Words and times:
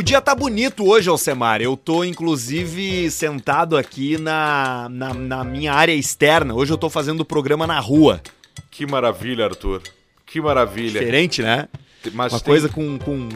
O 0.00 0.02
dia 0.02 0.18
tá 0.18 0.34
bonito 0.34 0.88
hoje, 0.88 1.10
Alcemar. 1.10 1.60
Eu 1.60 1.76
tô, 1.76 2.02
inclusive, 2.04 3.10
sentado 3.10 3.76
aqui 3.76 4.16
na, 4.16 4.88
na, 4.88 5.12
na 5.12 5.44
minha 5.44 5.74
área 5.74 5.92
externa. 5.92 6.54
Hoje 6.54 6.72
eu 6.72 6.78
tô 6.78 6.88
fazendo 6.88 7.20
o 7.20 7.24
programa 7.24 7.66
na 7.66 7.78
rua. 7.78 8.22
Que 8.70 8.86
maravilha, 8.86 9.44
Arthur. 9.44 9.82
Que 10.24 10.40
maravilha. 10.40 11.00
Diferente, 11.00 11.42
né? 11.42 11.68
Mas 12.14 12.32
Uma 12.32 12.40
tem, 12.40 12.46
coisa 12.46 12.70
com, 12.70 12.98
com. 12.98 13.28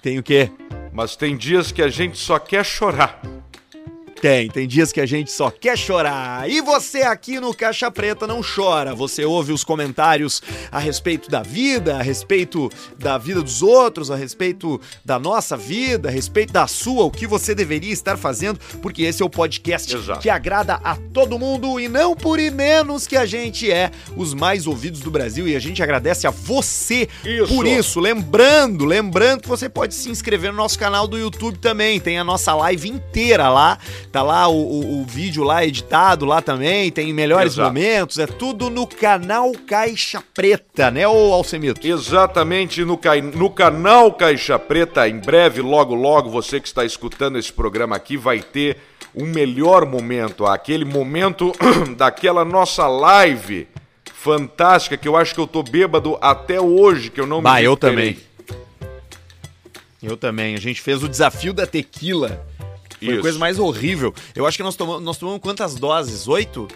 Tem 0.00 0.20
o 0.20 0.22
quê? 0.22 0.52
mas 0.92 1.16
tem 1.16 1.36
dias 1.36 1.72
que 1.72 1.82
a 1.82 1.88
gente 1.88 2.16
só 2.16 2.38
quer 2.38 2.64
chorar. 2.64 3.20
Tem, 4.20 4.48
tem 4.48 4.66
dias 4.66 4.92
que 4.92 5.00
a 5.00 5.06
gente 5.06 5.30
só 5.30 5.50
quer 5.50 5.78
chorar. 5.78 6.50
E 6.50 6.60
você 6.60 7.02
aqui 7.02 7.38
no 7.38 7.54
Caixa 7.54 7.90
Preta 7.90 8.26
não 8.26 8.40
chora. 8.42 8.94
Você 8.94 9.24
ouve 9.24 9.52
os 9.52 9.62
comentários 9.62 10.42
a 10.72 10.78
respeito 10.78 11.30
da 11.30 11.42
vida, 11.42 11.96
a 11.96 12.02
respeito 12.02 12.68
da 12.98 13.16
vida 13.16 13.42
dos 13.42 13.62
outros, 13.62 14.10
a 14.10 14.16
respeito 14.16 14.80
da 15.04 15.18
nossa 15.18 15.56
vida, 15.56 16.08
a 16.08 16.12
respeito 16.12 16.52
da 16.52 16.66
sua, 16.66 17.04
o 17.04 17.10
que 17.10 17.26
você 17.26 17.54
deveria 17.54 17.92
estar 17.92 18.16
fazendo, 18.16 18.58
porque 18.82 19.02
esse 19.02 19.22
é 19.22 19.24
o 19.24 19.30
podcast 19.30 19.94
Exato. 19.94 20.20
que 20.20 20.30
agrada 20.30 20.74
a 20.82 20.96
todo 20.96 21.38
mundo 21.38 21.78
e 21.78 21.88
não 21.88 22.16
por 22.16 22.40
e 22.40 22.50
menos 22.50 23.06
que 23.06 23.16
a 23.16 23.24
gente 23.24 23.70
é 23.70 23.90
os 24.16 24.34
mais 24.34 24.66
ouvidos 24.66 25.00
do 25.00 25.10
Brasil 25.10 25.46
e 25.46 25.54
a 25.54 25.60
gente 25.60 25.82
agradece 25.82 26.26
a 26.26 26.30
você 26.30 27.08
Isso. 27.24 27.54
por 27.54 27.66
isso. 27.66 28.00
Lembrando, 28.00 28.84
lembrando 28.84 29.42
que 29.42 29.48
você 29.48 29.68
pode 29.68 29.94
se 29.94 30.10
inscrever 30.10 30.50
no 30.50 30.56
nosso 30.56 30.78
canal 30.78 31.06
do 31.06 31.18
YouTube 31.18 31.58
também. 31.58 32.00
Tem 32.00 32.18
a 32.18 32.24
nossa 32.24 32.54
live 32.54 32.88
inteira 32.88 33.48
lá. 33.48 33.78
Tá 34.18 34.22
lá 34.24 34.48
o, 34.48 34.56
o- 34.56 35.00
o 35.02 35.04
vídeo 35.04 35.44
lá 35.44 35.64
editado 35.64 36.24
lá 36.24 36.42
também. 36.42 36.90
Tem 36.90 37.12
melhores 37.12 37.52
Exato. 37.52 37.68
momentos. 37.68 38.18
É 38.18 38.26
tudo 38.26 38.68
no 38.68 38.84
canal 38.84 39.52
Caixa 39.64 40.20
Preta, 40.34 40.90
né, 40.90 41.06
ô 41.06 41.32
Alcemito? 41.32 41.86
Exatamente 41.86 42.84
no, 42.84 42.98
cai- 42.98 43.20
no 43.22 43.48
canal 43.48 44.12
Caixa 44.12 44.58
Preta, 44.58 45.08
em 45.08 45.18
breve, 45.20 45.60
logo 45.62 45.94
logo, 45.94 46.28
você 46.30 46.58
que 46.58 46.66
está 46.66 46.84
escutando 46.84 47.38
esse 47.38 47.52
programa 47.52 47.94
aqui 47.94 48.16
vai 48.16 48.40
ter 48.40 48.78
o 49.14 49.24
melhor 49.24 49.86
momento, 49.86 50.44
aquele 50.44 50.84
momento 50.84 51.52
daquela 51.96 52.44
nossa 52.44 52.88
live 52.88 53.68
fantástica 54.12 54.96
que 54.96 55.06
eu 55.06 55.16
acho 55.16 55.32
que 55.32 55.40
eu 55.40 55.46
tô 55.46 55.62
bêbado 55.62 56.18
até 56.20 56.60
hoje, 56.60 57.08
que 57.08 57.20
eu 57.20 57.26
não 57.26 57.40
Bah, 57.40 57.54
me 57.54 57.62
eu 57.64 57.74
recuperei. 57.74 58.14
também. 58.14 58.28
Eu 60.02 60.16
também. 60.16 60.54
A 60.56 60.60
gente 60.60 60.80
fez 60.80 61.04
o 61.04 61.08
desafio 61.08 61.52
da 61.52 61.66
tequila. 61.68 62.44
Foi 62.98 63.08
a 63.08 63.12
Isso. 63.12 63.20
coisa 63.22 63.38
mais 63.38 63.58
horrível. 63.58 64.12
Eu 64.34 64.46
acho 64.46 64.56
que 64.56 64.62
nós 64.62 64.74
tomamos, 64.76 65.02
nós 65.02 65.16
tomamos 65.18 65.40
quantas 65.40 65.74
doses? 65.74 66.26
Oito? 66.28 66.66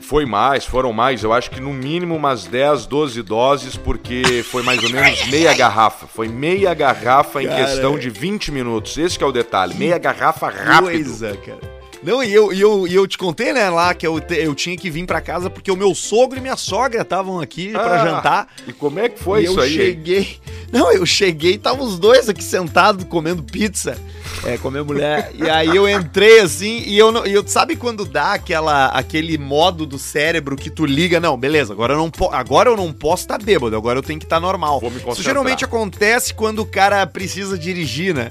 Foi 0.00 0.24
mais, 0.24 0.64
foram 0.64 0.90
mais, 0.92 1.22
eu 1.22 1.34
acho 1.34 1.50
que 1.50 1.60
no 1.60 1.70
mínimo 1.72 2.16
umas 2.16 2.44
10, 2.46 2.86
12 2.86 3.22
doses, 3.22 3.76
porque 3.76 4.42
foi 4.42 4.62
mais 4.62 4.82
ou 4.82 4.88
menos 4.88 5.26
meia 5.26 5.52
garrafa. 5.52 6.06
Foi 6.06 6.28
meia 6.28 6.72
garrafa 6.72 7.42
em 7.42 7.46
Cara. 7.48 7.64
questão 7.66 7.98
de 7.98 8.08
20 8.08 8.50
minutos. 8.50 8.96
Esse 8.96 9.18
que 9.18 9.24
é 9.24 9.26
o 9.26 9.32
detalhe, 9.32 9.74
meia 9.74 9.98
garrafa 9.98 10.48
rápido. 10.48 11.04
Coisa, 11.04 11.36
cara. 11.36 11.78
Não, 12.02 12.22
e 12.22 12.32
eu, 12.32 12.52
e 12.52 12.60
eu, 12.60 12.86
e 12.86 12.94
eu 12.94 13.06
te 13.08 13.18
contei, 13.18 13.52
né, 13.52 13.68
lá 13.68 13.92
que 13.92 14.06
eu, 14.06 14.20
te- 14.20 14.36
eu 14.36 14.54
tinha 14.54 14.76
que 14.76 14.88
vir 14.88 15.04
pra 15.04 15.20
casa 15.20 15.50
porque 15.50 15.68
o 15.70 15.76
meu 15.76 15.92
sogro 15.96 16.38
e 16.38 16.40
minha 16.40 16.56
sogra 16.56 17.02
estavam 17.02 17.40
aqui 17.40 17.72
Ah, 17.74 17.98
jantar. 18.06 18.48
E 18.68 18.72
como 18.72 19.00
é 19.00 19.08
que 19.08 19.18
foi 19.18 19.40
e 19.42 19.44
isso 19.46 19.58
eu 19.58 19.62
aí? 19.64 19.72
cheguei. 19.74 20.38
Não, 20.70 20.92
eu 20.92 21.06
cheguei 21.06 21.52
e 21.52 21.54
estavam 21.56 21.84
os 21.86 21.98
dois 21.98 22.28
aqui 22.28 22.44
sentados 22.44 23.04
comendo 23.04 23.42
pizza. 23.42 23.96
É, 24.44 24.58
minha 24.70 24.84
mulher. 24.84 25.32
E 25.34 25.48
aí 25.48 25.74
eu 25.74 25.88
entrei 25.88 26.40
assim, 26.40 26.82
e 26.86 26.98
eu 26.98 27.10
não. 27.10 27.26
E 27.26 27.32
eu, 27.32 27.46
sabe 27.46 27.74
quando 27.76 28.04
dá 28.04 28.34
aquela, 28.34 28.86
aquele 28.86 29.38
modo 29.38 29.86
do 29.86 29.98
cérebro 29.98 30.56
que 30.56 30.70
tu 30.70 30.84
liga? 30.84 31.18
Não, 31.18 31.36
beleza, 31.36 31.72
agora 31.72 31.94
eu 31.94 31.98
não, 31.98 32.10
po- 32.10 32.30
agora 32.32 32.68
eu 32.68 32.76
não 32.76 32.92
posso 32.92 33.22
estar 33.22 33.38
bêbado, 33.42 33.74
agora 33.76 33.98
eu 33.98 34.02
tenho 34.02 34.18
que 34.18 34.26
estar 34.26 34.38
normal. 34.40 34.80
Vou 34.80 34.90
me 34.90 34.98
Isso 34.98 35.22
geralmente 35.22 35.64
acontece 35.64 36.34
quando 36.34 36.60
o 36.60 36.66
cara 36.66 37.06
precisa 37.06 37.58
dirigir, 37.58 38.14
né? 38.14 38.30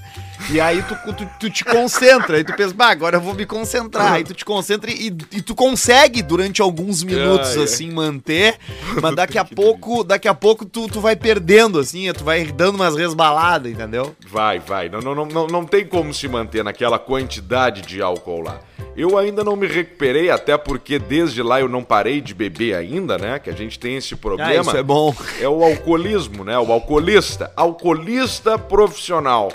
E 0.50 0.62
aí 0.62 0.82
tu, 0.82 0.96
tu, 1.14 1.30
tu 1.40 1.50
te 1.50 1.66
concentra, 1.66 2.38
aí 2.38 2.44
tu 2.44 2.56
pensa, 2.56 2.74
bah, 2.74 2.90
agora 2.90 3.18
eu 3.18 3.22
vou 3.22 3.34
me 3.34 3.46
concentrar. 3.46 4.14
Aí 4.14 4.24
tu 4.24 4.34
te 4.34 4.46
concentra 4.46 4.90
e, 4.90 5.08
e 5.32 5.42
tu 5.42 5.54
consegue 5.54 6.22
durante 6.22 6.62
alguns 6.62 7.04
minutos, 7.04 7.50
Ai, 7.50 7.58
ai. 7.58 7.64
assim, 7.66 7.92
manter, 7.92 8.58
mas 9.02 9.14
daqui 9.16 9.38
a 9.38 9.44
pouco, 9.44 10.06
daqui 10.06 10.28
a 10.28 10.34
pouco 10.34 10.66
tu, 10.66 10.88
tu 10.88 11.02
vai 11.02 11.18
perdendo, 11.18 11.80
assim, 11.80 12.12
tu 12.14 12.24
vai 12.24 12.46
dando 12.46 12.76
umas 12.76 12.96
resbaladas, 12.96 13.72
entendeu? 13.72 14.16
Vai, 14.26 14.60
vai. 14.60 14.88
Não, 14.88 15.02
não, 15.02 15.14
não, 15.14 15.26
não, 15.26 15.48
não 15.48 15.66
tem 15.66 15.86
como 15.86 16.14
se 16.14 16.30
manter 16.30 16.64
naquela 16.64 16.98
quantidade 16.98 17.82
de 17.82 18.02
álcool 18.02 18.42
lá. 18.42 18.60
Eu 18.96 19.18
ainda 19.18 19.44
não 19.44 19.56
me 19.56 19.68
recuperei, 19.68 20.32
até 20.32 20.58
porque 20.58 20.98
desde 20.98 21.44
lá 21.44 21.60
eu 21.60 21.68
não 21.68 21.84
parei 21.84 22.22
de 22.22 22.34
beber 22.34 22.74
ainda, 22.74 23.18
né? 23.18 23.38
Que 23.38 23.50
a 23.50 23.54
gente 23.54 23.78
tem 23.78 23.98
esse 23.98 24.16
problema. 24.16 24.50
Ah, 24.50 24.56
isso 24.56 24.78
é 24.78 24.82
bom. 24.82 25.14
É 25.40 25.48
o 25.48 25.64
alcoolismo, 25.64 26.44
né? 26.44 26.58
O 26.58 26.72
alcoolista. 26.72 27.52
Alcoolista 27.56 28.58
profissional. 28.58 29.52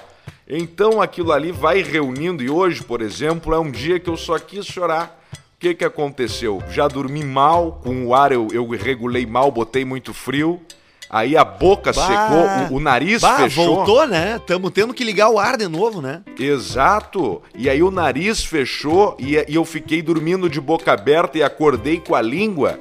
Então 0.49 1.01
aquilo 1.01 1.33
ali 1.33 1.53
vai 1.53 1.83
reunindo 1.83 2.43
e 2.43 2.51
hoje, 2.51 2.83
por 2.83 3.01
exemplo, 3.01 3.55
é 3.55 3.59
um 3.59 3.71
dia 3.71 3.99
que 4.01 4.11
eu 4.11 4.17
só 4.17 4.39
quis 4.39 4.67
chorar. 4.67 5.21
O 5.35 5.61
que 5.63 5.75
que 5.75 5.85
aconteceu? 5.85 6.63
Já 6.71 6.89
dormi 6.89 7.23
mal, 7.25 7.81
com 7.85 8.07
o 8.07 8.15
ar 8.15 8.33
eu, 8.33 8.49
eu 8.53 8.69
regulei 8.71 9.25
mal, 9.25 9.51
botei 9.53 9.85
muito 9.85 10.13
frio. 10.13 10.61
Aí 11.09 11.37
a 11.37 11.45
boca 11.45 11.93
Bah. 11.93 12.07
secou, 12.07 12.75
o, 12.75 12.79
o 12.79 12.81
nariz 12.81 13.21
Bah, 13.21 13.37
fechou. 13.37 13.77
voltou, 13.77 14.07
né? 14.09 14.41
Tamo 14.47 14.71
tendo 14.71 14.95
que 14.95 15.05
ligar 15.05 15.29
o 15.29 15.39
ar 15.39 15.57
de 15.59 15.69
novo, 15.69 16.01
né? 16.01 16.23
Exato. 16.39 17.43
E 17.55 17.69
aí 17.69 17.83
o 17.83 17.91
nariz 17.91 18.43
fechou 18.45 19.15
e, 19.21 19.35
e 19.49 19.55
eu 19.55 19.65
fiquei 19.65 20.01
dormindo 20.03 20.49
de 20.49 20.61
boca 20.61 20.93
aberta 20.93 21.37
e 21.39 21.43
acordei 21.43 22.01
com 22.01 22.15
a 22.15 22.23
língua 22.23 22.81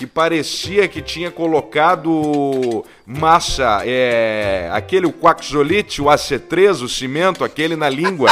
que 0.00 0.06
parecia 0.06 0.88
que 0.88 1.02
tinha 1.02 1.30
colocado 1.30 2.82
massa, 3.04 3.82
é, 3.84 4.70
aquele 4.72 5.04
o 5.04 5.12
quaxolite, 5.12 6.00
o 6.00 6.06
AC3, 6.06 6.82
o 6.82 6.88
cimento, 6.88 7.44
aquele 7.44 7.76
na 7.76 7.90
língua. 7.90 8.30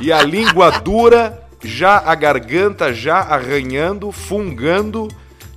e 0.00 0.10
a 0.10 0.22
língua 0.22 0.70
dura, 0.80 1.46
já 1.62 1.98
a 1.98 2.14
garganta 2.14 2.90
já 2.90 3.18
arranhando, 3.18 4.10
fungando. 4.10 5.08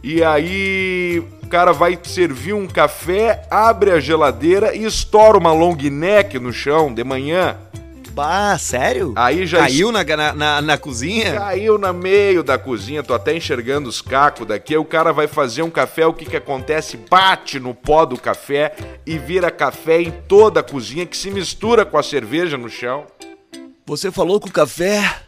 E 0.04 0.22
aí 0.22 1.24
o 1.42 1.48
cara 1.48 1.72
vai 1.72 1.98
servir 2.04 2.52
um 2.52 2.68
café, 2.68 3.48
abre 3.50 3.92
a 3.92 4.02
geladeira 4.02 4.76
e 4.76 4.84
estoura 4.84 5.38
uma 5.38 5.54
long 5.54 5.78
neck 5.78 6.38
no 6.40 6.52
chão 6.52 6.94
de 6.94 7.06
manhã. 7.06 7.56
Bah, 8.14 8.58
sério? 8.58 9.14
Aí 9.16 9.46
já 9.46 9.60
Caiu 9.60 9.92
na, 9.92 10.04
na, 10.04 10.34
na, 10.34 10.62
na 10.62 10.78
cozinha? 10.78 11.34
Caiu 11.34 11.78
na 11.78 11.94
meio 11.94 12.44
da 12.44 12.58
cozinha, 12.58 13.02
tô 13.02 13.14
até 13.14 13.36
enxergando 13.36 13.88
os 13.88 14.02
cacos 14.02 14.46
daqui. 14.46 14.74
Aí 14.74 14.78
o 14.78 14.86
cara 14.86 15.14
vai 15.14 15.28
fazer 15.28 15.62
um 15.62 15.70
café, 15.70 16.06
o 16.06 16.14
que 16.14 16.26
que 16.26 16.36
acontece? 16.36 16.98
Bate 16.98 17.60
no 17.60 17.74
pó 17.74 18.06
do 18.06 18.20
café 18.20 18.76
e 19.06 19.18
vira 19.18 19.50
café 19.50 20.02
em 20.02 20.12
toda 20.12 20.60
a 20.60 20.64
cozinha 20.64 21.06
que 21.06 21.16
se 21.16 21.32
mistura 21.32 21.86
com 21.86 21.98
a 21.98 22.04
cerveja 22.04 22.58
no 22.58 22.70
chão. 22.70 23.06
Você 23.86 24.12
falou 24.12 24.40
com 24.40 24.50
o 24.50 24.52
café? 24.52 25.22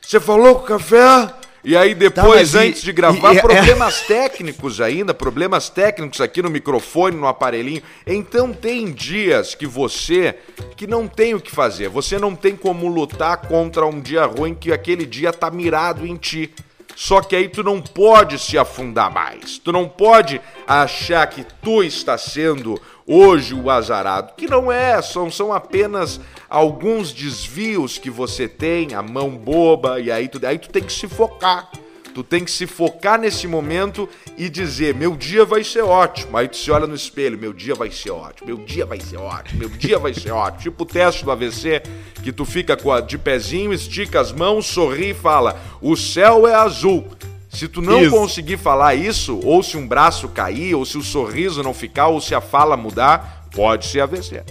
Você 0.00 0.20
falou 0.20 0.56
com 0.56 0.62
o 0.62 0.66
café? 0.66 1.41
E 1.64 1.76
aí 1.76 1.94
depois, 1.94 2.26
Tá, 2.26 2.34
mas 2.34 2.54
e- 2.54 2.58
antes 2.58 2.82
de 2.82 2.92
gravar, 2.92 3.34
e- 3.34 3.38
é- 3.38 3.40
problemas 3.40 4.00
técnicos 4.02 4.80
ainda, 4.80 5.14
problemas 5.14 5.68
técnicos 5.68 6.20
aqui 6.20 6.42
no 6.42 6.50
microfone, 6.50 7.16
no 7.16 7.26
aparelhinho. 7.28 7.82
Então 8.04 8.52
tem 8.52 8.90
dias 8.90 9.54
que 9.54 9.66
você 9.66 10.34
que 10.76 10.86
não 10.88 11.06
tem 11.06 11.34
o 11.34 11.40
que 11.40 11.52
fazer, 11.52 11.88
você 11.88 12.18
não 12.18 12.34
tem 12.34 12.56
como 12.56 12.88
lutar 12.88 13.36
contra 13.42 13.86
um 13.86 14.00
dia 14.00 14.24
ruim 14.26 14.54
que 14.54 14.72
aquele 14.72 15.06
dia 15.06 15.32
tá 15.32 15.50
mirado 15.50 16.04
em 16.04 16.16
ti. 16.16 16.52
Só 16.94 17.22
que 17.22 17.34
aí 17.34 17.48
tu 17.48 17.62
não 17.62 17.80
pode 17.80 18.38
se 18.38 18.58
afundar 18.58 19.10
mais. 19.10 19.56
Tu 19.56 19.72
não 19.72 19.88
pode 19.88 20.40
achar 20.66 21.26
que 21.26 21.42
tu 21.62 21.82
está 21.82 22.18
sendo 22.18 22.78
hoje 23.06 23.54
o 23.54 23.70
azarado. 23.70 24.34
Que 24.36 24.46
não 24.46 24.70
é, 24.70 25.00
são, 25.02 25.30
são 25.30 25.52
apenas 25.52 26.20
alguns 26.48 27.12
desvios 27.12 27.98
que 27.98 28.10
você 28.10 28.46
tem, 28.48 28.94
a 28.94 29.02
mão 29.02 29.30
boba, 29.30 30.00
e 30.00 30.10
aí 30.10 30.28
tu, 30.28 30.44
aí 30.46 30.58
tu 30.58 30.68
tem 30.68 30.82
que 30.82 30.92
se 30.92 31.08
focar. 31.08 31.70
Tu 32.14 32.22
tem 32.22 32.44
que 32.44 32.50
se 32.50 32.66
focar 32.66 33.18
nesse 33.18 33.46
momento 33.46 34.08
e 34.36 34.48
dizer: 34.48 34.94
meu 34.94 35.16
dia 35.16 35.44
vai 35.44 35.64
ser 35.64 35.82
ótimo. 35.82 36.36
Aí 36.36 36.46
tu 36.46 36.56
se 36.56 36.70
olha 36.70 36.86
no 36.86 36.94
espelho: 36.94 37.38
meu 37.38 37.52
dia 37.52 37.74
vai 37.74 37.90
ser 37.90 38.10
ótimo, 38.10 38.48
meu 38.48 38.58
dia 38.58 38.84
vai 38.84 39.00
ser 39.00 39.16
ótimo, 39.16 39.60
meu 39.60 39.68
dia 39.70 39.98
vai 39.98 40.12
ser 40.12 40.30
ótimo. 40.30 40.62
Tipo 40.62 40.82
o 40.82 40.86
teste 40.86 41.24
do 41.24 41.30
AVC, 41.30 41.82
que 42.22 42.32
tu 42.32 42.44
fica 42.44 42.76
de 43.00 43.16
pezinho, 43.16 43.72
estica 43.72 44.20
as 44.20 44.30
mãos, 44.30 44.66
sorri 44.66 45.10
e 45.10 45.14
fala: 45.14 45.58
o 45.80 45.96
céu 45.96 46.46
é 46.46 46.54
azul. 46.54 47.06
Se 47.52 47.68
tu 47.68 47.82
não 47.82 48.00
Isso. 48.02 48.10
conseguir 48.10 48.56
falar 48.56 48.94
isso, 48.94 49.38
ou 49.44 49.62
se 49.62 49.76
um 49.76 49.86
braço 49.86 50.28
cair, 50.28 50.74
ou 50.74 50.86
se 50.86 50.96
o 50.96 51.02
sorriso 51.02 51.62
não 51.62 51.74
ficar, 51.74 52.06
ou 52.08 52.20
se 52.20 52.34
a 52.34 52.40
fala 52.40 52.76
mudar, 52.78 53.46
pode 53.54 53.86
ser 53.86 54.00
AVC. 54.00 54.42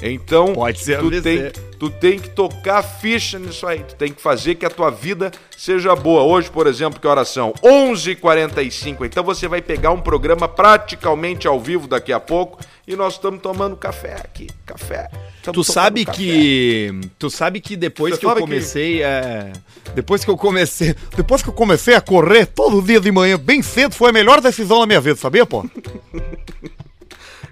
Então, 0.00 0.52
Pode 0.54 0.78
ser 0.78 1.00
tu 1.00 1.06
AVC. 1.08 1.20
tem, 1.22 1.62
tu 1.76 1.90
tem 1.90 2.18
que 2.20 2.30
tocar 2.30 2.80
ficha 2.82 3.36
nisso 3.36 3.66
aí. 3.66 3.80
Tu 3.80 3.96
tem 3.96 4.12
que 4.12 4.22
fazer 4.22 4.54
que 4.54 4.64
a 4.64 4.70
tua 4.70 4.90
vida 4.90 5.32
seja 5.56 5.96
boa. 5.96 6.22
Hoje, 6.22 6.48
por 6.48 6.68
exemplo, 6.68 7.00
que 7.00 7.06
horas 7.08 7.28
são? 7.30 7.52
11h45. 7.64 9.04
Então 9.04 9.24
você 9.24 9.48
vai 9.48 9.60
pegar 9.60 9.90
um 9.90 10.00
programa 10.00 10.46
praticamente 10.46 11.48
ao 11.48 11.58
vivo 11.58 11.88
daqui 11.88 12.12
a 12.12 12.20
pouco 12.20 12.60
e 12.86 12.94
nós 12.94 13.14
estamos 13.14 13.42
tomando 13.42 13.76
café 13.76 14.14
aqui. 14.14 14.46
Café. 14.64 15.10
Tu 15.52 15.64
sabe 15.64 16.04
café. 16.04 16.18
que. 16.18 17.00
Tu 17.18 17.30
sabe 17.30 17.60
que 17.60 17.76
depois 17.76 18.16
que 18.18 18.24
eu 18.24 18.28
sabe 18.30 18.40
que- 18.40 18.46
comecei 18.46 19.04
a. 19.04 19.52
Depois 19.94 20.24
que 20.24 20.30
eu 20.30 20.36
comecei. 20.36 20.94
Depois 21.16 21.42
que 21.42 21.48
eu 21.48 21.52
comecei 21.52 21.94
a 21.94 22.00
correr 22.00 22.46
todo 22.46 22.82
dia 22.82 23.00
de 23.00 23.10
manhã, 23.10 23.38
bem 23.38 23.62
cedo, 23.62 23.94
foi 23.94 24.10
a 24.10 24.12
melhor 24.12 24.40
decisão 24.40 24.80
da 24.80 24.86
minha 24.86 25.00
vida, 25.00 25.16
sabia, 25.16 25.46
pô? 25.46 25.64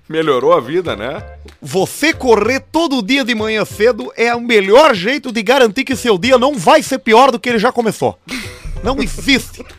Melhorou 0.09 0.53
a 0.53 0.61
vida, 0.61 0.95
né? 0.95 1.21
Você 1.61 2.13
correr 2.13 2.61
todo 2.61 3.03
dia 3.03 3.25
de 3.25 3.35
manhã 3.35 3.65
cedo 3.65 4.13
é 4.17 4.33
o 4.35 4.41
melhor 4.41 4.95
jeito 4.95 5.33
de 5.33 5.43
garantir 5.43 5.83
que 5.85 5.97
seu 5.97 6.17
dia 6.17 6.39
não 6.39 6.55
vai 6.55 6.81
ser 6.83 6.99
pior 7.01 7.33
do 7.33 7.41
que 7.41 7.49
ele 7.49 7.59
já 7.59 7.73
começou. 7.73 8.17
Não 8.85 9.03
existe. 9.03 9.65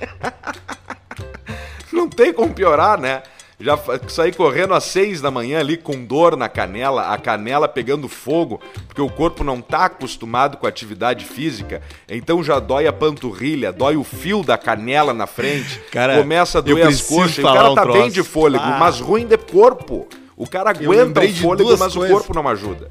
Não 1.93 2.09
tem 2.09 2.33
como 2.33 2.53
piorar, 2.53 2.99
né? 2.99 3.23
Já 3.59 3.75
saí 4.07 4.31
correndo 4.31 4.75
às 4.75 4.83
seis 4.83 5.19
da 5.19 5.31
manhã 5.31 5.59
ali 5.59 5.77
com 5.77 6.05
dor 6.05 6.37
na 6.37 6.47
canela, 6.47 7.11
a 7.11 7.17
canela 7.17 7.67
pegando 7.67 8.07
fogo, 8.07 8.61
porque 8.87 9.01
o 9.01 9.09
corpo 9.09 9.43
não 9.43 9.61
tá 9.61 9.85
acostumado 9.85 10.57
com 10.57 10.67
a 10.67 10.69
atividade 10.69 11.25
física, 11.25 11.81
então 12.07 12.43
já 12.43 12.59
dói 12.59 12.85
a 12.85 12.93
panturrilha, 12.93 13.71
dói 13.73 13.97
o 13.97 14.03
fio 14.03 14.43
da 14.43 14.59
canela 14.59 15.11
na 15.11 15.25
frente, 15.25 15.79
Cara, 15.91 16.17
começa 16.19 16.59
a 16.59 16.61
doer 16.61 16.85
as 16.85 17.01
coxas, 17.01 17.39
o 17.39 17.41
cara 17.41 17.71
um 17.71 17.75
tá 17.75 17.81
troço. 17.81 17.99
bem 17.99 18.11
de 18.11 18.21
fôlego, 18.21 18.63
Ah. 18.63 18.77
mas 18.79 18.99
ruim 18.99 19.25
de 19.25 19.37
corpo. 19.37 20.07
O 20.35 20.47
cara 20.47 20.69
aguenta 20.69 21.21
o 21.21 21.27
de 21.27 21.41
fôlego, 21.41 21.75
mas 21.79 21.95
coisas. 21.95 22.11
o 22.11 22.13
corpo 22.13 22.35
não 22.35 22.47
ajuda. 22.47 22.89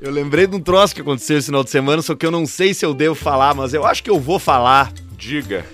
Eu 0.00 0.10
lembrei 0.10 0.48
de 0.48 0.56
um 0.56 0.60
troço 0.60 0.96
que 0.96 1.00
aconteceu 1.00 1.38
esse 1.38 1.46
final 1.46 1.62
de 1.62 1.70
semana, 1.70 2.02
só 2.02 2.16
que 2.16 2.26
eu 2.26 2.30
não 2.32 2.44
sei 2.44 2.74
se 2.74 2.84
eu 2.84 2.92
devo 2.92 3.14
falar, 3.14 3.54
mas 3.54 3.72
eu 3.72 3.86
acho 3.86 4.02
que 4.02 4.10
eu 4.10 4.18
vou 4.18 4.40
falar. 4.40 4.92
Diga. 5.16 5.64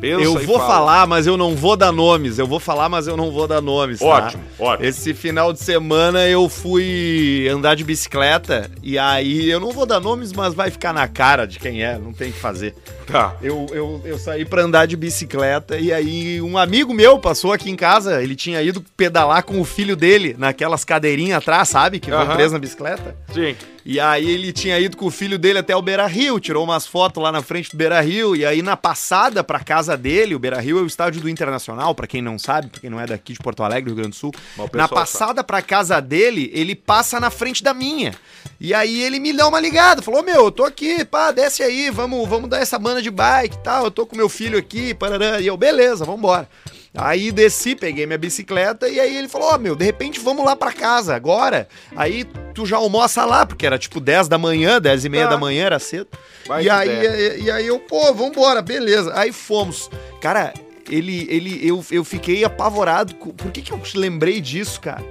Pensa 0.00 0.22
eu 0.22 0.38
vou 0.40 0.58
fala. 0.58 0.68
falar, 0.68 1.06
mas 1.06 1.26
eu 1.26 1.36
não 1.36 1.56
vou 1.56 1.76
dar 1.76 1.90
nomes. 1.92 2.38
Eu 2.38 2.46
vou 2.46 2.60
falar, 2.60 2.88
mas 2.88 3.06
eu 3.06 3.16
não 3.16 3.30
vou 3.30 3.46
dar 3.46 3.60
nomes. 3.60 3.98
tá? 3.98 4.06
Ótimo, 4.06 4.42
ótimo. 4.58 4.88
Esse 4.88 5.12
final 5.12 5.52
de 5.52 5.60
semana 5.60 6.26
eu 6.26 6.48
fui 6.48 7.48
andar 7.52 7.74
de 7.74 7.84
bicicleta 7.84 8.70
e 8.82 8.98
aí 8.98 9.48
eu 9.50 9.58
não 9.60 9.72
vou 9.72 9.86
dar 9.86 10.00
nomes, 10.00 10.32
mas 10.32 10.54
vai 10.54 10.70
ficar 10.70 10.92
na 10.92 11.08
cara 11.08 11.46
de 11.46 11.58
quem 11.58 11.82
é, 11.82 11.98
não 11.98 12.12
tem 12.12 12.30
o 12.30 12.32
que 12.32 12.38
fazer. 12.38 12.74
Tá. 13.10 13.36
Eu, 13.40 13.66
eu, 13.70 14.02
eu 14.04 14.18
saí 14.18 14.44
pra 14.44 14.62
andar 14.62 14.86
de 14.86 14.96
bicicleta 14.96 15.78
e 15.78 15.92
aí 15.92 16.40
um 16.42 16.58
amigo 16.58 16.92
meu 16.92 17.18
passou 17.18 17.52
aqui 17.52 17.70
em 17.70 17.76
casa, 17.76 18.22
ele 18.22 18.36
tinha 18.36 18.62
ido 18.62 18.84
pedalar 18.96 19.42
com 19.42 19.60
o 19.60 19.64
filho 19.64 19.96
dele 19.96 20.36
naquelas 20.38 20.84
cadeirinhas 20.84 21.38
atrás, 21.38 21.68
sabe? 21.68 21.98
Que 22.00 22.10
vão 22.10 22.20
Aham. 22.20 22.34
preso 22.36 22.52
na 22.52 22.58
bicicleta. 22.58 23.16
Sim. 23.32 23.56
E 23.84 23.98
aí 23.98 24.28
ele 24.28 24.52
tinha 24.52 24.78
ido 24.78 24.98
com 24.98 25.06
o 25.06 25.10
filho 25.10 25.38
dele 25.38 25.60
até 25.60 25.74
o 25.74 25.80
Beira 25.80 26.06
Rio, 26.06 26.38
tirou 26.38 26.62
umas 26.62 26.86
fotos 26.86 27.22
lá 27.22 27.32
na 27.32 27.40
frente 27.40 27.70
do 27.70 27.76
Beira 27.78 27.98
Rio, 28.02 28.36
e 28.36 28.44
aí 28.44 28.60
na 28.60 28.76
passada 28.76 29.42
pra 29.42 29.60
casa 29.60 29.96
dele, 29.96 30.34
o 30.34 30.38
Beira 30.38 30.60
Rio 30.60 30.78
é 30.78 30.82
o 30.82 30.86
estádio 30.86 31.22
do 31.22 31.28
Internacional, 31.28 31.94
pra 31.94 32.06
quem 32.06 32.20
não 32.20 32.38
sabe, 32.38 32.68
pra 32.68 32.80
quem 32.82 32.90
não 32.90 33.00
é 33.00 33.06
daqui 33.06 33.32
de 33.32 33.38
Porto 33.38 33.62
Alegre, 33.62 33.88
Rio 33.88 33.96
Grande 33.96 34.10
do 34.10 34.16
Sul. 34.16 34.34
Na 34.74 34.86
passada 34.86 35.42
pra 35.42 35.62
casa 35.62 36.00
dele, 36.00 36.50
ele 36.52 36.74
passa 36.74 37.18
na 37.18 37.30
frente 37.30 37.62
da 37.62 37.72
minha. 37.72 38.14
E 38.60 38.74
aí 38.74 39.02
ele 39.02 39.20
me 39.20 39.32
dá 39.32 39.46
uma 39.46 39.60
ligada, 39.60 40.02
falou: 40.02 40.22
"Meu, 40.22 40.46
eu 40.46 40.50
tô 40.50 40.64
aqui, 40.64 41.04
pá, 41.04 41.30
desce 41.30 41.62
aí, 41.62 41.90
vamos, 41.90 42.28
vamos 42.28 42.50
dar 42.50 42.58
essa 42.60 42.78
banda 42.78 43.00
de 43.00 43.10
bike 43.10 43.56
e 43.56 43.58
tal, 43.60 43.84
eu 43.84 43.90
tô 43.90 44.04
com 44.06 44.16
meu 44.16 44.28
filho 44.28 44.58
aqui, 44.58 44.92
parará". 44.94 45.40
E 45.40 45.46
eu, 45.46 45.56
beleza, 45.56 46.04
vambora. 46.04 46.48
Aí 46.96 47.30
desci, 47.30 47.76
peguei 47.76 48.06
minha 48.06 48.18
bicicleta 48.18 48.88
e 48.88 48.98
aí 48.98 49.16
ele 49.16 49.28
falou: 49.28 49.50
Ó, 49.52 49.58
meu, 49.58 49.76
de 49.76 49.84
repente 49.84 50.18
vamos 50.18 50.44
lá 50.44 50.56
pra 50.56 50.72
casa 50.72 51.14
agora. 51.14 51.68
Aí 51.94 52.24
tu 52.54 52.66
já 52.66 52.78
almoça 52.78 53.24
lá, 53.24 53.46
porque 53.46 53.64
era 53.66 53.78
tipo 53.78 54.00
10 54.00 54.26
da 54.26 54.38
manhã, 54.38 54.80
10 54.80 55.04
e 55.04 55.08
meia 55.08 55.24
Tá. 55.24 55.30
da 55.30 55.38
manhã, 55.38 55.66
era 55.66 55.78
cedo. 55.78 56.08
Vai 56.46 56.64
e 56.64 56.70
aí, 56.70 56.88
der. 56.88 57.40
e, 57.40 57.50
aí 57.50 57.66
eu, 57.66 57.78
pô, 57.78 58.12
vambora, 58.12 58.60
beleza. 58.62 59.12
Aí 59.14 59.30
fomos. 59.30 59.88
Cara, 60.20 60.52
ele, 60.90 61.28
ele, 61.30 61.60
eu, 61.62 61.84
eu 61.92 62.02
fiquei 62.02 62.42
apavorado. 62.42 63.14
Por 63.14 63.52
que, 63.52 63.60
que 63.62 63.70
eu 63.72 63.80
lembrei 63.94 64.40
disso, 64.40 64.80
cara? 64.80 65.04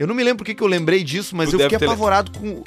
Eu 0.00 0.06
não 0.06 0.14
me 0.14 0.24
lembro 0.24 0.38
por 0.42 0.54
que, 0.54 0.62
eu 0.62 0.66
lembrei 0.66 1.04
disso, 1.04 1.36
mas 1.36 1.50
Tu 1.50 1.56
eu 1.56 1.60
fiquei 1.60 1.78
ter- 1.78 1.84
apavorado 1.84 2.30
com. 2.30 2.62
Por 2.62 2.66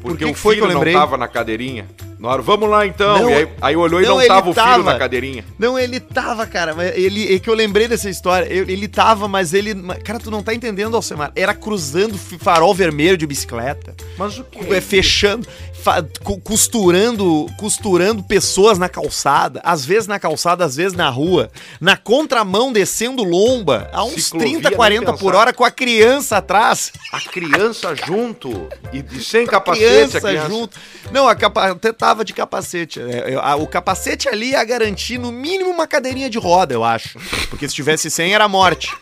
Porque 0.00 0.24
que, 0.24 0.30
o 0.30 0.34
que 0.34 0.40
foi 0.40 0.56
que 0.56 0.62
eu 0.62 0.66
lembrei? 0.66 0.94
não 0.94 1.00
tava 1.00 1.18
na 1.18 1.28
cadeirinha. 1.28 1.86
Na 2.20 2.28
hora, 2.28 2.42
vamos 2.42 2.68
lá 2.68 2.86
então. 2.86 3.22
Não, 3.22 3.28
aí, 3.28 3.48
aí 3.62 3.76
olhou 3.76 3.98
e 4.02 4.04
não, 4.04 4.20
ele 4.20 4.28
tava 4.28 4.50
o 4.50 4.52
filho 4.52 4.82
na 4.84 4.98
cadeirinha. 4.98 5.42
Não, 5.58 5.78
ele 5.78 5.98
tava, 5.98 6.46
cara. 6.46 6.74
mas 6.74 6.94
Ele, 6.94 7.34
é 7.34 7.38
que 7.38 7.48
eu 7.48 7.54
lembrei 7.54 7.88
dessa 7.88 8.10
história. 8.10 8.46
Ele 8.52 8.86
tava, 8.86 9.26
mas 9.26 9.54
ele. 9.54 9.74
Cara, 10.04 10.18
tu 10.18 10.30
não 10.30 10.42
tá 10.42 10.52
entendendo, 10.52 10.94
Alcemar. 10.94 11.32
Era 11.34 11.54
cruzando 11.54 12.18
farol 12.18 12.74
vermelho 12.74 13.16
de 13.16 13.26
bicicleta. 13.26 13.94
Mas 14.18 14.38
o 14.38 14.44
que? 14.44 14.58
É, 14.74 14.82
fechando, 14.82 15.48
fa- 15.82 16.04
costurando, 16.44 17.46
costurando 17.58 18.22
pessoas 18.22 18.78
na 18.78 18.88
calçada, 18.88 19.60
às 19.64 19.86
vezes 19.86 20.06
na 20.06 20.18
calçada, 20.18 20.62
às 20.64 20.76
vezes 20.76 20.92
na 20.96 21.08
rua, 21.08 21.50
na 21.80 21.96
contramão 21.96 22.70
descendo 22.70 23.24
lomba, 23.24 23.88
a 23.92 24.04
uns 24.04 24.24
Ciclovia, 24.24 24.48
30, 24.50 24.68
nem 24.68 24.76
40 24.76 25.12
por 25.14 25.34
hora 25.34 25.54
com 25.54 25.64
a 25.64 25.70
criança 25.70 26.36
atrás. 26.36 26.92
A 27.12 27.20
criança 27.20 27.94
junto 27.94 28.68
e, 28.92 29.02
e 29.16 29.22
sem 29.22 29.46
capacete 29.46 29.86
criança, 29.86 30.18
a 30.18 30.20
criança. 30.20 30.48
junto. 30.48 30.78
Não, 31.10 31.26
a 31.26 31.34
capa... 31.34 31.70
até 31.70 31.92
tava 32.10 32.24
de 32.24 32.32
capacete. 32.32 33.00
É, 33.00 33.54
o 33.54 33.66
capacete 33.66 34.28
ali 34.28 34.50
ia 34.50 34.64
garantir 34.64 35.16
no 35.18 35.30
mínimo 35.30 35.70
uma 35.70 35.86
cadeirinha 35.86 36.28
de 36.28 36.38
roda, 36.38 36.74
eu 36.74 36.82
acho. 36.82 37.18
Porque 37.48 37.68
se 37.68 37.74
tivesse 37.74 38.10
sem 38.10 38.34
era 38.34 38.48
morte. 38.48 38.92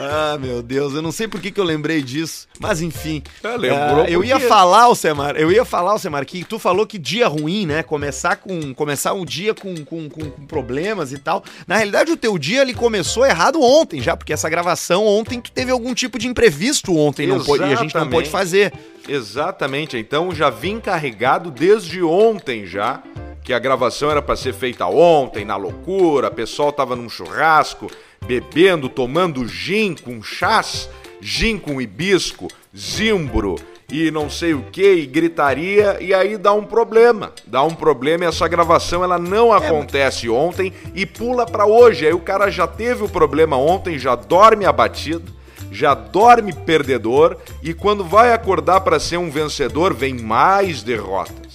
Ah, 0.00 0.38
meu 0.40 0.62
Deus, 0.62 0.94
eu 0.94 1.02
não 1.02 1.10
sei 1.10 1.26
por 1.26 1.40
que, 1.40 1.50
que 1.50 1.58
eu 1.58 1.64
lembrei 1.64 2.00
disso, 2.00 2.46
mas 2.60 2.80
enfim. 2.80 3.20
É, 3.42 3.48
lembrou 3.56 4.04
Ah, 4.04 4.08
eu 4.08 4.22
ia 4.22 4.38
falar, 4.38 4.82
Alcemar, 4.84 5.34
eu 5.36 5.50
ia 5.50 5.64
falar, 5.64 5.90
Alcemar, 5.90 6.24
que 6.24 6.44
tu 6.44 6.56
falou 6.56 6.86
que 6.86 6.96
dia 6.98 7.26
ruim, 7.26 7.66
né? 7.66 7.82
Começar 7.82 8.36
com 8.36 8.72
começar 8.74 9.12
um 9.12 9.24
dia 9.24 9.52
com, 9.54 9.74
com, 9.84 10.08
com- 10.08 10.30
com 10.30 10.46
problemas 10.46 11.12
e 11.12 11.18
tal. 11.18 11.42
Na 11.66 11.76
realidade, 11.76 12.12
o 12.12 12.16
teu 12.16 12.38
dia 12.38 12.62
ele 12.62 12.74
começou 12.74 13.26
errado 13.26 13.60
ontem 13.60 14.00
já, 14.00 14.16
porque 14.16 14.32
essa 14.32 14.48
gravação 14.48 15.04
ontem 15.04 15.40
tu 15.40 15.50
teve 15.50 15.72
algum 15.72 15.92
tipo 15.92 16.16
de 16.16 16.28
imprevisto 16.28 16.96
ontem 16.96 17.26
não 17.26 17.42
pôde- 17.42 17.64
e 17.64 17.72
a 17.72 17.74
gente 17.76 17.94
não 17.96 18.08
pôde 18.08 18.30
fazer. 18.30 18.72
Exatamente. 19.08 19.96
Então 19.96 20.34
já 20.34 20.50
vim 20.50 20.78
carregado 20.78 21.50
desde 21.50 22.02
ontem 22.02 22.66
já. 22.66 23.02
Que 23.42 23.54
a 23.54 23.58
gravação 23.58 24.10
era 24.10 24.20
pra 24.20 24.36
ser 24.36 24.52
feita 24.52 24.86
ontem, 24.86 25.42
na 25.42 25.56
loucura, 25.56 26.28
o 26.28 26.30
pessoal 26.30 26.70
tava 26.70 26.94
num 26.94 27.08
churrasco, 27.08 27.90
bebendo, 28.26 28.90
tomando 28.90 29.48
gin 29.48 29.94
com 29.94 30.22
chás, 30.22 30.90
gin 31.18 31.56
com 31.56 31.80
hibisco, 31.80 32.48
zimbro 32.76 33.56
e 33.90 34.10
não 34.10 34.28
sei 34.28 34.52
o 34.52 34.64
que, 34.64 34.92
e 34.96 35.06
gritaria, 35.06 35.96
e 35.98 36.12
aí 36.12 36.36
dá 36.36 36.52
um 36.52 36.64
problema. 36.64 37.32
Dá 37.46 37.62
um 37.62 37.74
problema 37.74 38.24
e 38.24 38.26
essa 38.26 38.46
gravação 38.46 39.02
ela 39.02 39.18
não 39.18 39.50
acontece 39.50 40.28
ontem 40.28 40.70
e 40.94 41.06
pula 41.06 41.46
pra 41.46 41.64
hoje. 41.64 42.06
Aí 42.06 42.12
o 42.12 42.20
cara 42.20 42.50
já 42.50 42.66
teve 42.66 43.02
o 43.02 43.08
problema 43.08 43.56
ontem, 43.56 43.98
já 43.98 44.14
dorme 44.14 44.66
abatido 44.66 45.37
já 45.70 45.94
dorme 45.94 46.52
perdedor 46.52 47.36
e 47.62 47.74
quando 47.74 48.04
vai 48.04 48.32
acordar 48.32 48.80
para 48.80 48.98
ser 48.98 49.16
um 49.16 49.30
vencedor, 49.30 49.94
vem 49.94 50.14
mais 50.14 50.82
derrotas. 50.82 51.48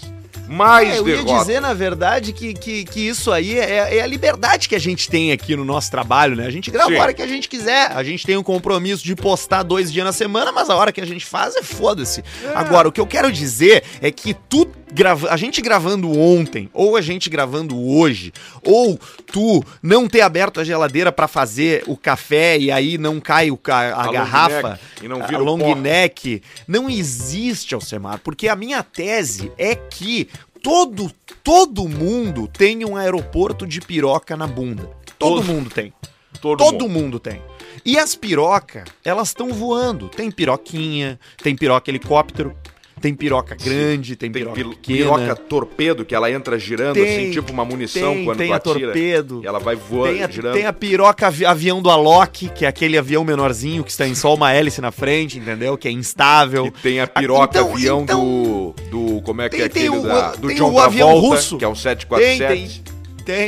Mais 0.48 0.90
É, 0.90 1.00
eu 1.00 1.08
ia 1.08 1.16
derrotas. 1.16 1.48
dizer, 1.48 1.62
na 1.62 1.74
verdade, 1.74 2.34
que, 2.34 2.54
que, 2.54 2.84
que 2.84 3.00
isso 3.08 3.32
aí 3.32 3.58
é, 3.58 3.98
é 3.98 4.02
a 4.02 4.08
liberdade 4.08 4.68
que 4.68 4.76
a 4.76 4.80
gente 4.80 5.10
tem 5.10 5.32
aqui 5.32 5.56
no 5.56 5.64
nosso 5.64 5.90
trabalho, 5.90 6.36
né? 6.36 6.46
A 6.46 6.52
gente 6.52 6.70
grava 6.70 6.90
Sim. 6.90 6.98
a 6.98 7.02
hora 7.02 7.14
que 7.14 7.22
a 7.22 7.28
gente 7.28 7.48
quiser. 7.48 7.92
A 7.92 8.04
gente 8.04 8.26
tem 8.26 8.38
um 8.38 8.44
compromisso 8.44 9.04
de 9.04 9.16
postar 9.16 9.64
dois 9.64 9.92
dias 9.92 10.06
na 10.06 10.12
semana, 10.12 10.52
mas 10.52 10.70
a 10.70 10.76
hora 10.76 10.92
que 10.92 11.00
a 11.02 11.06
gente 11.06 11.26
faz 11.26 11.56
é 11.56 11.64
foda-se. 11.64 12.24
Agora, 12.54 12.90
o 12.90 12.92
que 12.92 13.00
eu 13.00 13.08
quero 13.08 13.32
dizer 13.32 13.84
é 14.02 14.12
que 14.12 14.34
tu 14.34 14.68
grava, 14.94 15.30
a 15.30 15.38
gente 15.38 15.62
gravando 15.62 16.12
ontem, 16.18 16.70
ou 16.74 16.96
a 16.96 17.02
gente 17.02 17.30
gravando 17.30 17.80
hoje, 17.80 18.32
ou 18.64 19.00
tu 19.26 19.64
não 19.82 20.08
ter 20.08 20.22
aberto 20.22 20.60
a 20.60 20.64
geladeira 20.64 21.12
pra 21.12 21.28
fazer 21.28 21.84
o 21.88 21.98
café 21.98 22.58
e 22.58 22.72
aí 22.72 22.98
não 22.98 23.20
cai 23.20 23.50
o 23.52 23.58
ca- 23.58 23.94
a, 23.96 24.04
A 24.06 24.12
garrafa, 24.12 24.80
e 25.02 25.08
não 25.08 25.22
a 25.22 25.26
vira 25.28 25.42
o 25.42 25.46
long 25.46 25.60
pó. 25.60 25.76
neck, 25.76 26.42
não 26.68 26.90
existe, 26.90 27.74
Alcemar, 27.76 28.20
porque 28.20 28.48
a 28.48 28.56
minha 28.56 28.84
tese 28.84 29.52
é 29.58 29.76
que 29.76 30.30
todo, 30.62 31.12
todo 31.44 31.88
mundo 31.90 32.48
tem 32.48 32.86
um 32.86 32.96
aeroporto 32.96 33.66
de 33.68 33.82
piroca 33.82 34.38
na 34.38 34.48
bunda. 34.48 34.90
Todo, 35.20 35.38
Todo- 35.38 35.44
mundo 35.44 35.70
tem. 35.70 35.94
Todo, 36.42 36.58
Todo 36.58 36.82
mundo. 36.90 36.90
mundo 36.90 37.20
tem. 37.20 37.42
E 37.86 37.98
as 37.98 38.16
pirocas, 38.16 38.84
elas 39.06 39.30
estão 39.30 39.50
voando. 39.54 40.10
Tem 40.10 40.30
piroquinha, 40.32 41.20
tem 41.42 41.56
piroca 41.56 41.90
helicóptero, 41.90 42.56
tem 43.04 43.14
piroca 43.14 43.54
grande, 43.62 44.16
tem, 44.16 44.32
Tem 44.32 44.42
piroca 44.44 44.56
pil- 44.56 44.70
pequena. 44.70 44.98
piroca 45.18 45.36
torpedo 45.36 46.06
que 46.06 46.16
ela 46.16 46.32
entra 46.32 46.58
girando 46.58 46.94
Tem, 46.94 47.04
assim, 47.04 47.32
tipo 47.32 47.52
uma 47.52 47.66
munição 47.66 48.14
tem, 48.16 48.24
quando 48.24 48.38
tem 48.38 48.48
tu 48.48 48.54
a 48.54 48.56
atira. 48.56 48.74
torpedo. 48.80 49.42
E 49.44 49.46
ela 49.48 49.60
vai 49.60 49.76
voando, 49.76 50.14
Tem 50.14 50.24
a, 50.24 50.30
girando. 50.30 50.54
tem 50.54 50.66
a 50.66 50.72
piroca 50.72 51.28
avi- 51.28 51.46
avião 51.46 51.82
do 51.82 51.90
Alok, 51.90 52.48
que 52.48 52.64
é 52.64 52.68
aquele 52.70 52.98
avião 52.98 53.26
menorzinho 53.26 53.84
que 53.84 53.92
está 53.92 54.08
em 54.08 54.16
só 54.16 54.34
uma 54.34 54.54
hélice 54.54 54.80
na 54.80 54.90
frente, 54.92 55.38
entendeu? 55.38 55.78
Que 55.78 55.90
é 55.90 55.92
instável. 55.92 56.68
E 56.68 56.72
tem 56.72 57.02
a 57.02 57.08
piroca 57.08 57.60
Então- 57.60 57.74
avião 57.74 58.02
então- 58.04 58.20
do, 58.24 58.76
do. 59.18 59.22
Como 59.24 59.42
é 59.42 59.50
que 59.50 59.58
Tem- 59.58 59.66
é 59.66 59.70
tem 59.70 59.88
aquele 59.88 60.00
o- 60.02 60.08
da, 60.08 60.32
do 60.32 60.48
tem 60.48 60.56
John 60.56 60.72
o 60.72 60.80
avião 60.80 61.10
Travolta, 61.10 61.36
russo. 61.36 61.58
que 61.58 61.66
é 61.66 61.68
um 61.68 61.74
Tem, 61.74 61.82
747. 61.82 62.48
tem. 62.48 62.94
Tem, 62.94 62.94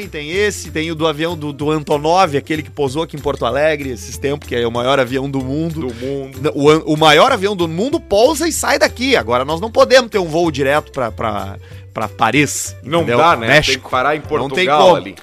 tem 0.07 0.31
esse, 0.31 0.71
tem 0.71 0.89
o 0.91 0.95
do 0.95 1.05
avião 1.07 1.35
do, 1.37 1.51
do 1.51 1.69
Antonov, 1.71 2.35
aquele 2.37 2.63
que 2.63 2.71
pousou 2.71 3.03
aqui 3.03 3.15
em 3.15 3.19
Porto 3.19 3.45
Alegre 3.45 3.89
esses 3.89 4.17
tempos, 4.17 4.47
que 4.47 4.55
é 4.55 4.65
o 4.67 4.71
maior 4.71 4.99
avião 4.99 5.29
do 5.29 5.39
mundo. 5.41 5.87
Do 5.87 5.93
mundo. 5.93 6.51
O, 6.55 6.93
o 6.93 6.97
maior 6.97 7.31
avião 7.31 7.55
do 7.55 7.67
mundo 7.67 7.99
pousa 7.99 8.47
e 8.47 8.51
sai 8.51 8.79
daqui. 8.79 9.15
Agora 9.15 9.43
nós 9.45 9.59
não 9.61 9.69
podemos 9.71 10.09
ter 10.09 10.19
um 10.19 10.25
voo 10.25 10.49
direto 10.49 10.91
pra, 10.91 11.11
pra, 11.11 11.57
pra 11.93 12.07
Paris. 12.07 12.75
Não 12.83 12.99
entendeu? 12.99 13.17
dá, 13.17 13.35
né? 13.35 13.47
Tem 13.47 13.55
México. 13.55 13.85
que 13.85 13.91
parar 13.91 14.15
em 14.15 14.19
Não 14.19 14.25
tem 14.27 14.65
Portugal 14.65 14.81
como. 14.81 14.95
ali. 14.95 15.15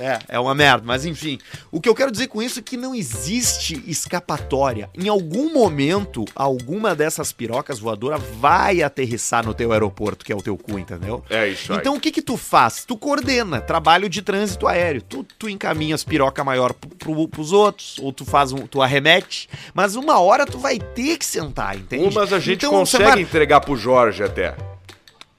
É, 0.00 0.18
é 0.28 0.40
uma 0.40 0.54
merda, 0.54 0.82
mas 0.84 1.04
enfim. 1.04 1.38
O 1.70 1.80
que 1.80 1.88
eu 1.88 1.94
quero 1.94 2.10
dizer 2.10 2.28
com 2.28 2.42
isso 2.42 2.58
é 2.58 2.62
que 2.62 2.76
não 2.76 2.94
existe 2.94 3.82
escapatória. 3.86 4.88
Em 4.94 5.08
algum 5.08 5.52
momento, 5.52 6.24
alguma 6.34 6.94
dessas 6.94 7.32
pirocas 7.32 7.78
voadoras 7.78 8.20
vai 8.38 8.82
aterrissar 8.82 9.44
no 9.44 9.54
teu 9.54 9.72
aeroporto, 9.72 10.24
que 10.24 10.32
é 10.32 10.36
o 10.36 10.42
teu 10.42 10.56
cu, 10.56 10.78
entendeu? 10.78 11.24
É 11.28 11.48
isso 11.48 11.72
aí. 11.72 11.78
Então 11.78 11.96
o 11.96 12.00
que 12.00 12.10
que 12.10 12.22
tu 12.22 12.36
faz? 12.36 12.84
Tu 12.84 12.96
coordena 12.96 13.60
trabalho 13.60 14.08
de 14.08 14.22
trânsito 14.22 14.66
aéreo. 14.66 15.02
Tu, 15.02 15.24
tu 15.38 15.48
encaminha 15.48 15.94
as 15.94 16.04
piroca 16.04 16.42
maior 16.42 16.72
pro, 16.72 16.90
pro, 16.90 17.28
pros 17.28 17.52
outros, 17.52 17.96
ou 18.00 18.12
tu 18.12 18.24
faz 18.24 18.52
um, 18.52 18.66
tu 18.66 18.82
arremete, 18.82 19.48
mas 19.74 19.94
uma 19.96 20.18
hora 20.20 20.46
tu 20.46 20.58
vai 20.58 20.78
ter 20.78 21.18
que 21.18 21.24
sentar, 21.24 21.76
entende? 21.76 22.08
Umas 22.08 22.32
a 22.32 22.38
gente 22.38 22.64
Então, 22.64 22.70
consegue 22.70 23.22
entregar 23.22 23.60
pro 23.60 23.76
Jorge 23.76 24.22
até. 24.22 24.54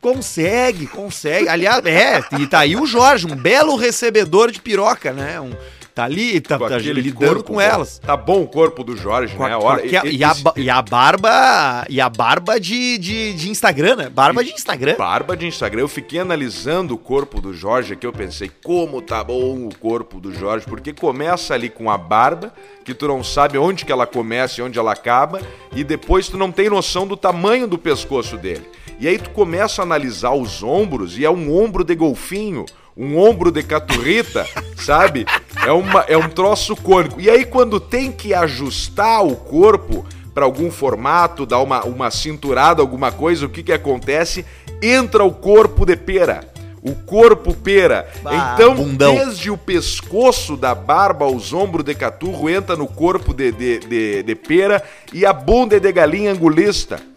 Consegue, 0.02 0.88
consegue. 0.88 1.48
Aliás, 1.48 1.86
é, 1.86 2.22
e 2.40 2.48
tá 2.48 2.60
aí 2.60 2.76
o 2.76 2.88
Jorge, 2.88 3.28
um 3.28 3.36
belo 3.36 3.76
recebedor 3.76 4.52
de 4.52 4.60
piroca, 4.60 5.14
né? 5.14 5.40
Um, 5.40 5.52
tá 5.94 6.06
ali, 6.06 6.42
tá, 6.42 6.58
tá 6.58 6.78
lidando 7.12 7.36
corpo 7.36 7.44
com 7.54 7.62
elas. 7.62 8.00
Tá 8.00 8.18
bom 8.18 8.42
o 8.42 8.48
corpo 8.48 8.84
do 8.84 8.98
Jorge, 8.98 9.36
Com 9.36 9.44
a- 9.46 9.50
né? 9.50 9.56
Olha, 9.58 9.86
e- 9.86 10.16
e, 10.18 10.24
a, 10.24 10.34
e 10.56 10.70
a 10.72 10.82
barba. 10.82 11.86
E 11.88 12.02
a 12.02 12.10
barba 12.10 12.60
de, 12.60 12.98
de, 12.98 13.34
de 13.34 13.50
Instagram, 13.52 13.96
né? 13.96 14.10
Barba 14.10 14.44
de 14.44 14.52
Instagram. 14.52 14.96
Barba 14.98 15.38
de 15.38 15.46
Instagram. 15.46 15.82
Eu 15.82 15.88
fiquei 15.88 16.18
analisando 16.20 16.96
o 16.96 16.98
corpo 16.98 17.40
do 17.40 17.54
Jorge 17.54 17.94
aqui, 17.94 18.08
eu 18.08 18.12
pensei, 18.14 18.50
como 18.64 19.04
tá 19.04 19.24
bom 19.24 19.68
o 19.68 19.76
corpo 19.80 20.20
do 20.20 20.34
Jorge, 20.34 20.66
porque 20.66 20.94
começa 20.94 21.54
ali 21.54 21.70
com 21.70 21.92
a 21.92 21.98
barba, 21.98 22.52
que 22.84 22.96
tu 22.96 23.08
não 23.08 23.24
sabe 23.24 23.60
onde 23.60 23.86
que 23.86 23.92
ela 23.92 24.08
começa 24.08 24.62
e 24.62 24.64
onde 24.64 24.80
ela 24.80 24.94
acaba, 24.94 25.42
e 25.76 25.84
depois 25.84 26.28
tu 26.28 26.38
não 26.38 26.52
tem 26.52 26.70
noção 26.72 27.06
do 27.06 27.16
tamanho 27.16 27.68
do 27.68 27.78
pescoço 27.78 28.36
dele. 28.36 28.68
E 29.02 29.08
aí 29.08 29.18
tu 29.18 29.32
começa 29.32 29.82
a 29.82 29.84
analisar 29.84 30.36
os 30.36 30.62
ombros, 30.62 31.18
e 31.18 31.26
é 31.26 31.30
um 31.32 31.60
ombro 31.60 31.84
de 31.84 31.96
golfinho, 31.96 32.68
um 32.96 33.18
ombro 33.18 33.52
de 33.52 33.64
caturrita, 33.64 34.46
sabe? 34.78 35.26
É, 35.66 35.72
uma, 35.72 36.02
é 36.02 36.16
um 36.16 36.30
troço 36.30 36.76
cônico. 36.76 37.20
E 37.20 37.28
aí 37.28 37.44
quando 37.44 37.80
tem 37.80 38.12
que 38.12 38.32
ajustar 38.32 39.26
o 39.26 39.36
corpo 39.36 40.06
para 40.36 40.46
algum 40.46 40.70
formato, 40.70 41.48
dar 41.48 41.62
uma, 41.62 41.84
uma 41.84 42.12
cinturada, 42.12 42.80
alguma 42.80 43.12
coisa, 43.12 43.48
o 43.48 43.50
que 43.50 43.64
que 43.64 43.74
acontece? 43.74 44.46
Entra 44.80 45.24
o 45.24 45.34
corpo 45.34 45.84
de 45.84 45.96
pera. 45.96 46.48
O 46.84 46.94
corpo 46.94 47.56
pera. 47.56 48.08
Bah, 48.22 48.54
então, 48.54 48.76
bundão. 48.76 49.16
desde 49.16 49.50
o 49.50 49.58
pescoço 49.58 50.56
da 50.56 50.76
barba 50.76 51.26
aos 51.26 51.52
ombros 51.54 51.84
de 51.84 51.96
caturro, 51.96 52.48
entra 52.48 52.76
no 52.76 52.86
corpo 52.86 53.34
de, 53.34 53.52
de, 53.52 53.80
de, 53.80 54.22
de 54.22 54.36
pera 54.36 54.84
e 55.12 55.26
a 55.26 55.34
bunda 55.34 55.78
é 55.78 55.80
de 55.80 55.92
galinha 55.92 56.32
angulista. 56.32 57.10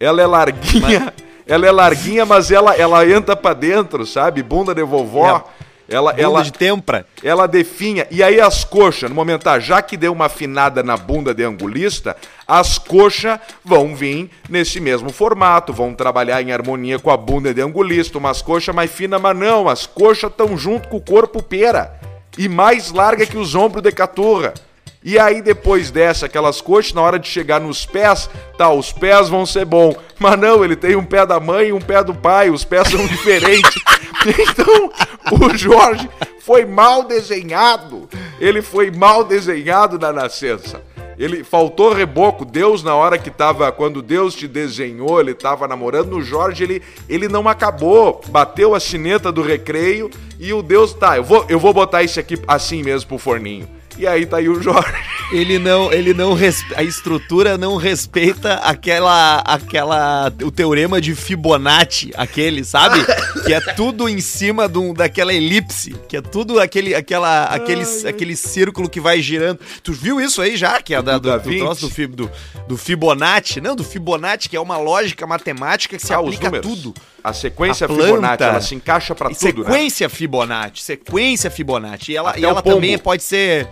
Ela 0.00 0.22
é 0.22 0.26
larguinha, 0.26 1.12
ela 1.46 1.66
é 1.66 1.70
larguinha, 1.70 2.24
mas 2.24 2.50
ela, 2.50 2.74
ela 2.74 3.06
entra 3.06 3.36
pra 3.36 3.52
dentro, 3.52 4.06
sabe? 4.06 4.42
Bunda 4.42 4.74
de 4.74 4.82
vovó. 4.82 5.44
Ela, 5.86 6.12
Bunda 6.12 6.22
ela, 6.22 6.42
de 6.42 6.52
tempra. 6.52 7.04
ela 7.22 7.46
definha. 7.46 8.06
E 8.10 8.22
aí 8.22 8.40
as 8.40 8.64
coxas, 8.64 9.10
no 9.10 9.14
momento, 9.14 9.46
ah, 9.48 9.58
já 9.58 9.82
que 9.82 9.96
deu 9.96 10.12
uma 10.12 10.26
afinada 10.26 10.82
na 10.82 10.96
bunda 10.96 11.34
de 11.34 11.42
angulista, 11.42 12.16
as 12.46 12.78
coxas 12.78 13.38
vão 13.62 13.94
vir 13.94 14.30
nesse 14.48 14.80
mesmo 14.80 15.10
formato, 15.10 15.72
vão 15.72 15.92
trabalhar 15.92 16.40
em 16.40 16.52
harmonia 16.52 16.98
com 16.98 17.10
a 17.10 17.16
bunda 17.16 17.52
de 17.52 17.60
angulista, 17.60 18.16
umas 18.16 18.40
coxas 18.40 18.74
mais 18.74 18.90
finas, 18.90 19.20
mas 19.20 19.36
não, 19.36 19.68
as 19.68 19.84
coxas 19.84 20.30
estão 20.30 20.56
junto 20.56 20.88
com 20.88 20.96
o 20.96 21.02
corpo 21.02 21.42
pera. 21.42 22.00
E 22.38 22.48
mais 22.48 22.90
larga 22.92 23.26
que 23.26 23.36
os 23.36 23.54
ombros 23.54 23.82
de 23.82 23.92
caturra. 23.92 24.54
E 25.02 25.18
aí 25.18 25.40
depois 25.40 25.90
dessa, 25.90 26.26
aquelas 26.26 26.60
coxas, 26.60 26.92
na 26.92 27.00
hora 27.00 27.18
de 27.18 27.26
chegar 27.26 27.58
nos 27.58 27.86
pés, 27.86 28.28
tá, 28.58 28.70
os 28.70 28.92
pés 28.92 29.28
vão 29.30 29.46
ser 29.46 29.64
bom. 29.64 29.94
Mas 30.18 30.38
não, 30.38 30.62
ele 30.62 30.76
tem 30.76 30.94
um 30.94 31.04
pé 31.04 31.24
da 31.24 31.40
mãe 31.40 31.68
e 31.68 31.72
um 31.72 31.80
pé 31.80 32.04
do 32.04 32.14
pai, 32.14 32.50
os 32.50 32.64
pés 32.64 32.88
são 32.88 33.04
diferentes. 33.08 33.82
Então, 34.26 34.92
o 35.32 35.56
Jorge 35.56 36.08
foi 36.40 36.66
mal 36.66 37.04
desenhado. 37.04 38.06
Ele 38.38 38.60
foi 38.60 38.90
mal 38.90 39.24
desenhado 39.24 39.98
na 39.98 40.12
nascença. 40.12 40.82
Ele 41.18 41.42
faltou 41.44 41.92
reboco. 41.92 42.44
Deus, 42.44 42.82
na 42.82 42.94
hora 42.94 43.16
que 43.16 43.30
tava. 43.30 43.72
Quando 43.72 44.02
Deus 44.02 44.34
te 44.34 44.46
desenhou, 44.46 45.20
ele 45.20 45.34
tava 45.34 45.66
namorando. 45.66 46.10
No 46.10 46.22
Jorge, 46.22 46.64
ele, 46.64 46.82
ele 47.08 47.28
não 47.28 47.48
acabou. 47.48 48.20
Bateu 48.28 48.74
a 48.74 48.80
sineta 48.80 49.32
do 49.32 49.40
recreio 49.40 50.10
e 50.38 50.52
o 50.52 50.62
Deus. 50.62 50.92
Tá, 50.92 51.16
eu 51.16 51.24
vou, 51.24 51.46
eu 51.48 51.58
vou 51.58 51.72
botar 51.72 52.02
esse 52.02 52.20
aqui 52.20 52.38
assim 52.46 52.82
mesmo 52.82 53.08
pro 53.08 53.18
forninho. 53.18 53.79
E 54.00 54.06
aí 54.06 54.24
tá 54.24 54.38
aí 54.38 54.48
o 54.48 54.62
Jorge. 54.62 54.92
Ele 55.30 55.58
não, 55.58 55.92
ele 55.92 56.12
não 56.14 56.36
a 56.74 56.82
estrutura 56.82 57.56
não 57.58 57.76
respeita 57.76 58.54
aquela 58.54 59.36
aquela 59.44 60.32
o 60.42 60.50
teorema 60.50 61.00
de 61.00 61.14
Fibonacci, 61.14 62.10
aquele, 62.16 62.64
sabe? 62.64 62.98
que 63.44 63.52
é 63.52 63.60
tudo 63.60 64.08
em 64.08 64.20
cima 64.20 64.68
de 64.68 64.78
um- 64.78 64.92
daquela 64.94 65.32
elipse, 65.32 65.94
que 66.08 66.16
é 66.16 66.20
tudo 66.20 66.58
aquele 66.58 66.94
aquela 66.94 67.44
aquele, 67.44 67.82
aquele 68.08 68.34
círculo 68.34 68.88
que 68.88 69.00
vai 69.00 69.20
girando. 69.20 69.60
Tu 69.84 69.92
viu 69.92 70.20
isso 70.20 70.40
aí 70.42 70.56
já, 70.56 70.80
que 70.82 70.94
é 70.94 71.02
da, 71.02 71.18
do, 71.18 71.28
Da 71.28 71.36
do, 71.38 71.56
troço 71.58 71.82
do, 71.82 71.90
fi- 71.94 72.06
do, 72.06 72.30
do 72.66 72.76
Fibonacci? 72.76 73.60
Não, 73.60 73.76
do 73.76 73.84
Fibonacci, 73.84 74.48
que 74.48 74.56
é 74.56 74.60
uma 74.60 74.78
lógica 74.78 75.26
matemática 75.26 75.96
que 75.96 76.04
se 76.04 76.12
Ah, 76.12 76.18
aplica 76.18 76.48
a 76.48 76.60
tudo. 76.60 76.94
A 77.22 77.32
sequência 77.32 77.86
A. 77.86 77.88
Fibonacci, 77.88 78.42
ela 78.44 78.60
se 78.60 78.74
encaixa 78.74 79.14
pra 79.14 79.30
E 79.30 79.34
tudo, 79.34 79.62
né? 79.64 79.70
sequência 79.70 80.08
Fibonacci, 80.08 80.82
sequência 80.82 81.50
Fibonacci. 81.50 82.12
E 82.12 82.16
ela, 82.16 82.30
Até 82.30 82.40
e 82.40 82.44
ela 82.44 82.62
pombo. 82.62 82.76
também 82.76 82.98
pode 82.98 83.22
ser. 83.22 83.68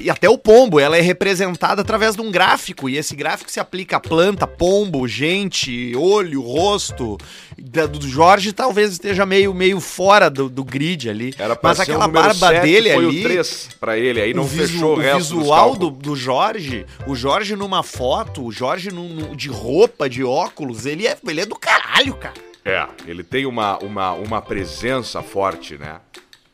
E 0.00 0.10
até 0.10 0.28
o 0.28 0.36
pombo, 0.38 0.78
ela 0.80 0.96
é 0.96 1.00
representada 1.00 1.82
através 1.82 2.14
de 2.16 2.20
um 2.22 2.30
gráfico. 2.30 2.88
E 2.88 2.96
esse 2.96 3.14
gráfico 3.16 3.50
se 3.50 3.58
aplica 3.60 3.96
a 3.96 4.00
planta, 4.00 4.46
pombo, 4.46 5.06
gente, 5.08 5.94
olho, 5.96 6.42
rosto. 6.42 7.16
Da- 7.58 7.86
Do 7.86 8.06
Jorge 8.08 8.52
talvez 8.52 8.92
esteja 8.92 9.24
meio, 9.24 9.54
meio 9.54 9.80
fora 9.80 10.28
do, 10.28 10.48
do 10.48 10.64
grid 10.64 11.08
ali. 11.08 11.34
Era 11.38 11.54
pra 11.54 11.70
Mas 11.70 11.76
ser 11.78 11.82
aquela 11.84 12.08
barba 12.08 12.48
7, 12.48 12.62
dele 12.62 12.92
foi 12.94 13.04
ali. 13.06 13.20
o 13.20 13.22
3 13.22 13.68
pra 13.80 13.98
ele, 13.98 14.20
aí 14.20 14.34
não 14.34 14.44
visu- 14.44 14.72
fechou 14.72 14.96
o 14.96 15.00
o 15.00 15.16
visual 15.18 15.76
do, 15.76 15.90
do 15.90 16.16
Jorge, 16.16 16.84
o 17.06 17.14
Jorge 17.14 17.54
numa 17.56 17.82
foto, 17.82 18.44
o 18.44 18.50
Jorge 18.52 18.90
num- 18.90 19.08
num- 19.08 19.36
de 19.36 19.48
roupa, 19.48 20.08
de 20.08 20.24
óculos, 20.24 20.86
ele 20.86 21.06
é, 21.06 21.16
ele 21.28 21.40
é 21.40 21.46
do 21.46 21.54
caralho, 21.56 22.14
cara. 22.14 22.34
É, 22.64 22.86
ele 23.06 23.22
tem 23.24 23.44
uma, 23.46 23.78
uma, 23.78 24.12
uma 24.12 24.40
presença 24.42 25.22
forte, 25.22 25.76
né? 25.76 26.00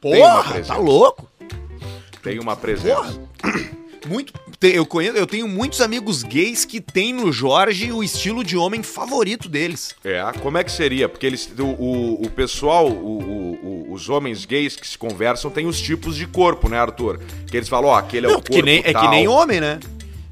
Tem 0.01 0.21
Porra, 0.21 0.61
tá 0.63 0.77
louco? 0.77 1.29
Tem 2.23 2.39
uma 2.39 2.57
presença. 2.57 3.21
Muito, 4.07 4.33
te- 4.59 4.75
eu 4.75 4.87
conheço, 4.87 5.17
eu 5.17 5.27
tenho 5.27 5.47
muitos 5.47 5.81
amigos 5.81 6.23
gays 6.23 6.65
que 6.65 6.81
têm 6.81 7.13
no 7.13 7.31
Jorge 7.33 7.93
o 7.93 8.03
estilo 8.03 8.43
de 8.43 8.57
homem 8.57 8.83
favorito 8.83 9.49
deles. 9.49 9.95
É, 10.05 10.23
como 10.41 10.57
é 10.57 10.65
que 10.65 10.71
seria? 10.73 11.09
Porque 11.09 11.27
eles, 11.27 11.53
o, 11.59 11.65
o, 11.65 12.23
o 12.23 12.31
pessoal, 12.31 12.89
o- 12.89 13.19
o- 13.23 13.59
o- 13.91 13.93
os 13.93 14.09
homens 14.09 14.45
gays 14.47 14.77
que 14.77 14.87
se 14.87 14.97
conversam 14.97 15.51
têm 15.51 15.67
os 15.67 15.81
tipos 15.81 16.17
de 16.17 16.27
corpo, 16.27 16.69
né, 16.69 16.79
Arthur? 16.79 17.21
Que 17.51 17.57
eles 17.57 17.69
falam, 17.69 17.91
ó, 17.91 17.97
aquele 17.97 18.27
é 18.27 18.29
o 18.29 18.33
Não, 18.33 18.37
corpo 18.41 18.53
que 18.53 18.63
nem, 18.63 18.81
é 18.85 18.93
tal. 18.93 19.03
que 19.03 19.09
nem 19.09 19.29
homem, 19.29 19.61
né? 19.61 19.79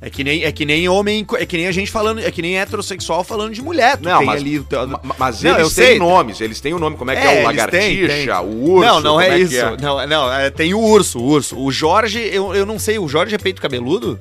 É 0.00 0.10
que 0.10 0.22
nem, 0.22 0.44
é 0.44 0.52
que 0.52 0.66
nem 0.66 0.86
homem, 0.88 1.26
é 1.38 1.46
que 1.46 1.56
nem 1.56 1.66
a 1.66 1.72
gente 1.72 1.90
falando, 1.90 2.20
é 2.20 2.30
que 2.30 2.42
nem 2.42 2.58
heterossexual 2.58 3.24
falando 3.24 3.54
de 3.54 3.62
mulher. 3.62 3.96
Tu 3.96 4.04
Não, 4.04 4.18
tem 4.18 4.26
mas, 4.26 4.40
ali, 4.42 4.60
tu- 4.60 4.86
ma- 4.88 5.00
mas 5.18 5.42
Não, 5.42 5.58
eles 5.58 5.74
têm 5.74 5.98
nomes, 5.98 6.40
eles 6.40 6.60
têm 6.60 6.74
o 6.74 6.78
nome. 6.78 6.96
Como 6.96 7.10
é 7.10 7.16
que 7.16 7.26
é, 7.26 7.40
o 7.40 7.44
lagartixa, 7.44 8.40
o 8.42 8.70
urso? 8.72 8.86
Não, 8.86 9.00
não 9.00 9.20
é, 9.20 9.30
que 9.30 9.42
isso. 9.44 9.56
Não, 9.80 10.06
não, 10.06 10.32
é, 10.32 10.50
tem 10.50 10.74
o 10.74 10.80
urso, 10.80 11.18
o 11.18 11.24
urso. 11.24 11.58
O 11.58 11.72
Jorge, 11.72 12.20
eu, 12.20 12.54
eu 12.54 12.66
não 12.66 12.78
sei, 12.78 12.98
o 12.98 13.08
Jorge 13.08 13.34
é 13.34 13.38
peito 13.38 13.60
cabeludo? 13.60 14.20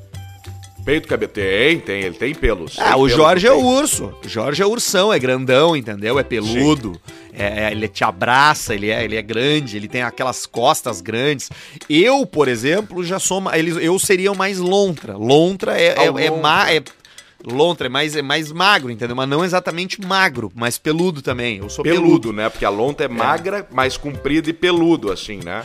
Peito 0.85 1.07
cabelo. 1.07 1.31
Tem, 1.31 1.79
tem, 1.79 2.01
ele 2.03 2.15
tem 2.15 2.35
pelos. 2.35 2.77
Ah, 2.77 2.93
Tem 2.93 3.01
o 3.01 3.09
Jorge 3.09 3.47
é 3.47 3.51
o 3.51 3.59
urso. 3.59 4.13
O 4.23 4.29
Jorge 4.29 4.61
é 4.61 4.65
ursão, 4.67 5.11
é 5.11 5.17
grandão, 5.17 5.75
entendeu? 5.75 6.19
É 6.19 6.23
peludo. 6.23 7.01
É, 7.33 7.65
é, 7.65 7.71
ele 7.71 7.87
te 7.87 8.03
abraça, 8.03 8.73
ele 8.75 8.89
é, 8.91 9.03
ele 9.03 9.15
é 9.15 9.21
grande, 9.21 9.75
ele 9.75 9.87
tem 9.87 10.03
aquelas 10.03 10.45
costas 10.45 11.01
grandes. 11.01 11.49
Eu, 11.89 12.25
por 12.25 12.47
exemplo, 12.47 13.03
já 13.03 13.17
sou. 13.19 13.41
ma- 13.41 13.57
Eles, 13.57 13.75
eu 13.77 13.97
seria 13.97 14.31
o 14.31 14.37
mais 14.37 14.59
lontra. 14.59 15.17
Lontra 15.17 15.73
é, 15.73 15.95
Ah, 15.97 16.03
é, 16.03 16.05
é, 16.05 16.09
lontra. 16.29 16.37
ma- 16.37 16.71
é- 16.71 16.83
Lontra 17.47 17.85
é 17.85 17.89
mais, 17.89 18.15
é 18.15 18.23
mais 18.23 18.51
magro, 18.51 18.89
entendeu? 18.89 19.15
Mas 19.15 19.29
não 19.29 19.45
exatamente 19.45 20.01
magro, 20.01 20.51
mas 20.55 20.79
peludo 20.79 21.21
também. 21.21 21.57
Eu 21.57 21.69
sou 21.69 21.83
peludo. 21.83 22.01
Peludo, 22.03 22.33
né? 22.33 22.49
Porque 22.49 22.65
a 22.65 22.69
lonta 22.69 23.03
é 23.03 23.07
magra, 23.07 23.67
mais 23.71 23.97
comprida 23.97 24.49
e 24.49 24.53
peludo, 24.53 25.11
assim, 25.11 25.39
né? 25.43 25.63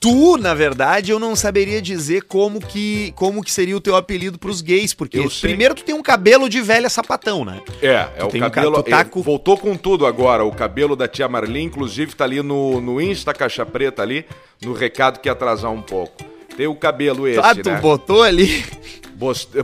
Tu, 0.00 0.38
na 0.38 0.54
verdade, 0.54 1.10
eu 1.10 1.18
não 1.18 1.36
saberia 1.36 1.80
dizer 1.82 2.22
como 2.22 2.58
que, 2.58 3.12
como 3.14 3.44
que 3.44 3.52
seria 3.52 3.76
o 3.76 3.80
teu 3.82 3.94
apelido 3.94 4.38
pros 4.38 4.62
gays, 4.62 4.94
porque 4.94 5.18
Eu 5.18 5.28
sei. 5.28 5.50
primeiro 5.50 5.74
tu 5.74 5.84
tem 5.84 5.94
um 5.94 6.02
cabelo 6.02 6.48
de 6.48 6.62
velha 6.62 6.88
sapatão, 6.88 7.44
né? 7.44 7.60
É, 7.82 8.08
é 8.16 8.24
o 8.24 8.28
um 8.28 8.30
ca- 8.30 8.48
cabelo. 8.50 8.82
tu 8.82 8.88
tá 8.88 9.00
é, 9.00 9.04
com- 9.04 9.20
Voltou 9.20 9.58
com 9.58 9.76
tudo 9.76 10.06
agora. 10.06 10.42
O 10.42 10.52
cabelo 10.52 10.96
da 10.96 11.06
tia 11.06 11.28
Marli, 11.28 11.60
inclusive, 11.60 12.14
tá 12.16 12.24
ali 12.24 12.40
no, 12.42 12.80
no 12.80 12.98
Insta 12.98 13.34
Caixa 13.34 13.66
Preta 13.66 14.00
ali, 14.00 14.24
no 14.62 14.72
recado 14.72 15.20
que 15.20 15.28
ia 15.28 15.32
atrasar 15.32 15.70
um 15.70 15.82
pouco. 15.82 16.24
Tem 16.56 16.66
o 16.66 16.74
cabelo 16.74 17.28
esse, 17.28 17.38
ah, 17.38 17.54
tu 17.54 17.68
né? 17.68 17.78
botou 17.78 18.22
ali. 18.22 18.64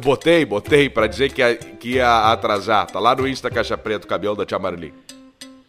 Botei, 0.02 0.44
botei 0.44 0.90
pra 0.90 1.06
dizer 1.06 1.32
que 1.32 1.40
ia, 1.40 1.54
que 1.56 1.88
ia 1.94 2.30
atrasar. 2.30 2.86
Tá 2.88 3.00
lá 3.00 3.16
no 3.16 3.26
Insta 3.26 3.50
Caixa 3.50 3.78
Preta 3.78 4.04
o 4.04 4.08
cabelo 4.08 4.36
da 4.36 4.44
tia 4.44 4.58
Marli. 4.58 4.92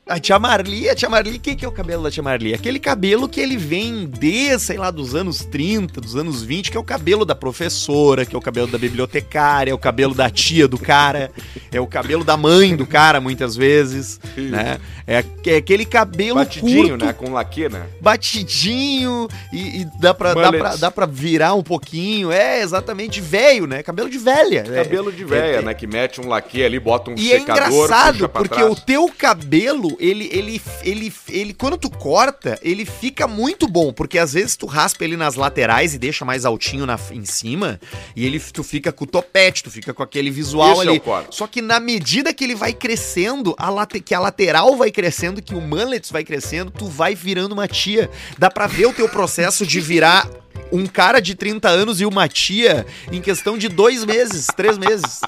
A 0.07 0.19
tia 0.19 0.39
Marli, 0.39 0.89
a 0.89 0.95
tia 0.95 1.09
Marli, 1.09 1.35
o 1.35 1.39
que, 1.39 1.65
é 1.65 1.67
o 1.67 1.71
cabelo 1.71 2.03
da 2.03 2.09
tia 2.09 2.23
Marli? 2.23 2.53
Aquele 2.53 2.79
cabelo 2.79 3.27
que 3.27 3.41
ele 3.41 3.57
vem 3.57 4.05
de, 4.05 4.57
sei 4.57 4.77
lá, 4.77 4.89
dos 4.89 5.13
anos 5.13 5.43
30, 5.43 5.99
dos 5.99 6.15
anos 6.15 6.41
20, 6.43 6.71
que 6.71 6.77
é 6.77 6.79
o 6.79 6.83
cabelo 6.83 7.25
da 7.25 7.35
professora, 7.35 8.25
que 8.25 8.33
é 8.33 8.37
o 8.37 8.41
cabelo 8.41 8.67
da 8.67 8.77
bibliotecária, 8.77 9.71
é 9.71 9.73
o 9.73 9.77
cabelo 9.77 10.15
da 10.15 10.29
tia 10.29 10.65
do 10.65 10.77
cara, 10.77 11.29
é 11.71 11.81
o 11.81 11.87
cabelo 11.87 12.23
da 12.23 12.37
mãe 12.37 12.73
do 12.73 12.85
cara, 12.85 13.19
muitas 13.19 13.55
vezes, 13.55 14.17
né? 14.37 14.79
É, 15.05 15.23
é 15.45 15.57
aquele 15.57 15.85
cabelo 15.85 16.35
Batidinho, 16.35 16.89
curto, 16.89 17.05
né? 17.05 17.13
Com 17.13 17.31
laque, 17.31 17.69
né? 17.69 17.87
batidinho 18.01 19.27
e, 19.53 19.81
e 19.81 19.87
dá, 19.99 20.13
pra, 20.13 20.33
dá, 20.33 20.51
pra, 20.51 20.75
dá 20.75 20.91
pra 20.91 21.05
virar 21.05 21.53
um 21.53 21.63
pouquinho. 21.63 22.31
É, 22.31 22.61
exatamente, 22.61 23.21
velho, 23.21 23.65
né? 23.67 23.81
Cabelo 23.83 24.09
de 24.09 24.17
velha. 24.17 24.65
É, 24.69 24.83
Cabelo 24.83 25.11
de 25.11 25.23
véia, 25.23 25.57
é, 25.57 25.61
né? 25.61 25.73
Que 25.73 25.87
mete 25.87 26.19
um 26.19 26.27
laque 26.27 26.63
ali, 26.63 26.79
bota 26.79 27.11
um 27.11 27.15
e 27.17 27.31
é 27.31 27.39
secador, 27.39 27.63
engraçado, 27.63 28.13
puxa 28.13 28.29
pra 28.29 28.41
porque 28.41 28.55
trás. 28.55 28.71
o 28.71 28.75
teu 28.75 29.09
cabelo, 29.17 29.96
ele, 29.99 30.29
ele, 30.31 30.61
ele, 30.83 31.13
ele, 31.29 31.53
quando 31.53 31.77
tu 31.77 31.89
corta, 31.89 32.59
ele 32.61 32.85
fica 32.85 33.27
muito 33.27 33.67
bom, 33.67 33.91
porque 33.91 34.17
às 34.17 34.33
vezes 34.33 34.55
tu 34.55 34.65
raspa 34.65 35.03
ele 35.03 35.17
nas 35.17 35.35
laterais 35.35 35.93
e 35.93 35.97
deixa 35.97 36.23
mais 36.23 36.45
altinho 36.45 36.85
na, 36.85 36.99
em 37.11 37.25
cima, 37.25 37.79
e 38.15 38.25
ele, 38.25 38.39
tu 38.39 38.63
fica 38.63 38.91
com 38.91 39.03
o 39.03 39.07
topete, 39.07 39.63
tu 39.63 39.71
fica 39.71 39.93
com 39.93 40.03
aquele 40.03 40.29
visual 40.29 40.81
é 40.81 40.87
ali. 40.87 40.99
corte. 40.99 41.35
Só 41.35 41.47
que 41.47 41.61
na 41.61 41.79
medida 41.79 42.33
que 42.33 42.43
ele 42.43 42.55
vai 42.55 42.73
crescendo, 42.73 43.55
a 43.57 43.69
late, 43.69 43.99
que 43.99 44.13
a 44.13 44.19
lateral 44.19 44.75
vai 44.75 44.91
crescendo, 44.91 45.41
que 45.41 45.55
o 45.55 45.61
mullets 45.61 46.11
vai 46.11 46.23
crescendo, 46.23 46.71
tu 46.71 46.87
vai 46.87 47.15
virando 47.15 47.53
uma 47.53 47.67
tia. 47.67 48.09
Dá 48.37 48.49
pra 48.49 48.67
ver 48.67 48.87
o 48.87 48.93
teu 48.93 49.09
processo 49.09 49.65
de 49.65 49.79
virar 49.79 50.29
um 50.71 50.85
cara 50.85 51.19
de 51.19 51.35
30 51.35 51.69
anos 51.69 52.01
e 52.01 52.05
uma 52.05 52.27
tia 52.27 52.85
em 53.11 53.21
questão 53.21 53.57
de 53.57 53.69
dois 53.69 54.03
meses, 54.03 54.47
três 54.55 54.77
meses. 54.77 55.21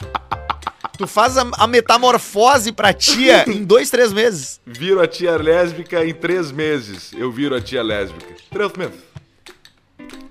Tu 0.98 1.07
faz 1.07 1.38
a, 1.38 1.48
a 1.57 1.67
metamorfose 1.67 2.71
pra 2.71 2.93
tia 2.93 3.45
em 3.51 3.63
dois, 3.63 3.89
três 3.89 4.12
meses. 4.13 4.59
Viro 4.65 5.01
a 5.01 5.07
tia 5.07 5.38
lésbica 5.38 6.05
em 6.05 6.13
três 6.13 6.51
meses. 6.51 7.12
Eu 7.13 7.31
viro 7.31 7.55
a 7.55 7.62
tia 7.62 7.81
lésbica. 7.83 8.36
Três 8.51 8.71
meses. 8.74 9.00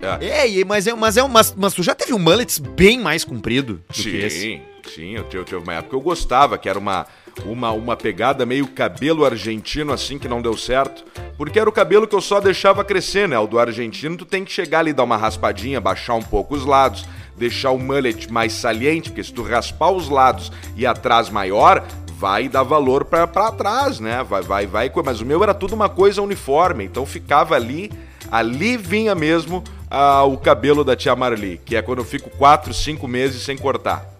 É. 0.00 0.26
É, 0.26 0.48
e- 0.50 0.64
mas, 0.64 0.86
é, 0.86 0.94
mas, 0.94 1.16
é, 1.16 1.22
mas, 1.26 1.54
mas 1.56 1.74
tu 1.74 1.82
já 1.82 1.94
teve 1.94 2.12
um 2.14 2.18
mullets 2.18 2.58
bem 2.58 2.98
mais 2.98 3.24
comprido 3.24 3.82
do 3.88 3.92
que 3.94 4.16
esse. 4.16 4.40
Sim, 4.40 4.62
sim. 4.94 5.14
Eu 5.16 5.24
tive, 5.24 5.44
tive 5.44 5.56
uma 5.56 5.74
época 5.74 5.90
que 5.90 5.96
eu 5.96 6.00
gostava, 6.00 6.56
que 6.56 6.68
era 6.68 6.78
uma, 6.78 7.06
uma, 7.44 7.70
uma 7.72 7.96
pegada 7.96 8.44
meio 8.46 8.66
cabelo 8.66 9.24
argentino, 9.24 9.92
assim, 9.92 10.18
que 10.18 10.28
não 10.28 10.42
deu 10.42 10.56
certo. 10.56 11.04
Porque 11.36 11.58
era 11.58 11.68
o 11.68 11.72
cabelo 11.72 12.06
que 12.06 12.14
eu 12.14 12.20
só 12.20 12.40
deixava 12.40 12.84
crescer, 12.84 13.28
né? 13.28 13.38
O 13.38 13.46
do 13.46 13.58
argentino, 13.58 14.16
tu 14.16 14.24
tem 14.24 14.44
que 14.44 14.52
chegar 14.52 14.80
ali, 14.80 14.92
dar 14.92 15.04
uma 15.04 15.16
raspadinha, 15.16 15.80
baixar 15.80 16.14
um 16.14 16.22
pouco 16.22 16.54
os 16.54 16.64
lados, 16.64 17.06
deixar 17.36 17.70
o 17.70 17.78
mullet 17.78 18.30
mais 18.32 18.52
saliente, 18.52 19.10
porque 19.10 19.24
se 19.24 19.32
tu 19.32 19.42
raspar 19.42 19.90
os 19.90 20.08
lados 20.08 20.50
e 20.76 20.86
atrás 20.86 21.30
maior, 21.30 21.86
vai 22.18 22.48
dar 22.48 22.64
valor 22.64 23.04
pra, 23.04 23.26
pra 23.26 23.52
trás, 23.52 24.00
né? 24.00 24.24
Vai, 24.24 24.42
vai, 24.42 24.66
vai. 24.66 24.92
Mas 25.04 25.20
o 25.20 25.26
meu 25.26 25.42
era 25.42 25.54
tudo 25.54 25.74
uma 25.74 25.88
coisa 25.88 26.20
uniforme, 26.20 26.84
então 26.84 27.06
ficava 27.06 27.54
ali, 27.54 27.92
ali 28.30 28.76
vinha 28.76 29.14
mesmo 29.14 29.62
ah, 29.88 30.24
o 30.24 30.36
cabelo 30.36 30.82
da 30.82 30.96
tia 30.96 31.14
Marli, 31.14 31.60
que 31.64 31.76
é 31.76 31.82
quando 31.82 31.98
eu 31.98 32.04
fico 32.04 32.28
quatro, 32.30 32.74
cinco 32.74 33.06
meses 33.06 33.42
sem 33.42 33.56
cortar. 33.56 34.17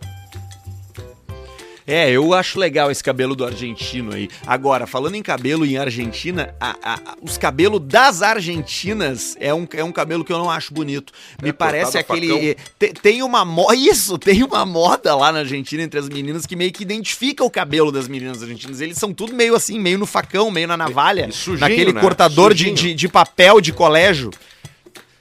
É, 1.89 2.11
eu 2.11 2.35
acho 2.35 2.59
legal 2.59 2.91
esse 2.91 3.03
cabelo 3.03 3.35
do 3.35 3.45
argentino 3.47 4.15
aí. 4.15 4.29
Agora, 4.47 4.87
falando 4.87 5.15
em 5.15 5.23
cabelo 5.23 5.65
em 5.65 5.79
Argentina, 5.79 6.55
a- 6.61 6.77
a- 6.83 6.95
a- 6.95 7.15
os 7.23 7.39
cabelos 7.39 7.81
das 7.83 8.21
argentinas 8.21 9.35
é 9.41 9.55
um, 9.55 9.67
é 9.73 9.83
um 9.83 9.91
cabelo 9.91 10.23
que 10.23 10.31
eu 10.33 10.37
não 10.39 10.51
acho 10.51 10.75
bonito. 10.75 11.13
Me 11.43 11.49
É, 11.49 11.53
parece 11.53 11.97
aquele. 11.97 12.57
te- 12.79 12.93
tem 13.01 13.23
uma 13.23 13.43
moda. 13.45 13.75
Isso, 13.89 14.19
tem 14.19 14.43
uma 14.45 14.67
moda 14.67 15.17
lá 15.17 15.33
na 15.33 15.39
Argentina 15.41 15.83
entre 15.83 15.99
as 15.99 16.09
meninas 16.11 16.45
que 16.45 16.55
meio 16.55 16.73
que 16.73 16.83
identifica 16.83 17.43
o 17.43 17.51
cabelo 17.51 17.91
das 17.91 18.07
meninas 18.07 18.43
argentinas. 18.43 18.81
Eles 18.83 18.99
são 18.99 19.13
tudo 19.15 19.33
meio 19.35 19.55
assim, 19.55 19.79
meio 19.81 19.97
no 19.99 20.07
facão, 20.07 20.51
meio 20.51 20.69
na 20.69 20.77
navalha. 20.77 21.27
E 21.29 21.33
sujinho, 21.33 21.61
naquele 21.61 21.93
né? 21.95 22.01
cortador 22.03 22.53
de, 22.53 22.71
de, 22.71 22.93
de 22.95 23.09
papel 23.09 23.61
de 23.63 23.73
colégio. 23.73 24.31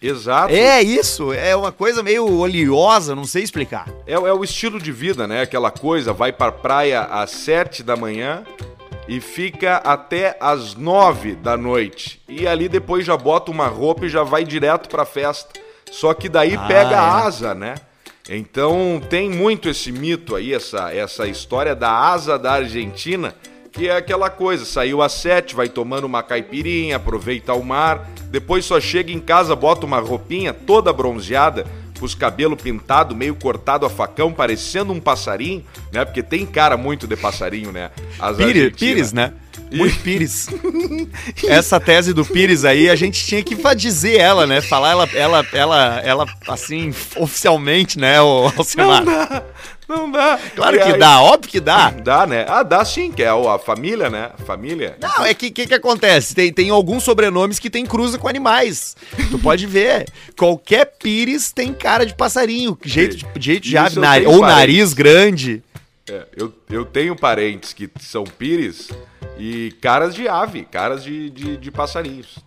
Exato. 0.02 0.54
É 0.54 0.82
isso, 0.82 1.34
é 1.34 1.56
uma 1.56 1.72
coisa 1.72 2.04
meio 2.04 2.26
oleosa, 2.40 3.16
não 3.16 3.26
sei 3.26 3.44
explicar. 3.44 3.88
É, 4.06 4.14
é 4.14 4.18
o 4.34 4.44
estilo 4.44 4.80
de 4.80 4.92
vida, 4.92 5.28
né? 5.28 5.42
Aquela 5.42 5.72
coisa, 5.72 6.14
vai 6.14 6.32
pra 6.32 6.52
praia 6.52 7.02
às 7.02 7.32
sete 7.32 7.82
da 7.82 7.96
manhã 7.96 8.44
e 9.08 9.20
fica 9.22 9.78
até 9.78 10.38
às 10.40 10.76
nove 10.76 11.34
da 11.36 11.58
noite. 11.58 12.22
E 12.28 12.46
ali 12.48 12.68
depois 12.70 13.06
já 13.06 13.18
bota 13.18 13.50
uma 13.52 13.68
roupa 13.68 14.06
e 14.06 14.10
já 14.10 14.24
vai 14.24 14.44
direto 14.44 14.88
pra 14.90 15.06
festa. 15.06 15.60
Só 15.92 16.14
que 16.14 16.28
daí 16.30 16.56
Ah, 16.56 16.68
pega 16.68 16.92
é. 16.92 16.96
a 16.96 17.12
asa, 17.26 17.56
né? 17.56 17.76
Então 18.30 19.02
tem 19.10 19.30
muito 19.30 19.70
esse 19.70 19.90
mito 19.92 20.36
aí, 20.36 20.54
essa, 20.54 20.94
essa 20.94 21.26
história 21.28 21.74
da 21.74 21.90
asa 21.90 22.38
da 22.38 22.52
Argentina, 22.54 23.34
que 23.78 23.88
é 23.88 23.96
aquela 23.96 24.28
coisa, 24.28 24.66
saiu 24.66 25.04
às 25.04 25.12
sete, 25.12 25.54
vai 25.54 25.70
tomando 25.70 26.06
uma 26.06 26.24
caipirinha, 26.24 26.96
aproveita 26.96 27.54
o 27.54 27.64
mar, 27.64 28.10
depois 28.32 28.66
só 28.66 28.82
chega 28.82 29.12
em 29.12 29.20
casa, 29.20 29.56
bota 29.56 29.86
uma 29.86 30.00
roupinha 30.00 30.52
toda 30.52 30.92
bronzeada, 30.92 31.64
com 32.00 32.06
os 32.06 32.16
cabelos 32.16 32.62
pintados, 32.62 33.16
meio 33.16 33.36
cortado 33.36 33.86
a 33.86 33.90
facão, 33.90 34.34
parecendo 34.34 34.94
um 34.94 35.00
passarinho, 35.00 35.64
né? 35.92 36.04
Porque 36.04 36.24
tem 36.24 36.46
cara 36.46 36.76
muito 36.76 37.08
de 37.08 37.16
passarinho, 37.16 37.72
né? 37.72 37.92
Pires. 38.38 38.74
Pires, 38.76 39.14
né? 39.14 39.34
Muito 39.72 40.00
Pires. 40.02 40.48
Essa 41.48 41.80
tese 41.80 42.14
do 42.14 42.24
Pires 42.24 42.66
aí, 42.66 42.90
a 42.90 42.96
gente 42.96 43.24
tinha 43.26 43.44
que 43.44 43.56
dizer 43.76 44.18
ela, 44.18 44.46
né? 44.46 44.62
Falar 44.62 44.92
ela, 44.92 45.10
ela, 45.14 45.46
ela, 45.52 46.02
ela 46.04 46.26
assim, 46.48 46.94
oficialmente, 47.16 48.00
né, 48.00 48.22
o 48.22 48.52
Alcemar? 48.56 49.04
Não 49.04 49.06
dá, 49.06 49.44
não 49.88 50.12
dá. 50.12 50.40
Claro 50.56 50.76
E 50.76 50.80
que 50.80 50.92
aí- 50.94 51.00
dá, 51.00 51.22
óbvio 51.22 51.50
que 51.52 51.60
dá. 51.60 51.90
Dá, 51.92 52.26
né? 52.28 52.46
Ah, 52.48 52.64
dá 52.64 52.84
sim, 52.84 53.12
que 53.12 53.24
é 53.24 53.30
a 53.30 53.58
família, 53.60 54.10
né? 54.10 54.32
Família. 54.46 54.98
Não, 55.02 55.26
é 55.26 55.34
que 55.34 55.48
o 55.48 55.52
que, 55.52 55.68
que 55.68 55.74
acontece? 55.74 56.36
Tem, 56.36 56.52
tem 56.52 56.70
alguns 56.70 57.04
sobrenomes 57.04 57.60
que 57.60 57.70
tem 57.70 57.86
cruza 57.86 58.18
com 58.18 58.28
animais. 58.28 58.96
Tu 59.32 59.40
pode 59.40 59.66
ver. 59.66 60.06
Qualquer 60.38 60.86
Pires 61.00 61.52
tem 61.52 61.74
cara 61.74 62.06
de 62.06 62.14
passarinho, 62.16 62.78
jeito 62.84 63.16
de, 63.18 63.26
jeito 63.40 63.64
de 63.64 63.78
ave, 63.78 63.98
ou 64.26 64.40
parentes. 64.40 64.58
nariz 64.58 64.94
grande. 64.94 65.64
É, 66.10 66.26
eu, 66.38 66.54
eu 66.70 66.86
tenho 66.86 67.16
parentes 67.16 67.74
que 67.74 67.90
são 68.00 68.24
pires 68.24 68.90
e 69.38 69.74
caras 69.82 70.16
de 70.16 70.28
ave, 70.28 70.64
caras 70.64 71.04
de, 71.04 71.30
de, 71.30 71.58
de 71.58 71.70
passarinhos. 71.72 72.40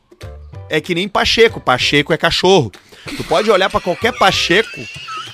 É 0.70 0.81
que 0.81 0.94
nem 0.94 1.07
Pacheco. 1.09 1.61
Pacheco 1.61 2.12
é 2.12 2.16
cachorro. 2.16 2.70
Tu 3.16 3.24
pode 3.24 3.50
olhar 3.50 3.68
pra 3.68 3.81
qualquer 3.81 4.12
Pacheco, 4.16 4.81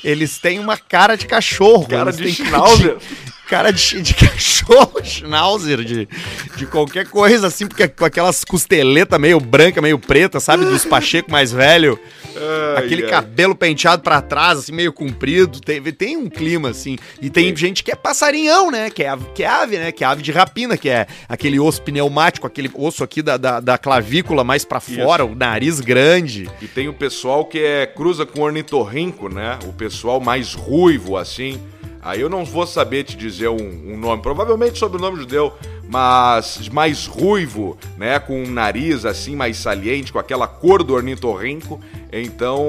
eles 0.02 0.38
têm 0.38 0.58
uma 0.58 0.76
cara 0.76 1.16
de 1.16 1.26
cachorro. 1.26 1.86
Cara 1.86 2.12
de 2.12 2.22
têm 2.22 2.32
schnauzer. 2.32 2.96
Cara 3.48 3.72
de, 3.72 4.02
de 4.02 4.14
cachorro, 4.14 5.00
schnauzer, 5.04 5.84
de, 5.84 6.08
de 6.56 6.66
qualquer 6.66 7.08
coisa 7.08 7.46
assim, 7.46 7.66
porque 7.66 7.86
com 7.86 8.04
aquelas 8.04 8.44
costeletas 8.44 9.20
meio 9.20 9.38
branca, 9.38 9.80
meio 9.80 9.98
preta, 9.98 10.40
sabe? 10.40 10.64
Dos 10.64 10.84
Pacheco 10.84 11.30
mais 11.30 11.52
velho. 11.52 11.98
Ai, 12.36 12.84
Aquele 12.84 13.04
ai. 13.04 13.10
cabelo 13.10 13.54
penteado 13.54 14.02
pra 14.02 14.20
trás, 14.20 14.58
assim, 14.58 14.72
meio 14.72 14.92
comprido. 14.92 15.60
Tem, 15.60 15.80
tem 15.80 16.16
um 16.16 16.28
clima, 16.28 16.70
assim. 16.70 16.98
E 17.22 17.30
tem 17.30 17.54
gente 17.56 17.84
que 17.84 17.90
é 17.92 17.94
passarinhão, 17.94 18.70
né? 18.70 18.90
Que 18.90 19.04
é, 19.04 19.08
ave, 19.08 19.24
que 19.34 19.42
é 19.42 19.46
ave, 19.46 19.78
né? 19.78 19.92
Que 19.92 20.02
é 20.02 20.06
ave 20.06 20.22
de 20.22 20.32
rapina, 20.32 20.76
que 20.76 20.88
é 20.88 21.06
aquele 21.28 21.58
osso 21.60 21.82
pneumático, 21.82 22.46
aquele 22.46 22.70
osso 22.74 23.04
aqui 23.04 23.22
da, 23.22 23.36
da, 23.36 23.60
da 23.60 23.78
clavícula 23.78 24.42
mais 24.44 24.64
pra 24.64 24.80
fora, 24.80 25.24
o 25.24 25.34
nariz 25.34 25.80
grande. 25.80 26.50
E 26.60 26.66
tem 26.66 26.88
o 26.88 26.92
pessoal 26.92 27.44
que 27.44 27.58
é 27.58 27.86
cruza 27.86 28.26
com 28.26 28.42
ornitorrinco, 28.42 29.28
né? 29.28 29.58
O 29.64 29.72
pessoal 29.72 30.20
mais 30.20 30.52
ruivo, 30.52 31.16
assim. 31.16 31.60
Aí 32.02 32.20
eu 32.20 32.28
não 32.28 32.44
vou 32.44 32.66
saber 32.66 33.04
te 33.04 33.16
dizer 33.16 33.48
um, 33.48 33.56
um 33.56 33.96
nome, 33.96 34.22
provavelmente 34.22 34.78
sobrenome 34.78 35.18
judeu, 35.18 35.52
mas 35.88 36.68
mais 36.68 37.06
ruivo, 37.06 37.76
né? 37.96 38.18
Com 38.18 38.42
um 38.42 38.50
nariz 38.50 39.04
assim 39.04 39.34
mais 39.34 39.56
saliente, 39.56 40.12
com 40.12 40.18
aquela 40.18 40.46
cor 40.46 40.82
do 40.82 40.94
ornitorrinco. 40.94 41.80
Então 42.12 42.66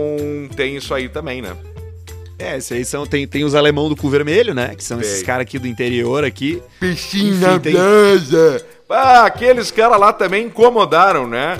tem 0.56 0.76
isso 0.76 0.94
aí 0.94 1.08
também, 1.10 1.42
né? 1.42 1.56
É, 2.40 2.58
esses 2.58 2.72
aí 2.72 2.86
são. 2.86 3.06
Tem, 3.06 3.28
tem 3.28 3.44
os 3.44 3.56
alemão 3.56 3.90
do 3.90 3.96
cu 3.96 4.10
vermelho, 4.10 4.54
né? 4.54 4.76
Que 4.76 4.84
são 4.84 5.02
esses 5.02 5.18
Tem. 5.18 5.26
caras 5.26 5.42
aqui 5.42 5.58
do 5.58 5.68
interior 5.68 6.24
aqui. 6.24 6.62
Peixinho 6.80 7.34
Enfim, 7.34 7.46
na 7.46 7.60
tem-. 7.60 7.76
Ah, 8.90 9.26
aqueles 9.26 9.72
caras 9.72 10.00
lá 10.00 10.13
também 10.13 10.46
incomodaram, 10.46 11.28
né? 11.28 11.58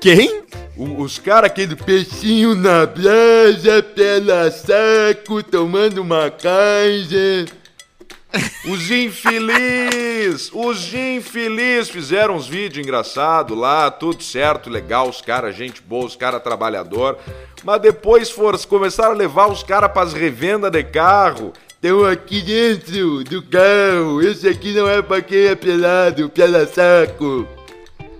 Quem? 0.00 0.42
O- 0.76 1.02
os 1.02 1.18
caras 1.18 1.50
aqui 1.50 1.66
do 1.66 1.76
peixinho 1.76 2.54
na 2.54 2.86
plaza, 2.86 3.82
pela 3.82 4.50
saco, 4.50 5.42
tomando 5.42 5.98
uma 6.00 6.30
canja. 6.30 7.46
Os 8.70 8.90
infeliz, 8.90 10.50
os 10.52 10.92
infeliz 10.92 11.88
fizeram 11.88 12.36
uns 12.36 12.46
vídeos 12.46 12.84
engraçados 12.86 13.56
lá, 13.56 13.90
tudo 13.90 14.22
certo, 14.22 14.68
legal, 14.68 15.08
os 15.08 15.22
caras, 15.22 15.56
gente 15.56 15.80
boa, 15.80 16.04
os 16.04 16.14
caras 16.14 16.42
trabalhador. 16.42 17.18
Mas 17.64 17.80
depois 17.80 18.30
foram, 18.30 18.58
começaram 18.60 19.12
a 19.12 19.16
levar 19.16 19.46
os 19.50 19.62
caras 19.62 19.90
pras 19.90 20.12
revendas 20.12 20.70
de 20.70 20.84
carro. 20.84 21.52
Estão 21.70 22.04
aqui 22.04 22.42
dentro 22.42 23.24
do 23.24 23.40
carro, 23.42 24.20
esse 24.20 24.46
aqui 24.46 24.72
não 24.72 24.88
é 24.88 25.00
pra 25.00 25.22
quem 25.22 25.46
é 25.46 25.54
pelado, 25.54 26.28
pela 26.28 26.66
saco. 26.66 27.48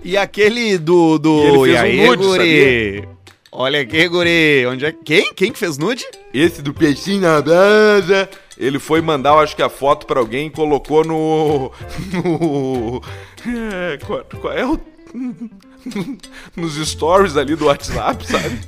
E 0.02 0.16
aquele 0.16 0.78
do. 0.78 1.18
do... 1.18 1.66
E 1.66 1.74
um 1.74 1.78
aí, 1.78 2.06
nude, 2.06 2.22
guri? 2.22 3.08
Olha 3.50 3.80
aqui, 3.80 4.08
guri. 4.08 4.66
Onde 4.66 4.86
é. 4.86 4.92
Quem? 4.92 5.32
Quem 5.34 5.52
que 5.52 5.58
fez 5.58 5.78
nude? 5.78 6.04
Esse 6.32 6.62
do 6.62 6.72
peixinho 6.72 7.22
na 7.22 7.40
brasa, 7.40 8.28
ele 8.56 8.78
foi 8.78 9.00
mandar, 9.00 9.30
eu 9.30 9.40
acho 9.40 9.56
que 9.56 9.62
a 9.62 9.68
foto 9.68 10.06
pra 10.06 10.20
alguém 10.20 10.46
e 10.46 10.50
colocou 10.50 11.04
no. 11.04 11.72
no. 12.12 13.02
É, 13.46 13.98
qual, 14.04 14.24
qual 14.40 14.52
é 14.52 14.66
o. 14.66 14.78
nos 16.54 16.74
stories 16.88 17.36
ali 17.36 17.56
do 17.56 17.66
WhatsApp, 17.66 18.26
sabe? 18.26 18.60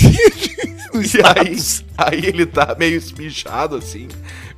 e 0.00 1.38
aí, 1.38 1.56
aí 1.96 2.26
ele 2.26 2.46
tá 2.46 2.74
meio 2.78 2.96
espichado 2.96 3.76
assim, 3.76 4.08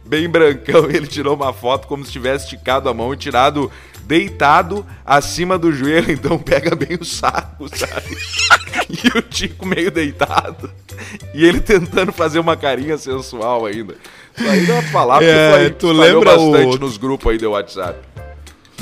bem 0.05 0.29
brancão. 0.29 0.91
Ele 0.91 1.07
tirou 1.07 1.35
uma 1.35 1.53
foto 1.53 1.87
como 1.87 2.05
se 2.05 2.13
tivesse 2.13 2.45
esticado 2.45 2.89
a 2.89 2.95
mão 2.95 3.13
e 3.13 3.17
tirado 3.17 3.71
deitado 4.05 4.85
acima 5.05 5.59
do 5.59 5.73
joelho, 5.73 6.11
então 6.13 6.39
pega 6.39 6.75
bem 6.75 6.97
o 7.01 7.05
saco, 7.05 7.69
sabe? 7.77 8.17
e 8.89 9.19
o 9.19 9.23
Tico 9.23 9.67
meio 9.67 9.91
deitado. 9.91 10.71
E 11.35 11.45
ele 11.45 11.61
tentando 11.61 12.13
fazer 12.13 12.39
uma 12.39 12.57
carinha 12.57 12.97
sensual 12.99 13.67
ainda. 13.67 13.95
Isso 14.37 14.49
aí 14.49 14.67
pra 14.67 14.83
falar, 14.85 15.15
porque 15.19 15.31
É, 15.31 15.51
foi, 15.51 15.71
tu 15.71 15.93
lembra 15.93 16.37
bastante 16.37 16.77
o- 16.77 16.81
nos 16.81 16.97
grupos 16.97 17.33
aí 17.33 17.39
do 17.39 17.51
WhatsApp. 17.51 17.99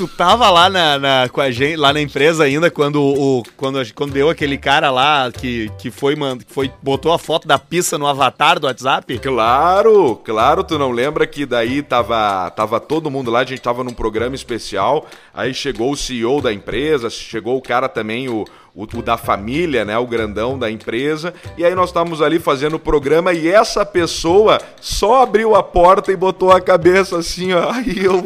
Tu 0.01 0.07
tava 0.07 0.49
lá 0.49 0.67
na, 0.67 0.97
na- 0.97 1.29
com 1.29 1.39
a 1.39 1.51
gente, 1.51 1.75
lá 1.75 1.93
na 1.93 2.01
empresa 2.01 2.43
ainda, 2.43 2.71
quando, 2.71 2.99
o, 2.99 3.43
quando, 3.55 3.79
quando 3.93 4.13
deu 4.13 4.31
aquele 4.31 4.57
cara 4.57 4.89
lá 4.89 5.31
que, 5.31 5.69
que 5.77 5.91
foi, 5.91 6.15
man, 6.15 6.39
foi, 6.47 6.71
botou 6.81 7.13
a 7.13 7.19
foto 7.19 7.47
da 7.47 7.59
pista 7.59 7.99
no 7.99 8.07
avatar 8.07 8.59
do 8.59 8.65
WhatsApp? 8.65 9.19
Claro, 9.19 10.15
claro, 10.25 10.63
tu 10.63 10.79
não 10.79 10.89
lembra 10.89 11.27
que 11.27 11.45
daí 11.45 11.83
tava, 11.83 12.49
tava 12.49 12.79
todo 12.79 13.11
mundo 13.11 13.29
lá, 13.29 13.41
a 13.41 13.45
gente 13.45 13.61
tava 13.61 13.83
num 13.83 13.93
programa 13.93 14.33
especial, 14.33 15.05
aí 15.31 15.53
chegou 15.53 15.91
o 15.91 15.95
CEO 15.95 16.41
da 16.41 16.51
empresa, 16.51 17.07
chegou 17.07 17.55
o 17.55 17.61
cara 17.61 17.87
também, 17.87 18.27
o, 18.27 18.43
o, 18.73 18.83
o 18.83 19.03
da 19.03 19.17
família, 19.17 19.85
né, 19.85 19.99
o 19.99 20.07
grandão 20.07 20.57
da 20.57 20.71
empresa, 20.71 21.31
e 21.55 21.63
aí 21.63 21.75
nós 21.75 21.89
estávamos 21.89 22.23
ali 22.23 22.39
fazendo 22.39 22.77
o 22.77 22.79
programa 22.79 23.33
e 23.33 23.47
essa 23.47 23.85
pessoa 23.85 24.59
só 24.79 25.21
abriu 25.21 25.55
a 25.55 25.61
porta 25.61 26.11
e 26.11 26.15
botou 26.15 26.51
a 26.51 26.59
cabeça 26.59 27.19
assim, 27.19 27.53
ó, 27.53 27.69
aí 27.73 28.03
eu... 28.03 28.23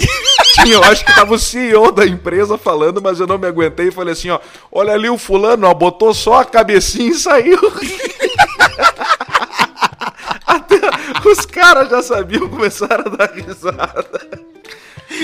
Tinha, 0.63 0.75
eu 0.75 0.83
acho 0.83 1.05
que 1.05 1.13
tava 1.13 1.33
o 1.33 1.39
CEO 1.39 1.91
da 1.91 2.05
empresa 2.05 2.57
falando, 2.57 3.01
mas 3.01 3.19
eu 3.19 3.27
não 3.27 3.37
me 3.37 3.47
aguentei 3.47 3.89
e 3.89 3.91
falei 3.91 4.13
assim, 4.13 4.29
ó, 4.29 4.39
olha 4.71 4.93
ali 4.93 5.09
o 5.09 5.17
fulano, 5.17 5.67
ó, 5.67 5.73
botou 5.73 6.13
só 6.13 6.41
a 6.41 6.45
cabecinha 6.45 7.11
e 7.11 7.15
saiu. 7.15 7.59
Até 10.47 10.79
os 11.25 11.45
caras 11.45 11.89
já 11.89 12.01
sabiam, 12.01 12.47
começaram 12.47 13.05
a 13.05 13.15
dar 13.15 13.31
risada. 13.33 14.54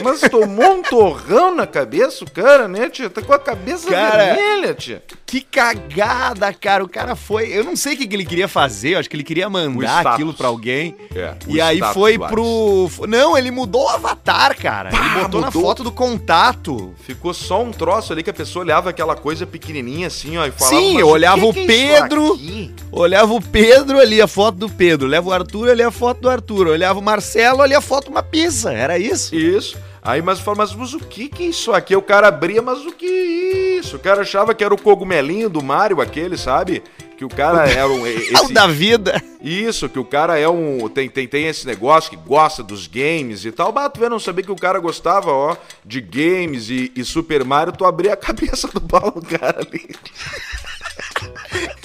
Mas 0.04 0.22
tomou 0.22 0.74
um 0.76 0.82
torrão 0.82 1.56
na 1.56 1.68
cabeça, 1.68 2.24
o 2.24 2.32
cara, 2.32 2.68
né, 2.68 2.90
tia? 2.90 3.10
Tá 3.10 3.22
com 3.22 3.34
a 3.34 3.40
cabeça 3.40 3.90
Cara, 3.90 4.34
vermelha, 4.36 4.74
tia. 4.74 5.04
Que 5.26 5.42
cagada, 5.42 6.54
cara. 6.54 6.84
O 6.84 6.90
cara 6.90 7.16
foi. 7.16 7.50
Eu 7.52 7.64
não 7.64 7.76
sei 7.76 7.94
o 7.94 7.98
que, 7.98 8.08
que 8.08 8.16
ele 8.16 8.26
queria 8.26 8.48
fazer, 8.48 8.92
eu 8.96 9.00
acho 9.00 9.10
que 9.10 9.16
ele 9.16 9.24
queria 9.24 9.50
mandar 9.50 10.06
aquilo 10.06 10.34
pra 10.34 10.48
alguém. 10.48 10.96
É, 11.16 11.34
o 11.48 11.56
e 11.56 11.62
aí 11.62 11.80
foi 11.94 12.18
pro. 12.18 12.90
Não, 13.08 13.38
ele 13.38 13.52
mudou 13.52 13.84
o 13.86 13.90
avatar, 13.90 14.56
cara. 14.58 14.90
ele 14.90 14.98
Pá, 14.98 15.20
botou 15.24 15.42
na 15.42 15.48
mudou. 15.48 15.62
foto 15.62 15.84
do 15.84 15.92
contato. 15.92 16.94
Ficou 17.06 17.34
só 17.34 17.62
um 17.62 17.72
troço 17.72 18.12
ali 18.14 18.24
que 18.24 18.30
a 18.30 18.34
pessoa 18.34 18.64
olhava 18.64 18.90
aquela 18.90 19.16
coisa 19.16 19.46
pequenininha 19.46 20.08
assim, 20.08 20.38
ó, 20.38 20.46
e 20.46 20.52
falava... 20.52 20.76
Sim, 20.76 20.94
"Mas 20.94 21.02
eu 21.02 21.08
olhava 21.08 21.42
que 21.42 21.48
o 21.48 21.54
que 21.54 21.60
é 21.60 21.64
isso 21.64 21.68
Pedro, 22.02 22.34
aqui?" 22.34 22.74
Olhava 22.92 23.34
o 23.34 23.42
Pedro 23.42 24.00
ali, 24.00 24.22
a 24.22 24.28
foto 24.28 24.56
do 24.58 24.70
Pedro. 24.70 25.08
Olhava 25.08 25.30
o 25.30 25.34
Arthur, 25.34 25.70
ali 25.70 25.82
a 25.84 25.92
foto 25.92 26.22
do 26.22 26.30
Arthur. 26.30 26.68
Olhava 26.68 27.00
o 27.00 27.02
Marcelo, 27.02 27.62
ali 27.62 27.74
a 27.74 27.82
foto 27.82 28.06
de 28.06 28.10
uma 28.12 28.24
pizza. 28.24 28.74
Era 28.74 28.98
isso. 29.00 29.34
Isso. 29.34 29.78
Aí, 30.04 30.20
mas 30.22 30.40
fala, 30.40 30.58
mas, 30.58 30.74
mas 30.74 30.94
o 30.96 31.00
que 31.00 31.30
que 31.30 31.44
é 31.44 31.48
isso 31.48 31.72
aqui? 31.72 31.96
O 31.96 32.02
cara 32.02 32.28
abria, 32.28 32.60
mas 32.62 32.80
o 32.86 32.92
que 32.92 33.06
é 33.06 33.78
isso? 33.80 33.98
O 33.98 34.00
cara 34.00 34.22
achava 34.22 34.54
que 34.56 34.64
era 34.64 34.74
o 34.74 34.82
cogumelinho 34.82 35.48
do 35.48 35.62
Mario, 35.64 36.02
aquele, 36.02 36.38
sabe? 36.38 36.82
Que 37.18 37.24
o 37.24 37.30
cara 37.30 37.70
era 37.70 37.88
um... 37.88 38.08
e- 38.08 38.30
É 38.34 38.40
o 38.40 38.44
esse- 38.46 38.54
da 38.54 38.66
vida. 38.66 39.24
Isso, 39.40 39.88
que 39.88 40.00
o 40.00 40.06
cara 40.06 40.40
é 40.40 40.50
um. 40.50 40.90
Tem, 40.90 41.08
tem, 41.08 41.28
tem 41.28 41.46
esse 41.46 41.68
negócio 41.68 42.10
que 42.10 42.16
gosta 42.16 42.64
dos 42.64 42.88
games 42.88 43.46
e 43.46 43.52
tal. 43.52 43.72
Tu 43.92 44.00
vê, 44.00 44.10
não 44.10 44.20
sabia 44.20 44.44
que 44.44 44.52
o 44.52 44.56
cara 44.56 44.80
gostava, 44.80 45.32
ó, 45.32 45.56
de 45.86 46.02
games 46.02 46.70
e, 46.72 46.92
e 46.96 47.04
Super 47.06 47.44
Mario, 47.46 47.72
tu 47.74 47.86
abria 47.86 48.14
a 48.14 48.18
cabeça 48.18 48.68
do 48.70 48.82
Paulo, 48.82 49.22
cara, 49.22 49.60
ali. 49.60 49.88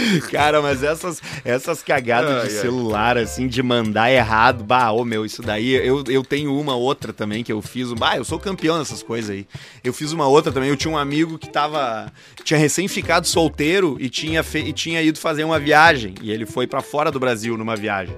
Cara, 0.30 0.60
mas 0.62 0.82
essas, 0.82 1.20
essas 1.44 1.82
cagadas 1.82 2.42
Ai, 2.42 2.48
de 2.48 2.54
ai. 2.54 2.60
celular, 2.62 3.18
assim, 3.18 3.46
de 3.46 3.62
mandar 3.62 4.10
errado, 4.10 4.64
bah, 4.64 4.90
ô 4.92 5.04
meu, 5.04 5.24
isso 5.24 5.42
daí, 5.42 5.72
eu, 5.74 6.02
eu 6.08 6.22
tenho 6.24 6.58
uma 6.58 6.74
outra 6.74 7.12
também 7.12 7.42
que 7.42 7.52
eu 7.52 7.60
fiz, 7.62 7.92
bah, 7.92 8.16
eu 8.16 8.24
sou 8.24 8.38
campeão 8.38 8.78
nessas 8.78 9.02
coisas 9.02 9.30
aí. 9.30 9.46
Eu 9.82 9.92
fiz 9.92 10.12
uma 10.12 10.26
outra 10.26 10.52
também, 10.52 10.68
eu 10.68 10.76
tinha 10.76 10.92
um 10.92 10.98
amigo 10.98 11.38
que 11.38 11.48
tava, 11.48 12.12
tinha 12.44 12.58
recém 12.58 12.88
ficado 12.88 13.26
solteiro 13.26 13.96
e 14.00 14.08
tinha, 14.08 14.42
fe, 14.42 14.58
e 14.58 14.72
tinha 14.72 15.02
ido 15.02 15.18
fazer 15.18 15.44
uma 15.44 15.58
viagem, 15.58 16.14
e 16.20 16.30
ele 16.30 16.46
foi 16.46 16.66
pra 16.66 16.80
fora 16.80 17.10
do 17.10 17.20
Brasil 17.20 17.56
numa 17.56 17.76
viagem. 17.76 18.14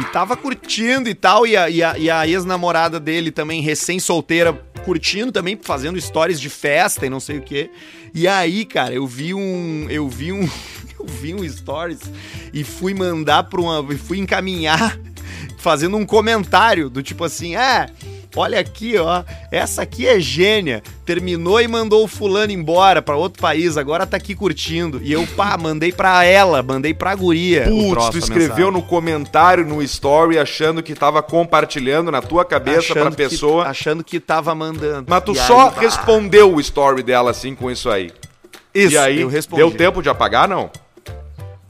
E 0.00 0.04
tava 0.12 0.36
curtindo 0.36 1.08
e 1.08 1.14
tal, 1.14 1.46
e 1.46 1.56
a, 1.56 1.68
e 1.68 1.82
a, 1.82 1.98
e 1.98 2.10
a 2.10 2.26
ex-namorada 2.26 3.00
dele 3.00 3.30
também, 3.30 3.60
recém-solteira, 3.60 4.52
curtindo 4.84 5.32
também, 5.32 5.58
fazendo 5.60 6.00
stories 6.00 6.40
de 6.40 6.48
festa 6.48 7.04
e 7.04 7.10
não 7.10 7.20
sei 7.20 7.38
o 7.38 7.42
quê. 7.42 7.70
E 8.14 8.26
aí, 8.26 8.64
cara, 8.64 8.94
eu 8.94 9.06
vi 9.06 9.34
um, 9.34 9.86
eu 9.90 10.08
vi 10.08 10.32
um, 10.32 10.48
eu 10.98 11.06
vi 11.06 11.34
um 11.34 11.48
stories 11.48 12.00
e 12.52 12.64
fui 12.64 12.94
mandar 12.94 13.44
para 13.44 13.60
uma, 13.60 13.84
e 13.92 13.96
fui 13.98 14.18
encaminhar 14.18 14.98
fazendo 15.58 15.96
um 15.96 16.06
comentário 16.06 16.88
do 16.88 17.02
tipo 17.02 17.24
assim, 17.24 17.56
é, 17.56 17.86
olha 18.36 18.60
aqui, 18.60 18.96
ó, 18.96 19.24
essa 19.50 19.82
aqui 19.82 20.06
é 20.06 20.20
gênia, 20.20 20.82
terminou 21.04 21.60
e 21.60 21.66
mandou 21.66 22.04
o 22.04 22.08
fulano 22.08 22.52
embora 22.52 23.02
para 23.02 23.16
outro 23.16 23.40
país, 23.42 23.76
agora 23.76 24.06
tá 24.06 24.16
aqui 24.16 24.34
curtindo. 24.34 25.00
E 25.02 25.10
eu, 25.12 25.26
pá, 25.36 25.56
mandei 25.58 25.90
pra 25.90 26.24
ela, 26.24 26.62
mandei 26.62 26.94
pra 26.94 27.14
guria. 27.14 27.64
Putz, 27.64 27.90
troço, 27.90 28.10
tu 28.12 28.18
escreveu 28.18 28.70
no 28.70 28.82
comentário, 28.82 29.66
no 29.66 29.82
story, 29.82 30.38
achando 30.38 30.82
que 30.82 30.94
tava 30.94 31.22
compartilhando 31.22 32.10
na 32.12 32.22
tua 32.22 32.44
cabeça 32.44 32.92
pra 32.94 33.10
que- 33.10 33.16
pessoa. 33.16 33.64
achando 33.66 34.04
que 34.04 34.20
tava 34.20 34.54
mandando. 34.54 35.06
Mas 35.08 35.24
tu 35.24 35.32
E 35.32 35.36
só 35.36 35.68
aí, 35.70 35.74
respondeu 35.80 36.54
o 36.54 36.60
story 36.60 37.02
dela 37.02 37.30
assim 37.32 37.54
com 37.54 37.70
isso 37.70 37.90
aí. 37.90 38.12
Isso, 38.74 38.94
e 38.94 38.98
aí, 38.98 39.26
deu 39.56 39.70
tempo 39.72 40.00
de 40.02 40.08
apagar, 40.08 40.46
não? 40.46 40.70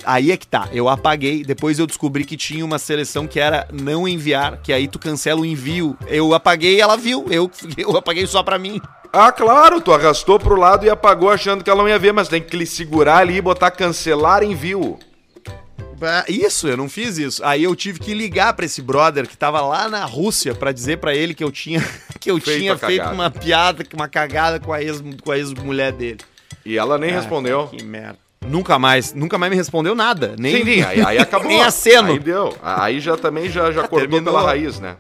Aí 0.04 0.30
é 0.30 0.36
que 0.36 0.46
tá, 0.46 0.68
eu 0.72 0.88
apaguei, 0.88 1.42
depois 1.44 1.78
eu 1.78 1.86
descobri 1.86 2.24
que 2.24 2.36
tinha 2.36 2.64
uma 2.64 2.78
seleção 2.78 3.26
que 3.26 3.40
era 3.40 3.66
não 3.72 4.06
enviar, 4.06 4.58
que 4.62 4.72
aí 4.72 4.86
tu 4.88 4.98
cancela 4.98 5.40
o 5.40 5.46
envio. 5.46 5.96
Eu 6.06 6.32
apaguei 6.34 6.76
e 6.76 6.80
ela 6.80 6.96
viu, 6.96 7.26
eu, 7.30 7.50
eu 7.76 7.96
apaguei 7.96 8.26
só 8.26 8.42
pra 8.42 8.58
mim. 8.58 8.80
Ah, 9.12 9.32
claro, 9.32 9.80
tu 9.80 9.92
arrastou 9.92 10.38
pro 10.38 10.54
lado 10.56 10.84
e 10.84 10.90
apagou 10.90 11.30
achando 11.30 11.64
que 11.64 11.70
ela 11.70 11.82
não 11.82 11.88
ia 11.88 11.98
ver, 11.98 12.12
mas 12.12 12.28
tem 12.28 12.42
que 12.42 12.66
segurar 12.66 13.18
ali 13.18 13.36
e 13.36 13.40
botar 13.40 13.70
cancelar 13.70 14.42
envio. 14.42 14.98
Isso, 16.28 16.68
eu 16.68 16.76
não 16.76 16.88
fiz 16.88 17.18
isso. 17.18 17.44
Aí 17.44 17.64
eu 17.64 17.74
tive 17.74 17.98
que 17.98 18.14
ligar 18.14 18.52
pra 18.52 18.64
esse 18.64 18.80
brother 18.80 19.26
que 19.26 19.36
tava 19.36 19.60
lá 19.60 19.88
na 19.88 20.04
Rússia 20.04 20.54
pra 20.54 20.70
dizer 20.70 20.98
pra 20.98 21.14
ele 21.14 21.34
que 21.34 21.42
eu 21.42 21.50
tinha 21.50 21.80
que 22.20 22.30
eu 22.30 22.38
Feito 22.40 22.60
tinha 22.60 22.76
feito 22.78 22.98
cagada. 22.98 23.14
uma 23.14 23.30
piada, 23.30 23.84
uma 23.94 24.08
cagada 24.08 24.60
com 24.60 24.72
a 24.72 24.80
ex 24.82 25.02
com 25.24 25.32
a 25.32 25.38
ex-mulher 25.38 25.90
dele. 25.92 26.20
E 26.64 26.78
ela 26.78 26.98
nem 26.98 27.10
Ah, 27.10 27.14
respondeu. 27.14 27.66
Que 27.68 27.82
merda. 27.82 28.18
Nunca 28.46 28.78
mais, 28.78 29.12
nunca 29.12 29.36
mais 29.36 29.50
me 29.50 29.56
respondeu 29.56 29.94
nada, 29.94 30.34
nem 30.38 30.58
Sim, 30.58 30.64
sim, 30.64 30.82
aí, 30.82 31.02
aí 31.02 31.18
acabou. 31.18 31.48
nem 31.48 31.62
aceno. 31.62 32.12
Aí 32.12 32.18
deu. 32.18 32.56
Aí 32.62 33.00
já 33.00 33.16
também 33.16 33.50
já, 33.50 33.70
já 33.72 33.82
cortou 33.82 34.00
terminou. 34.00 34.32
pela 34.34 34.42
raiz, 34.46 34.78
né? 34.80 34.96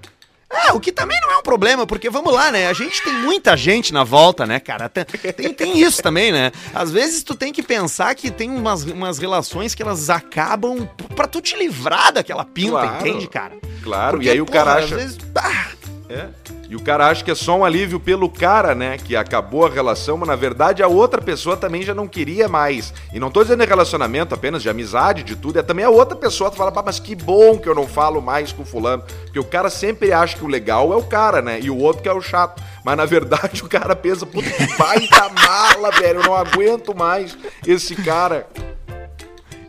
É, 0.50 0.72
o 0.72 0.80
que 0.80 0.90
também 0.90 1.18
não 1.20 1.30
é 1.30 1.36
um 1.36 1.42
problema, 1.42 1.86
porque 1.86 2.08
vamos 2.08 2.32
lá, 2.32 2.50
né? 2.50 2.68
A 2.68 2.72
gente 2.72 3.02
tem 3.02 3.12
muita 3.12 3.54
gente 3.54 3.92
na 3.92 4.02
volta, 4.02 4.46
né, 4.46 4.58
cara? 4.58 4.88
Tem, 4.88 5.04
tem, 5.04 5.52
tem 5.52 5.78
isso 5.78 6.02
também, 6.02 6.32
né? 6.32 6.50
Às 6.74 6.90
vezes 6.90 7.22
tu 7.22 7.34
tem 7.34 7.52
que 7.52 7.62
pensar 7.62 8.14
que 8.14 8.30
tem 8.30 8.50
umas, 8.50 8.82
umas 8.84 9.18
relações 9.18 9.74
que 9.74 9.82
elas 9.82 10.08
acabam 10.08 10.88
pra 11.14 11.26
tu 11.26 11.42
te 11.42 11.54
livrar 11.54 12.12
daquela 12.14 12.46
pinta, 12.46 12.70
Claro. 12.80 12.96
entende, 13.08 13.26
cara? 13.28 13.52
Claro, 13.82 14.12
Porque, 14.16 14.26
e 14.28 14.30
aí 14.30 14.40
o 14.40 14.46
porra, 14.46 14.58
cara 14.64 14.78
às 14.78 14.84
acha. 14.86 14.96
vezes, 14.96 15.18
ah, 15.36 15.66
É. 16.10 16.28
E 16.68 16.74
o 16.76 16.80
cara 16.80 17.06
acha 17.06 17.22
que 17.22 17.30
é 17.30 17.34
só 17.34 17.56
um 17.58 17.64
alívio 17.64 18.00
pelo 18.00 18.28
cara, 18.30 18.74
né? 18.74 18.96
Que 18.96 19.14
acabou 19.14 19.66
a 19.66 19.70
relação, 19.70 20.16
mas 20.16 20.28
na 20.28 20.36
verdade 20.36 20.82
a 20.82 20.88
outra 20.88 21.20
pessoa 21.20 21.56
também 21.56 21.82
já 21.82 21.94
não 21.94 22.08
queria 22.08 22.48
mais. 22.48 22.94
E 23.12 23.20
não 23.20 23.30
tô 23.30 23.42
dizendo 23.42 23.62
de 23.62 23.68
relacionamento 23.68 24.34
apenas, 24.34 24.62
de 24.62 24.70
amizade, 24.70 25.22
de 25.22 25.36
tudo. 25.36 25.58
É 25.58 25.62
também 25.62 25.84
a 25.84 25.90
outra 25.90 26.16
pessoa 26.16 26.50
que 26.50 26.56
fala, 26.56 26.72
"Pá, 26.72 26.82
mas 26.84 26.98
que 26.98 27.14
bom 27.14 27.58
que 27.58 27.68
eu 27.68 27.74
não 27.74 27.86
falo 27.86 28.22
mais 28.22 28.52
com 28.52 28.64
fulano. 28.64 29.02
Porque 29.24 29.38
o 29.38 29.44
cara 29.44 29.68
sempre 29.68 30.12
acha 30.12 30.36
que 30.36 30.44
o 30.44 30.48
legal 30.48 30.92
é 30.92 30.96
o 30.96 31.02
cara, 31.02 31.42
né? 31.42 31.58
E 31.60 31.70
o 31.70 31.76
outro 31.76 32.02
que 32.02 32.08
é 32.08 32.12
o 32.12 32.20
chato. 32.20 32.62
Mas 32.84 32.96
na 32.96 33.04
verdade 33.04 33.62
o 33.64 33.68
cara 33.68 33.94
pensa, 33.94 34.24
puta 34.24 34.48
que 34.50 34.76
baita 34.76 35.28
mala, 35.28 35.90
velho. 35.90 36.20
Eu 36.20 36.24
não 36.24 36.34
aguento 36.34 36.94
mais 36.96 37.36
esse 37.66 37.94
cara. 37.96 38.46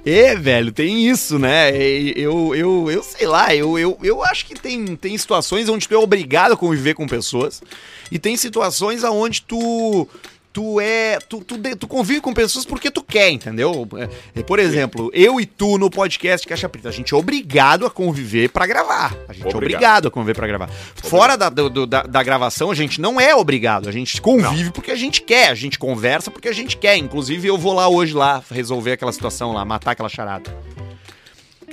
É, 0.05 0.35
velho, 0.35 0.71
tem 0.71 1.07
isso, 1.07 1.37
né? 1.37 1.75
E 1.77 2.13
Eu, 2.15 2.55
eu, 2.55 2.89
eu 2.89 3.03
sei 3.03 3.27
lá, 3.27 3.53
eu, 3.53 3.77
eu, 3.77 3.97
eu 4.01 4.23
acho 4.23 4.45
que 4.45 4.55
tem, 4.55 4.95
tem 4.95 5.17
situações 5.17 5.67
onde 5.67 5.87
tu 5.87 5.93
é 5.93 5.97
obrigado 5.97 6.53
a 6.53 6.57
conviver 6.57 6.93
com 6.93 7.05
pessoas 7.07 7.61
e 8.11 8.17
tem 8.17 8.37
situações 8.37 9.03
aonde 9.03 9.41
tu. 9.41 10.07
Tu 10.51 10.81
é. 10.81 11.19
Tu, 11.19 11.41
tu, 11.41 11.57
tu 11.77 11.87
convive 11.87 12.21
com 12.21 12.33
pessoas 12.33 12.65
porque 12.65 12.89
tu 12.89 13.03
quer, 13.03 13.29
entendeu? 13.29 13.87
É, 14.35 14.41
Por 14.41 14.57
exemplo, 14.57 15.11
eu 15.13 15.39
e 15.39 15.45
tu 15.45 15.77
no 15.77 15.91
podcast 15.91 16.45
Caixa 16.47 16.67
Preta, 16.67 16.89
a 16.89 16.91
gente 16.91 17.13
é 17.13 17.17
obrigado 17.17 17.85
a 17.85 17.89
conviver 17.89 18.49
pra 18.49 18.65
gravar. 18.65 19.15
A 19.27 19.33
gente 19.33 19.45
é 19.45 19.47
Obrigado. 19.49 19.55
obrigado 19.57 20.07
a 20.07 20.11
conviver 20.11 20.33
pra 20.33 20.47
gravar. 20.47 20.67
Fora 20.95 21.37
da, 21.37 21.49
do- 21.49 21.85
da, 21.85 22.01
da 22.01 22.23
gravação, 22.23 22.71
a 22.71 22.75
gente 22.75 22.99
não 22.99 23.21
é 23.21 23.35
obrigado. 23.35 23.87
A 23.87 23.91
gente 23.91 24.19
convive 24.19 24.71
porque 24.71 24.89
a 24.89 24.95
gente 24.95 25.21
quer, 25.21 25.49
a 25.49 25.55
gente 25.55 25.77
conversa 25.77 26.31
porque 26.31 26.47
a 26.49 26.53
gente 26.53 26.75
quer. 26.77 26.97
Inclusive, 26.97 27.47
eu 27.47 27.57
vou 27.57 27.73
lá 27.73 27.87
hoje 27.87 28.13
lá 28.15 28.43
resolver 28.49 28.93
aquela 28.93 29.11
situação 29.11 29.53
lá, 29.53 29.63
matar 29.63 29.91
aquela 29.91 30.09
charada. 30.09 30.51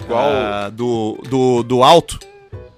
Qual? 0.06 0.28
Ah, 0.30 0.68
do, 0.68 1.18
do, 1.28 1.62
do 1.62 1.82
alto. 1.82 2.18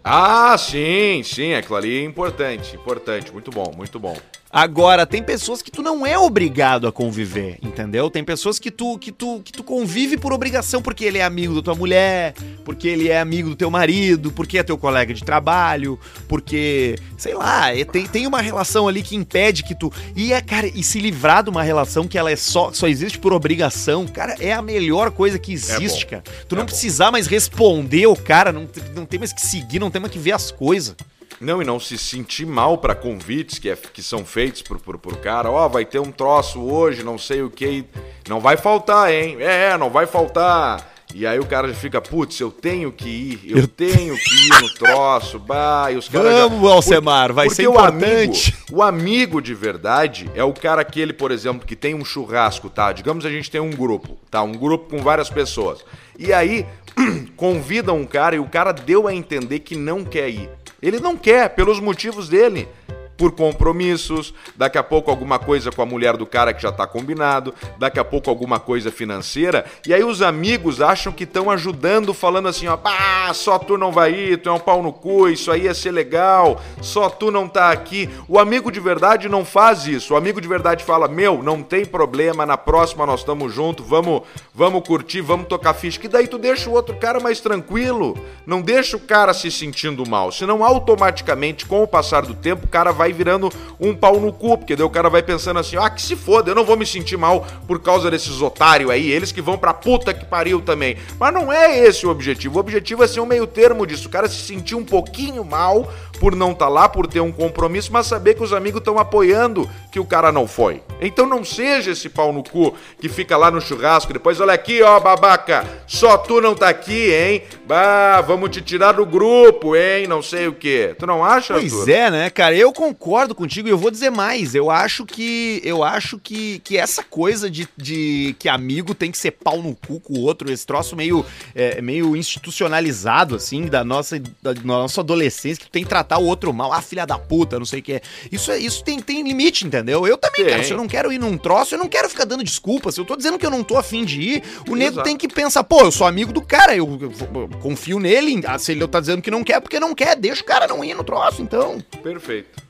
Ah, 0.04 0.56
sim, 0.56 1.22
sim, 1.24 1.54
aquilo 1.54 1.76
ali 1.76 1.98
é 1.98 2.04
importante, 2.04 2.76
importante, 2.76 3.32
muito 3.32 3.50
bom, 3.50 3.72
muito 3.76 3.98
bom. 3.98 4.16
Agora, 4.50 5.04
tem 5.04 5.22
pessoas 5.22 5.60
que 5.60 5.70
tu 5.70 5.82
não 5.82 6.06
é 6.06 6.18
obrigado 6.18 6.86
a 6.88 6.92
conviver, 6.92 7.58
entendeu? 7.62 8.08
Tem 8.08 8.24
pessoas 8.24 8.58
que 8.58 8.70
tu, 8.70 8.98
que 8.98 9.12
tu, 9.12 9.42
que 9.44 9.52
tu 9.52 9.62
convive 9.62 10.16
por 10.16 10.32
obrigação, 10.32 10.80
porque 10.80 11.04
ele 11.04 11.18
é 11.18 11.22
amigo 11.22 11.54
da 11.56 11.60
tua 11.62 11.74
mulher, 11.74 12.32
porque 12.64 12.88
ele 12.88 13.08
é 13.08 13.20
amigo 13.20 13.50
do 13.50 13.56
teu 13.56 13.70
marido, 13.70 14.32
porque 14.32 14.56
é 14.56 14.62
teu 14.62 14.78
colega 14.78 15.12
de 15.12 15.22
trabalho, 15.22 16.00
porque, 16.26 16.96
sei 17.18 17.34
lá, 17.34 17.76
é, 17.76 17.84
tem, 17.84 18.06
tem 18.06 18.26
uma 18.26 18.40
relação 18.40 18.88
ali 18.88 19.02
que 19.02 19.14
impede 19.14 19.62
que 19.62 19.74
tu. 19.74 19.92
E 20.16 20.32
é, 20.32 20.40
cara, 20.40 20.66
e 20.66 20.82
se 20.82 20.98
livrar 20.98 21.42
de 21.44 21.50
uma 21.50 21.62
relação 21.62 22.08
que 22.08 22.16
ela 22.16 22.30
é 22.30 22.36
só, 22.36 22.72
só 22.72 22.88
existe 22.88 23.18
por 23.18 23.34
obrigação, 23.34 24.06
cara, 24.06 24.34
é 24.40 24.52
a 24.54 24.62
melhor 24.62 25.10
coisa 25.10 25.38
que 25.38 25.52
existe, 25.52 26.04
bom. 26.06 26.10
cara. 26.12 26.22
Tu 26.48 26.54
não 26.54 26.62
É 26.62 26.64
bom. 26.64 26.70
precisar 26.70 27.10
mais 27.10 27.26
responder 27.26 28.06
o 28.06 28.16
cara, 28.16 28.50
não, 28.50 28.66
não 28.94 29.04
tem 29.04 29.18
mais 29.18 29.32
que 29.32 29.42
seguir, 29.42 29.78
não 29.78 29.90
tem 29.90 30.00
mais 30.00 30.10
que 30.10 30.18
ver 30.18 30.32
as 30.32 30.50
coisas. 30.50 30.96
Não, 31.40 31.62
e 31.62 31.64
não 31.64 31.78
se 31.78 31.96
sentir 31.96 32.46
mal 32.46 32.78
pra 32.78 32.94
convites 32.94 33.58
que, 33.58 33.70
é- 33.70 33.76
que 33.76 34.02
são 34.02 34.24
feitos 34.24 34.62
pro, 34.62 34.78
pro, 34.78 34.98
pro 34.98 35.16
cara. 35.16 35.50
Ó, 35.50 35.68
vai 35.68 35.84
ter 35.84 36.00
um 36.00 36.10
troço 36.10 36.60
hoje, 36.60 37.02
não 37.04 37.16
sei 37.18 37.42
o 37.42 37.50
que. 37.50 37.84
Não 38.28 38.40
vai 38.40 38.56
faltar, 38.56 39.12
hein? 39.12 39.36
É, 39.40 39.76
não 39.78 39.88
vai 39.90 40.06
faltar. 40.06 40.94
E 41.14 41.26
aí 41.26 41.38
o 41.38 41.46
cara 41.46 41.68
já 41.68 41.74
fica, 41.74 42.02
putz, 42.02 42.38
eu 42.38 42.50
tenho 42.50 42.92
que 42.92 43.08
ir, 43.08 43.40
eu, 43.56 43.66
tenho 43.66 44.14
que 44.14 44.34
ir 44.46 44.60
no 44.60 44.68
troço, 44.76 45.38
bah, 45.38 45.90
e 45.90 45.96
os 45.96 46.06
caras 46.06 46.30
já- 46.30 46.46
Vamos, 46.48 46.70
Alcemar, 46.70 47.32
vai 47.32 47.48
ser 47.48 47.66
o 47.66 47.70
importante. 47.72 48.52
Amigo, 48.58 48.76
o 48.76 48.82
amigo 48.82 49.40
de 49.40 49.54
verdade 49.54 50.30
é 50.34 50.44
o 50.44 50.52
cara 50.52 50.82
aquele, 50.82 51.14
por 51.14 51.30
exemplo, 51.30 51.66
que 51.66 51.74
tem 51.74 51.94
um 51.94 52.04
churrasco, 52.04 52.68
tá? 52.68 52.92
Digamos 52.92 53.24
a 53.24 53.30
gente 53.30 53.50
tem 53.50 53.58
um 53.60 53.70
grupo, 53.70 54.18
tá? 54.30 54.42
Um 54.42 54.52
grupo 54.52 54.90
com 54.90 55.02
várias 55.02 55.30
pessoas. 55.30 55.82
E 56.18 56.30
aí 56.30 56.66
convida 57.36 57.92
um 57.92 58.04
cara 58.04 58.36
e 58.36 58.38
o 58.38 58.46
cara 58.46 58.72
deu 58.72 59.06
a 59.08 59.14
entender 59.14 59.60
que 59.60 59.76
não 59.76 60.04
quer 60.04 60.28
ir. 60.28 60.50
Ele 60.80 61.00
não 61.00 61.16
quer, 61.16 61.50
pelos 61.50 61.80
motivos 61.80 62.28
dele. 62.28 62.68
Por 63.18 63.32
compromissos, 63.32 64.32
daqui 64.56 64.78
a 64.78 64.82
pouco 64.82 65.10
alguma 65.10 65.38
coisa 65.38 65.70
com 65.70 65.82
a 65.82 65.86
mulher 65.86 66.16
do 66.16 66.24
cara 66.24 66.54
que 66.54 66.62
já 66.62 66.72
tá 66.72 66.86
combinado, 66.86 67.52
daqui 67.76 67.98
a 67.98 68.04
pouco 68.04 68.30
alguma 68.30 68.60
coisa 68.60 68.92
financeira, 68.92 69.66
e 69.86 69.92
aí 69.92 70.04
os 70.04 70.22
amigos 70.22 70.80
acham 70.80 71.12
que 71.12 71.24
estão 71.24 71.50
ajudando, 71.50 72.14
falando 72.14 72.48
assim, 72.48 72.68
ó, 72.68 72.76
pá, 72.76 73.34
só 73.34 73.58
tu 73.58 73.76
não 73.76 73.90
vai 73.90 74.12
ir, 74.14 74.38
tu 74.38 74.48
é 74.48 74.52
um 74.52 74.60
pau 74.60 74.82
no 74.82 74.92
cu, 74.92 75.28
isso 75.28 75.50
aí 75.50 75.62
ia 75.62 75.74
ser 75.74 75.90
legal, 75.90 76.60
só 76.80 77.10
tu 77.10 77.30
não 77.30 77.48
tá 77.48 77.72
aqui. 77.72 78.08
O 78.28 78.38
amigo 78.38 78.70
de 78.70 78.78
verdade 78.78 79.28
não 79.28 79.44
faz 79.44 79.86
isso. 79.86 80.14
O 80.14 80.16
amigo 80.16 80.40
de 80.40 80.46
verdade 80.46 80.84
fala, 80.84 81.08
meu, 81.08 81.42
não 81.42 81.62
tem 81.62 81.84
problema, 81.84 82.46
na 82.46 82.56
próxima 82.56 83.04
nós 83.04 83.20
estamos 83.20 83.52
juntos, 83.52 83.84
vamos, 83.84 84.22
vamos 84.54 84.86
curtir, 84.86 85.20
vamos 85.20 85.48
tocar 85.48 85.74
ficha, 85.74 85.98
que 85.98 86.06
daí 86.06 86.28
tu 86.28 86.38
deixa 86.38 86.70
o 86.70 86.72
outro 86.72 86.96
cara 86.96 87.18
mais 87.18 87.40
tranquilo, 87.40 88.16
não 88.46 88.62
deixa 88.62 88.96
o 88.96 89.00
cara 89.00 89.34
se 89.34 89.50
sentindo 89.50 90.08
mal, 90.08 90.30
senão 90.30 90.62
automaticamente, 90.62 91.66
com 91.66 91.82
o 91.82 91.88
passar 91.88 92.22
do 92.22 92.34
tempo, 92.34 92.66
o 92.66 92.68
cara 92.68 92.92
vai 92.92 93.07
virando 93.12 93.50
um 93.80 93.94
pau 93.94 94.18
no 94.20 94.32
cu, 94.32 94.58
porque 94.58 94.76
daí 94.76 94.84
o 94.84 94.90
cara 94.90 95.08
vai 95.08 95.22
pensando 95.22 95.58
assim, 95.60 95.76
ah, 95.76 95.88
que 95.90 96.02
se 96.02 96.16
foda, 96.16 96.50
eu 96.50 96.54
não 96.54 96.64
vou 96.64 96.76
me 96.76 96.86
sentir 96.86 97.16
mal 97.16 97.46
por 97.66 97.80
causa 97.80 98.10
desses 98.10 98.40
otários 98.40 98.90
aí, 98.90 99.10
eles 99.10 99.32
que 99.32 99.40
vão 99.42 99.56
pra 99.58 99.72
puta 99.74 100.12
que 100.14 100.24
pariu 100.24 100.60
também. 100.60 100.96
Mas 101.18 101.32
não 101.32 101.52
é 101.52 101.78
esse 101.78 102.06
o 102.06 102.10
objetivo, 102.10 102.56
o 102.56 102.60
objetivo 102.60 103.02
é 103.04 103.06
ser 103.08 103.20
um 103.20 103.26
meio 103.26 103.46
termo 103.46 103.86
disso, 103.86 104.08
o 104.08 104.10
cara 104.10 104.28
se 104.28 104.40
sentir 104.40 104.74
um 104.74 104.84
pouquinho 104.84 105.44
mal 105.44 105.90
por 106.20 106.34
não 106.34 106.50
estar 106.52 106.68
lá, 106.68 106.88
por 106.88 107.06
ter 107.06 107.20
um 107.20 107.30
compromisso, 107.30 107.92
mas 107.92 108.06
saber 108.06 108.34
que 108.34 108.42
os 108.42 108.52
amigos 108.52 108.80
estão 108.80 108.98
apoiando 108.98 109.68
que 109.92 110.00
o 110.00 110.04
cara 110.04 110.32
não 110.32 110.46
foi. 110.48 110.82
Então 111.00 111.26
não 111.26 111.44
seja 111.44 111.92
esse 111.92 112.08
pau 112.08 112.32
no 112.32 112.42
cu 112.42 112.74
que 113.00 113.08
fica 113.08 113.36
lá 113.36 113.50
no 113.50 113.60
churrasco, 113.60 114.12
depois 114.12 114.40
olha 114.40 114.52
aqui, 114.52 114.82
ó, 114.82 114.98
babaca, 114.98 115.64
só 115.86 116.16
tu 116.18 116.40
não 116.40 116.54
tá 116.56 116.68
aqui, 116.68 117.12
hein? 117.12 117.42
Bah, 117.66 118.20
vamos 118.20 118.50
te 118.50 118.60
tirar 118.60 118.92
do 118.92 119.06
grupo, 119.06 119.76
hein? 119.76 120.08
Não 120.08 120.20
sei 120.22 120.48
o 120.48 120.52
quê. 120.52 120.94
Tu 120.98 121.06
não 121.06 121.24
acha, 121.24 121.54
Pois 121.54 121.72
Arthur? 121.72 121.88
é, 121.90 122.10
né, 122.10 122.30
cara? 122.30 122.54
Eu 122.56 122.72
concordo 122.72 122.97
contigo 122.98 123.68
e 123.68 123.70
eu 123.70 123.78
vou 123.78 123.90
dizer 123.90 124.10
mais. 124.10 124.54
Eu 124.54 124.70
acho 124.70 125.06
que 125.06 125.60
eu 125.64 125.82
acho 125.84 126.18
que, 126.18 126.58
que 126.60 126.76
essa 126.76 127.02
coisa 127.02 127.48
de, 127.50 127.66
de 127.76 128.34
que 128.38 128.48
amigo 128.48 128.94
tem 128.94 129.10
que 129.10 129.18
ser 129.18 129.30
pau 129.32 129.62
no 129.62 129.74
cu 129.74 130.00
com 130.00 130.14
o 130.14 130.20
outro, 130.22 130.50
esse 130.52 130.66
troço 130.66 130.94
meio, 130.96 131.24
é, 131.54 131.80
meio 131.80 132.14
institucionalizado, 132.16 133.36
assim, 133.36 133.66
da 133.66 133.84
nossa, 133.84 134.20
da 134.42 134.54
nossa 134.64 135.00
adolescência, 135.00 135.64
que 135.64 135.70
tem 135.70 135.82
que 135.84 135.88
tratar 135.88 136.18
o 136.18 136.24
outro 136.26 136.52
mal, 136.52 136.72
ah, 136.72 136.82
filha 136.82 137.06
da 137.06 137.18
puta, 137.18 137.58
não 137.58 137.66
sei 137.66 137.80
o 137.80 137.82
que 137.82 137.92
é. 137.94 138.00
Isso, 138.30 138.50
é- 138.50 138.58
isso 138.58 138.82
tem, 138.82 139.00
tem 139.00 139.22
limite, 139.22 139.66
entendeu? 139.66 140.06
Eu 140.06 140.16
também, 140.18 140.42
Tem. 140.44 140.50
cara. 140.50 140.64
Se 140.64 140.72
eu 140.72 140.76
não 140.76 140.88
quero 140.88 141.12
ir 141.12 141.18
num 141.18 141.38
troço, 141.38 141.74
eu 141.74 141.78
não 141.78 141.88
quero 141.88 142.08
ficar 142.08 142.24
dando 142.24 142.42
desculpas. 142.44 142.94
Se 142.94 143.00
eu 143.00 143.04
tô 143.04 143.16
dizendo 143.16 143.38
que 143.38 143.46
eu 143.46 143.50
não 143.50 143.62
tô 143.62 143.76
afim 143.76 144.04
de 144.04 144.20
ir, 144.20 144.42
o 144.68 144.74
nego 144.74 145.02
tem 145.02 145.16
que 145.16 145.28
pensar, 145.28 145.62
pô, 145.64 145.80
eu 145.82 145.92
sou 145.92 146.06
amigo 146.06 146.32
do 146.32 146.42
cara, 146.42 146.74
eu, 146.76 146.86
eu- 147.00 147.12
eu 147.42 147.48
confio 147.60 147.98
nele. 147.98 148.42
ah, 148.46 148.58
Se 148.58 148.72
ele 148.72 148.86
tá 148.88 149.00
dizendo 149.00 149.22
que 149.22 149.30
não 149.30 149.44
quer, 149.44 149.60
porque 149.60 149.78
não 149.78 149.94
quer, 149.94 150.16
deixa 150.16 150.42
o 150.42 150.44
cara 150.44 150.66
não 150.66 150.84
ir 150.84 150.94
no 150.94 151.04
troço, 151.04 151.42
então. 151.42 151.78
Perfeito. 152.02 152.67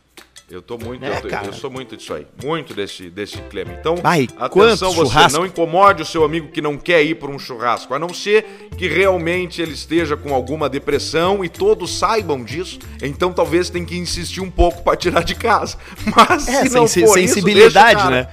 Eu 0.50 0.62
tô 0.62 0.78
muito, 0.78 1.04
É, 1.04 1.18
eu, 1.18 1.20
tô- 1.20 1.28
eu 1.28 1.52
sou 1.52 1.70
muito 1.70 1.94
disso 1.94 2.14
aí, 2.14 2.26
muito 2.42 2.72
desse, 2.72 3.10
desse 3.10 3.36
clima. 3.50 3.70
Então, 3.78 3.96
Vai, 3.96 4.26
atenção 4.38 4.92
você, 4.92 5.10
churrasco? 5.10 5.38
não 5.38 5.44
incomode 5.46 6.00
o 6.02 6.06
seu 6.06 6.24
amigo 6.24 6.48
que 6.48 6.62
não 6.62 6.78
quer 6.78 7.02
ir 7.02 7.16
para 7.16 7.30
um 7.30 7.38
churrasco, 7.38 7.92
a 7.92 7.98
não 7.98 8.14
ser 8.14 8.46
que 8.78 8.88
realmente 8.88 9.60
ele 9.60 9.72
esteja 9.74 10.16
com 10.16 10.32
alguma 10.34 10.66
depressão 10.66 11.44
e 11.44 11.50
todos 11.50 11.98
saibam 11.98 12.42
disso. 12.42 12.78
Então 13.02 13.30
talvez 13.30 13.68
tem 13.68 13.84
que 13.84 13.94
insistir 13.98 14.40
um 14.40 14.50
pouco 14.50 14.82
para 14.82 14.96
tirar 14.96 15.22
de 15.22 15.34
casa. 15.34 15.76
Mas 16.16 16.48
É, 16.48 16.62
se 16.64 16.70
não 16.74 16.86
sensi- 16.88 17.06
for 17.06 17.18
isso, 17.18 17.34
sensibilidade, 17.34 17.94
deixa 17.96 18.08
o 18.08 18.10
né? 18.10 18.28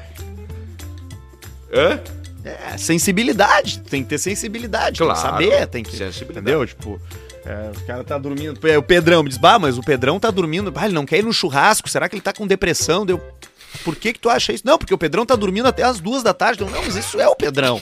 Hã? 1.74 2.00
É, 2.46 2.78
sensibilidade. 2.78 3.80
Tem 3.80 4.04
que 4.04 4.10
ter 4.10 4.20
sensibilidade. 4.20 5.00
Claro, 5.00 5.20
Tem 5.20 5.22
que 5.50 5.54
saber, 5.54 5.68
tem 5.68 5.84
que. 5.84 5.92
sensibilidade. 5.98 6.40
Entendeu? 6.40 6.66
Tipo. 6.66 7.02
É, 7.46 7.72
o 7.78 7.86
cara 7.86 8.04
tá 8.04 8.18
dormindo. 8.18 8.60
O 8.78 8.84
Pedrão 8.84 9.22
me 9.22 9.30
diz, 9.30 9.38
bah, 9.38 9.60
mas 9.60 9.78
o 9.78 9.84
Pedrão 9.84 10.20
tá 10.20 10.32
dormindo. 10.32 10.74
Ah, 10.76 10.86
ele 10.86 10.96
não 10.96 11.06
quer 11.06 11.20
ir 11.20 11.24
no 11.24 11.32
churrasco. 11.34 11.88
Será 11.88 12.10
que 12.10 12.16
ele 12.16 12.22
tá 12.22 12.34
com 12.34 12.48
depressão? 12.48 13.06
Deu. 13.06 13.22
Por 13.84 13.96
que 13.96 14.14
que 14.14 14.20
tu 14.20 14.30
acha 14.30 14.54
isso? 14.54 14.66
Não, 14.66 14.78
porque 14.78 14.94
o 14.94 14.98
Pedrão 14.98 15.26
tá 15.26 15.36
dormindo 15.36 15.68
até 15.68 15.84
as 15.84 16.00
duas 16.00 16.24
da 16.24 16.34
tarde. 16.34 16.62
Eu, 16.62 16.70
não, 16.70 16.82
mas 16.82 16.96
isso 16.96 17.20
é 17.20 17.28
o 17.28 17.36
Pedrão. 17.36 17.82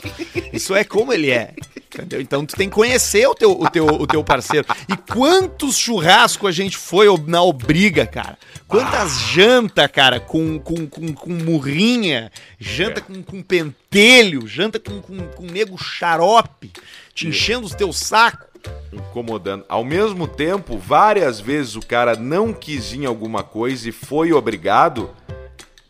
Isso 0.51 0.75
é 0.75 0.83
como 0.83 1.13
ele 1.13 1.29
é. 1.31 1.53
Entendeu? 1.77 2.19
Então 2.19 2.45
tu 2.45 2.55
tem 2.55 2.67
que 2.67 2.75
conhecer 2.75 3.25
o 3.27 3.35
teu, 3.35 3.51
o 3.51 3.69
teu, 3.69 3.85
o 3.85 4.07
teu 4.07 4.23
parceiro. 4.23 4.65
E 4.89 4.97
quantos 4.97 5.77
churrascos 5.77 6.49
a 6.49 6.51
gente 6.51 6.75
foi 6.75 7.07
na 7.27 7.41
obriga, 7.43 8.05
cara? 8.05 8.37
Quantas 8.67 9.19
janta, 9.31 9.87
cara, 9.87 10.19
com, 10.19 10.59
com, 10.59 10.87
com, 10.87 11.13
com 11.13 11.29
murrinha, 11.31 12.31
janta 12.59 12.99
com, 12.99 13.21
com 13.21 13.43
pentelho, 13.43 14.47
janta 14.47 14.79
com, 14.79 14.99
com, 14.99 15.19
com 15.27 15.45
nego 15.45 15.77
xarope, 15.77 16.71
te 17.13 17.27
enchendo 17.27 17.67
os 17.67 17.75
teus 17.75 17.97
sacos. 17.97 18.52
Incomodando. 18.91 19.65
Ao 19.67 19.83
mesmo 19.83 20.27
tempo, 20.27 20.77
várias 20.77 21.39
vezes 21.39 21.75
o 21.75 21.81
cara 21.81 22.15
não 22.15 22.53
quis 22.53 22.93
ir 22.93 23.01
em 23.01 23.05
alguma 23.05 23.43
coisa 23.43 23.89
e 23.89 23.91
foi 23.91 24.33
obrigado, 24.33 25.09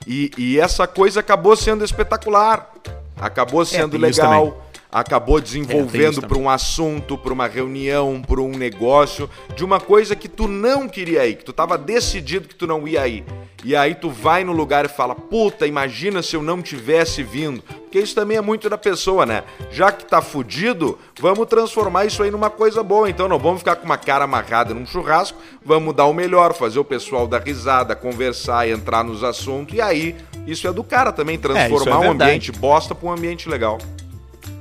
e, 0.08 0.32
e 0.38 0.60
essa 0.60 0.86
coisa 0.88 1.20
acabou 1.20 1.56
sendo 1.56 1.84
espetacular. 1.84 2.74
Acabou 3.18 3.64
sendo 3.66 3.96
É, 3.96 4.00
tem 4.00 4.10
isso 4.10 4.22
legal. 4.22 4.64
Acabou 4.94 5.40
É, 5.40 5.42
desenvolvendo 5.42 6.12
isso 6.12 6.22
para 6.22 6.38
um 6.38 6.48
assunto, 6.48 7.18
para 7.18 7.34
uma 7.34 7.48
reunião, 7.48 8.22
para 8.22 8.40
um 8.40 8.52
negócio, 8.52 9.28
de 9.56 9.66
uma 9.66 9.80
coisa 9.80 10.16
que 10.16 10.28
tu 10.28 10.48
não 10.48 10.88
queria 10.88 11.26
ir, 11.26 11.36
que 11.38 11.44
tu 11.44 11.52
tava 11.52 11.80
decidido 11.80 12.48
que 12.48 12.54
tu 12.54 12.68
não 12.68 12.88
ia 12.88 13.08
ir. 13.08 13.24
E 13.66 13.76
aí 13.76 13.96
tu 13.96 14.10
vai 14.10 14.44
no 14.44 14.52
lugar 14.52 14.86
e 14.86 14.90
fala: 14.90 15.16
"Puta, 15.16 15.66
imagina 15.66 16.22
se 16.22 16.36
eu 16.36 16.44
não 16.44 16.62
tivesse 16.62 17.24
vindo". 17.24 17.64
Porque 17.64 17.98
isso 18.00 18.14
também 18.14 18.38
é 18.38 18.42
muito 18.42 18.70
da 18.70 18.78
pessoa, 18.78 19.26
né? 19.26 19.44
Já 19.72 19.92
que 19.92 20.06
tá 20.06 20.22
fudido, 20.22 20.98
vamos 21.20 21.48
transformar 21.48 22.06
isso 22.06 22.22
aí 22.22 22.30
numa 22.30 22.50
coisa 22.50 22.84
boa. 22.84 23.10
Então 23.10 23.28
não 23.28 23.40
vamos 23.40 23.60
ficar 23.60 23.76
com 23.78 23.86
uma 23.86 23.98
cara 23.98 24.26
amarrada 24.26 24.74
num 24.74 24.86
churrasco, 24.86 25.38
vamos 25.66 25.96
dar 25.96 26.06
o 26.06 26.14
melhor, 26.14 26.54
fazer 26.54 26.80
o 26.80 26.84
pessoal 26.84 27.26
dar 27.28 27.42
risada, 27.42 27.96
conversar, 27.96 28.68
entrar 28.68 29.04
nos 29.04 29.24
assuntos. 29.24 29.76
E 29.76 29.82
aí, 29.82 30.16
isso 30.46 30.68
é 30.68 30.74
do 30.74 30.84
cara 30.84 31.12
também, 31.12 31.38
transformar 31.38 31.98
um 31.98 32.02
verdade. 32.02 32.24
ambiente 32.24 32.52
bosta 32.52 32.94
pra 32.94 33.08
um 33.08 33.12
ambiente 33.12 33.48
legal. 33.48 33.78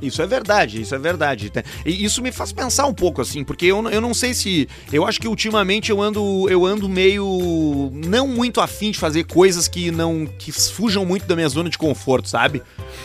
Isso 0.02 0.20
é 0.20 0.26
verdade, 0.26 0.80
isso 0.82 0.94
é 0.94 0.98
verdade. 0.98 1.48
Tá? 1.50 1.62
E 1.86 2.04
isso 2.04 2.20
me 2.20 2.32
faz 2.32 2.52
pensar 2.52 2.86
um 2.86 2.92
pouco, 2.94 3.20
assim, 3.22 3.44
porque 3.44 3.66
eu, 3.66 3.88
eu 3.88 4.00
não 4.00 4.12
sei 4.12 4.34
se. 4.34 4.68
Eu 4.92 5.06
acho 5.06 5.20
que 5.20 5.28
ultimamente 5.28 5.90
eu 5.90 6.00
ando, 6.02 6.46
eu 6.50 6.66
ando 6.66 6.88
meio. 6.88 7.90
não 7.94 8.26
muito 8.26 8.60
afim 8.60 8.90
de 8.90 8.98
fazer 8.98 9.24
coisas 9.24 9.68
que 9.68 9.90
não. 9.90 10.26
que 10.26 10.50
fujam 10.52 11.04
muito 11.04 11.26
da 11.26 11.34
minha 11.36 11.48
zona 11.48 11.70
de 11.70 11.78
conforto, 11.78 12.28
sabe? 12.28 12.62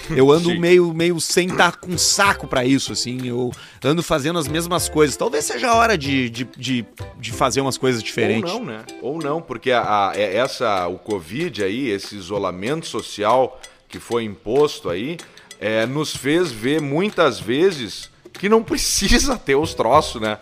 Eu 0.10 0.30
ando 0.34 0.50
Sim. 0.50 0.60
meio, 0.60 0.94
meio 0.94 1.20
sem 1.20 1.48
estar 1.48 1.78
com 1.78 1.98
saco 1.98 2.48
pra 2.48 2.66
isso, 2.66 2.92
assim. 2.92 3.28
Eu 3.28 3.52
ando 3.84 4.02
fazendo 4.02 4.40
as 4.40 4.48
mesmas 4.48 4.90
coisas. 4.90 5.16
Talvez 5.16 5.46
seja 5.46 5.70
a 5.70 5.76
hora 5.76 5.98
de, 5.98 6.30
de, 6.30 6.48
de, 6.58 6.86
de 7.20 7.32
fazer 7.32 7.62
umas 7.62 7.78
coisas 7.78 8.02
diferentes. 8.02 8.52
Ou 8.52 8.60
não, 8.60 8.66
né? 8.66 8.80
Ou 9.02 9.20
não, 9.20 9.42
porque 9.42 9.72
a, 9.72 10.10
a- 10.10 10.14
é- 10.16 10.36
essa, 10.38 10.88
o 10.88 10.98
Covid 10.98 11.64
aí, 11.64 11.90
esse 11.90 12.16
isolamento 12.16 12.86
social 12.88 13.60
que 13.90 14.00
foi 14.00 14.24
imposto 14.24 14.90
aí, 14.90 15.18
é, 15.60 15.86
nos 15.86 16.16
fez 16.16 16.52
ver 16.52 16.82
muitas 16.82 17.40
vezes 17.40 18.10
que 18.34 18.48
não 18.48 18.62
precisa 18.64 19.38
ter 19.38 19.56
os 19.56 19.74
troços, 19.74 20.22
né? 20.22 20.38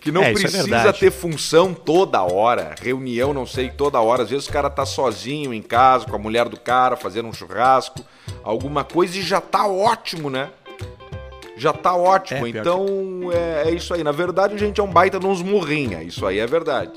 Que 0.00 0.10
não 0.10 0.22
É, 0.22 0.30
é 0.30 0.32
precisa 0.32 0.64
verdade. 0.64 0.98
ter 0.98 1.10
função 1.12 1.72
toda 1.72 2.20
hora, 2.22 2.74
reunião 2.80 3.32
não 3.32 3.46
sei 3.46 3.70
toda 3.70 4.00
hora. 4.00 4.24
Às 4.24 4.30
vezes 4.30 4.48
o 4.48 4.52
cara 4.52 4.68
tá 4.68 4.84
sozinho 4.84 5.54
em 5.54 5.62
casa, 5.62 6.06
com 6.06 6.16
a 6.16 6.18
mulher 6.18 6.48
do 6.48 6.58
cara, 6.58 6.96
fazendo 6.96 7.28
um 7.28 7.32
churrasco, 7.32 8.04
alguma 8.42 8.82
coisa 8.82 9.16
e 9.16 9.22
já 9.22 9.40
tá 9.40 9.66
ótimo, 9.66 10.28
né? 10.28 10.50
já 11.56 11.72
tá 11.72 11.94
ótimo. 11.94 12.46
É, 12.46 12.50
então 12.50 12.86
é, 13.32 13.68
é, 13.68 13.70
isso 13.70 13.94
aí. 13.94 14.02
Na 14.02 14.10
verdade, 14.10 14.54
a 14.54 14.58
gente 14.58 14.80
é 14.80 14.82
um 14.82 14.90
baita 14.90 15.20
nos 15.20 15.40
murrinha. 15.40 16.02
Isso 16.02 16.26
aí 16.26 16.38
é 16.40 16.46
verdade. 16.46 16.90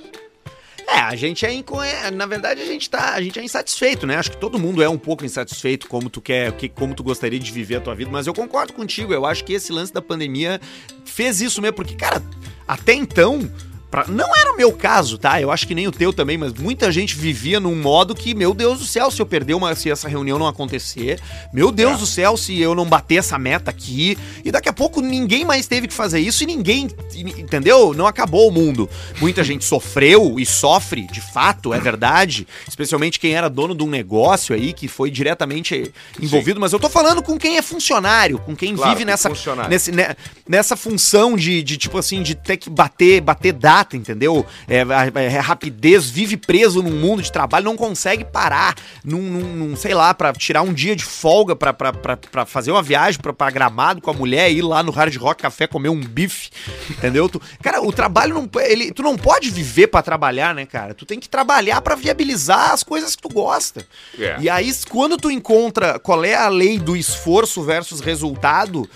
É, 0.87 0.99
a 0.99 1.15
gente 1.15 1.45
é, 1.45 1.53
inco... 1.53 1.81
É, 1.81 2.11
na 2.11 2.25
verdade 2.25 2.61
a 2.61 2.65
gente 2.65 2.89
tá, 2.89 3.13
a 3.13 3.21
gente 3.21 3.39
é 3.39 3.43
insatisfeito, 3.43 4.05
né? 4.05 4.15
Acho 4.15 4.31
que 4.31 4.37
todo 4.37 4.59
mundo 4.59 4.81
é 4.83 4.89
um 4.89 4.97
pouco 4.97 5.25
insatisfeito 5.25 5.87
como 5.87 6.09
tu 6.09 6.21
quer, 6.21 6.53
como 6.73 6.93
tu 6.93 7.03
gostaria 7.03 7.39
de 7.39 7.51
viver 7.51 7.75
a 7.75 7.81
tua 7.81 7.95
vida, 7.95 8.09
mas 8.11 8.27
eu 8.27 8.33
concordo 8.33 8.73
contigo, 8.73 9.13
eu 9.13 9.25
acho 9.25 9.43
que 9.43 9.53
esse 9.53 9.71
lance 9.71 9.93
da 9.93 10.01
pandemia 10.01 10.59
fez 11.03 11.41
isso 11.41 11.61
mesmo, 11.61 11.75
porque 11.75 11.95
cara, 11.95 12.21
até 12.67 12.93
então 12.93 13.49
Pra... 13.95 14.05
Não 14.08 14.36
era 14.36 14.51
o 14.51 14.58
meu 14.58 14.73
caso, 14.73 15.17
tá? 15.17 15.39
Eu 15.39 15.49
acho 15.49 15.65
que 15.65 15.73
nem 15.73 15.88
o 15.88 15.91
teu 15.91 16.12
também, 16.12 16.38
mas 16.38 16.53
muita 16.53 16.91
gente 16.91 17.15
vivia 17.15 17.62
num 17.62 17.75
modo 17.75 18.13
que, 18.13 18.36
meu 18.36 18.53
Deus 18.53 18.79
do 18.79 18.86
céu, 18.86 19.10
se 19.10 19.21
eu 19.21 19.25
perder 19.25 19.53
uma. 19.53 19.73
Se 19.73 19.89
essa 19.89 20.10
reunião 20.10 20.38
não 20.38 20.47
acontecer, 20.47 21.17
meu 21.53 21.71
Deus 21.71 21.95
é. 21.95 21.97
do 21.99 22.05
céu, 22.05 22.36
se 22.36 22.60
eu 22.60 22.75
não 22.75 22.86
bater 22.86 23.15
essa 23.15 23.39
meta 23.39 23.71
aqui. 23.71 24.17
E 24.43 24.51
daqui 24.51 24.67
a 24.67 24.73
pouco 24.73 24.99
ninguém 24.99 25.45
mais 25.45 25.65
teve 25.65 25.88
que 25.88 25.93
fazer 25.93 26.19
isso 26.19 26.43
e 26.43 26.45
ninguém. 26.45 26.89
Entendeu? 27.15 27.93
Não 27.93 28.05
acabou 28.05 28.49
o 28.49 28.51
mundo. 28.51 28.89
Muita 29.21 29.45
gente 29.45 29.63
sofreu 29.63 30.38
e 30.38 30.45
sofre, 30.45 31.08
de 31.08 31.21
fato, 31.21 31.73
é 31.73 31.79
verdade. 31.79 32.45
Especialmente 32.67 33.17
quem 33.17 33.34
era 33.34 33.49
dono 33.49 33.73
de 33.73 33.84
um 33.84 33.89
negócio 33.89 34.53
aí, 34.53 34.73
que 34.73 34.89
foi 34.89 35.10
diretamente 35.10 35.93
envolvido. 36.21 36.58
Sim. 36.58 36.62
Mas 36.62 36.73
eu 36.73 36.79
tô 36.79 36.89
falando 36.89 37.23
com 37.23 37.38
quem 37.38 37.58
é 37.58 37.62
funcionário, 37.62 38.39
com 38.39 38.55
quem 38.55 38.75
claro, 38.75 38.91
vive 38.91 39.05
nessa, 39.05 39.31
nesse, 39.69 39.93
né, 39.93 40.15
nessa 40.47 40.75
função 40.75 41.38
de, 41.38 41.63
de, 41.63 41.77
tipo 41.77 41.97
assim, 41.97 42.21
de 42.21 42.36
ter 42.36 42.58
que 42.58 42.69
bater, 42.69 43.21
bater 43.21 43.53
data 43.53 43.84
entendeu? 43.93 44.45
É, 44.67 44.85
é, 45.21 45.39
rapidez, 45.39 46.09
vive 46.09 46.37
preso 46.37 46.81
num 46.81 46.91
mundo 46.91 47.21
de 47.21 47.31
trabalho, 47.31 47.65
não 47.65 47.75
consegue 47.75 48.23
parar 48.23 48.75
num, 49.03 49.21
num, 49.21 49.55
num 49.55 49.75
sei 49.75 49.93
lá, 49.93 50.13
para 50.13 50.31
tirar 50.33 50.61
um 50.61 50.73
dia 50.73 50.95
de 50.95 51.03
folga 51.03 51.55
para 51.55 52.45
fazer 52.45 52.71
uma 52.71 52.81
viagem 52.81 53.19
pra, 53.19 53.51
Gramado 53.51 54.01
com 54.01 54.11
a 54.11 54.13
mulher, 54.13 54.51
ir 54.51 54.61
lá 54.61 54.83
no 54.83 54.91
Hard 54.91 55.15
Rock 55.17 55.41
Café 55.41 55.67
comer 55.67 55.89
um 55.89 55.99
bife, 55.99 56.49
entendeu? 56.89 57.27
Tu, 57.29 57.41
cara, 57.61 57.81
o 57.81 57.91
trabalho 57.91 58.33
não. 58.35 58.49
Ele, 58.61 58.91
tu 58.91 59.01
não 59.01 59.17
pode 59.17 59.49
viver 59.49 59.87
para 59.87 60.01
trabalhar, 60.01 60.53
né, 60.53 60.65
cara? 60.65 60.93
Tu 60.93 61.05
tem 61.05 61.19
que 61.19 61.29
trabalhar 61.29 61.81
para 61.81 61.95
viabilizar 61.95 62.71
as 62.71 62.83
coisas 62.83 63.15
que 63.15 63.21
tu 63.21 63.29
gosta. 63.29 63.85
Yeah. 64.17 64.41
É. 64.41 64.45
E 64.45 64.49
aí, 64.49 64.73
quando 64.89 65.17
tu 65.17 65.29
encontra 65.31 65.99
qual 65.99 66.23
é 66.23 66.35
a 66.35 66.49
lei 66.49 66.77
do 66.77 66.95
esforço 66.95 67.63
versus 67.63 67.99
resultado, 67.99 68.89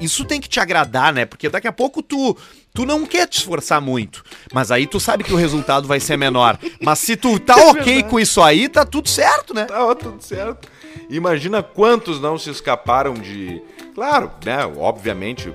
isso 0.00 0.24
tem 0.24 0.40
que 0.40 0.48
te 0.48 0.58
agradar, 0.58 1.12
né? 1.12 1.24
Porque 1.24 1.48
daqui 1.48 1.68
a 1.68 1.72
pouco 1.72 2.02
tu 2.02 2.36
tu 2.74 2.84
não 2.84 3.06
quer 3.06 3.26
te 3.26 3.38
esforçar 3.38 3.80
muito, 3.80 4.22
mas 4.52 4.70
aí 4.70 4.86
tu 4.86 5.00
sabe 5.00 5.24
que 5.24 5.32
o 5.32 5.36
resultado 5.36 5.88
vai 5.88 5.98
ser 5.98 6.18
menor. 6.18 6.58
Mas 6.82 6.98
se 6.98 7.16
tu 7.16 7.38
tá 7.38 7.54
é 7.58 7.70
ok 7.70 8.02
com 8.02 8.20
isso 8.20 8.42
aí, 8.42 8.68
tá 8.68 8.84
tudo 8.84 9.08
certo, 9.08 9.54
né? 9.54 9.64
Tá 9.64 9.94
tudo 9.94 10.22
certo. 10.22 10.68
Imagina 11.08 11.62
quantos 11.62 12.20
não 12.20 12.38
se 12.38 12.50
escaparam 12.50 13.14
de. 13.14 13.62
Claro, 13.94 14.30
né? 14.44 14.58
Obviamente, 14.76 15.52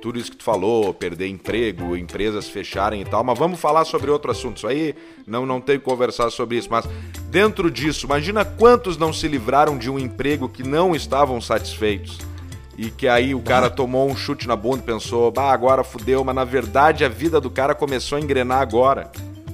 tudo 0.00 0.18
isso 0.18 0.30
que 0.30 0.36
tu 0.36 0.44
falou, 0.44 0.94
perder 0.94 1.28
emprego, 1.28 1.96
empresas 1.96 2.48
fecharem 2.48 3.02
e 3.02 3.04
tal, 3.04 3.24
mas 3.24 3.38
vamos 3.38 3.58
falar 3.58 3.84
sobre 3.84 4.10
outro 4.10 4.30
assunto. 4.30 4.58
Isso 4.58 4.66
aí 4.66 4.94
não, 5.26 5.44
não 5.44 5.60
tenho 5.60 5.80
que 5.80 5.84
conversar 5.84 6.30
sobre 6.30 6.56
isso, 6.58 6.68
mas 6.70 6.86
dentro 7.30 7.70
disso, 7.70 8.06
imagina 8.06 8.44
quantos 8.44 8.96
não 8.96 9.12
se 9.12 9.26
livraram 9.26 9.76
de 9.76 9.90
um 9.90 9.98
emprego 9.98 10.48
que 10.48 10.62
não 10.62 10.94
estavam 10.94 11.40
satisfeitos 11.40 12.18
e 12.76 12.90
que 12.90 13.06
aí 13.06 13.34
o 13.34 13.40
cara 13.40 13.70
tomou 13.70 14.08
um 14.08 14.16
chute 14.16 14.48
na 14.48 14.56
bunda 14.56 14.78
e 14.78 14.86
pensou, 14.86 15.30
bah, 15.30 15.52
agora 15.52 15.84
fudeu, 15.84 16.24
mas 16.24 16.34
na 16.34 16.44
verdade 16.44 17.04
a 17.04 17.08
vida 17.08 17.40
do 17.40 17.50
cara 17.50 17.74
começou 17.74 18.18
a 18.18 18.20
engrenar 18.20 18.60
agora. 18.60 19.10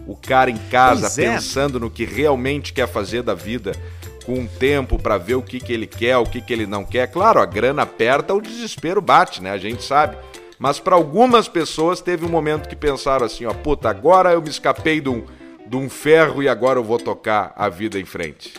O 0.06 0.16
cara 0.16 0.50
em 0.50 0.56
casa 0.70 1.22
é. 1.22 1.32
pensando 1.32 1.78
no 1.78 1.90
que 1.90 2.04
realmente 2.04 2.72
quer 2.72 2.88
fazer 2.88 3.22
da 3.22 3.34
vida, 3.34 3.72
com 4.24 4.46
tempo 4.46 4.98
para 4.98 5.18
ver 5.18 5.34
o 5.34 5.42
que, 5.42 5.60
que 5.60 5.72
ele 5.72 5.86
quer, 5.86 6.16
o 6.16 6.24
que, 6.24 6.40
que 6.40 6.52
ele 6.52 6.66
não 6.66 6.84
quer. 6.84 7.06
Claro, 7.08 7.40
a 7.40 7.46
grana 7.46 7.82
aperta, 7.82 8.34
o 8.34 8.40
desespero 8.40 9.00
bate, 9.00 9.42
né? 9.42 9.50
A 9.50 9.58
gente 9.58 9.82
sabe. 9.82 10.16
Mas 10.58 10.78
para 10.78 10.94
algumas 10.94 11.48
pessoas 11.48 12.00
teve 12.00 12.26
um 12.26 12.28
momento 12.28 12.68
que 12.68 12.76
pensaram 12.76 13.24
assim, 13.24 13.46
ó, 13.46 13.52
puta, 13.52 13.88
agora 13.88 14.32
eu 14.32 14.42
me 14.42 14.50
escapei 14.50 15.00
de 15.00 15.08
um, 15.08 15.24
de 15.66 15.76
um 15.76 15.88
ferro 15.88 16.42
e 16.42 16.48
agora 16.48 16.78
eu 16.78 16.84
vou 16.84 16.98
tocar 16.98 17.52
a 17.56 17.68
vida 17.68 17.98
em 17.98 18.04
frente. 18.04 18.52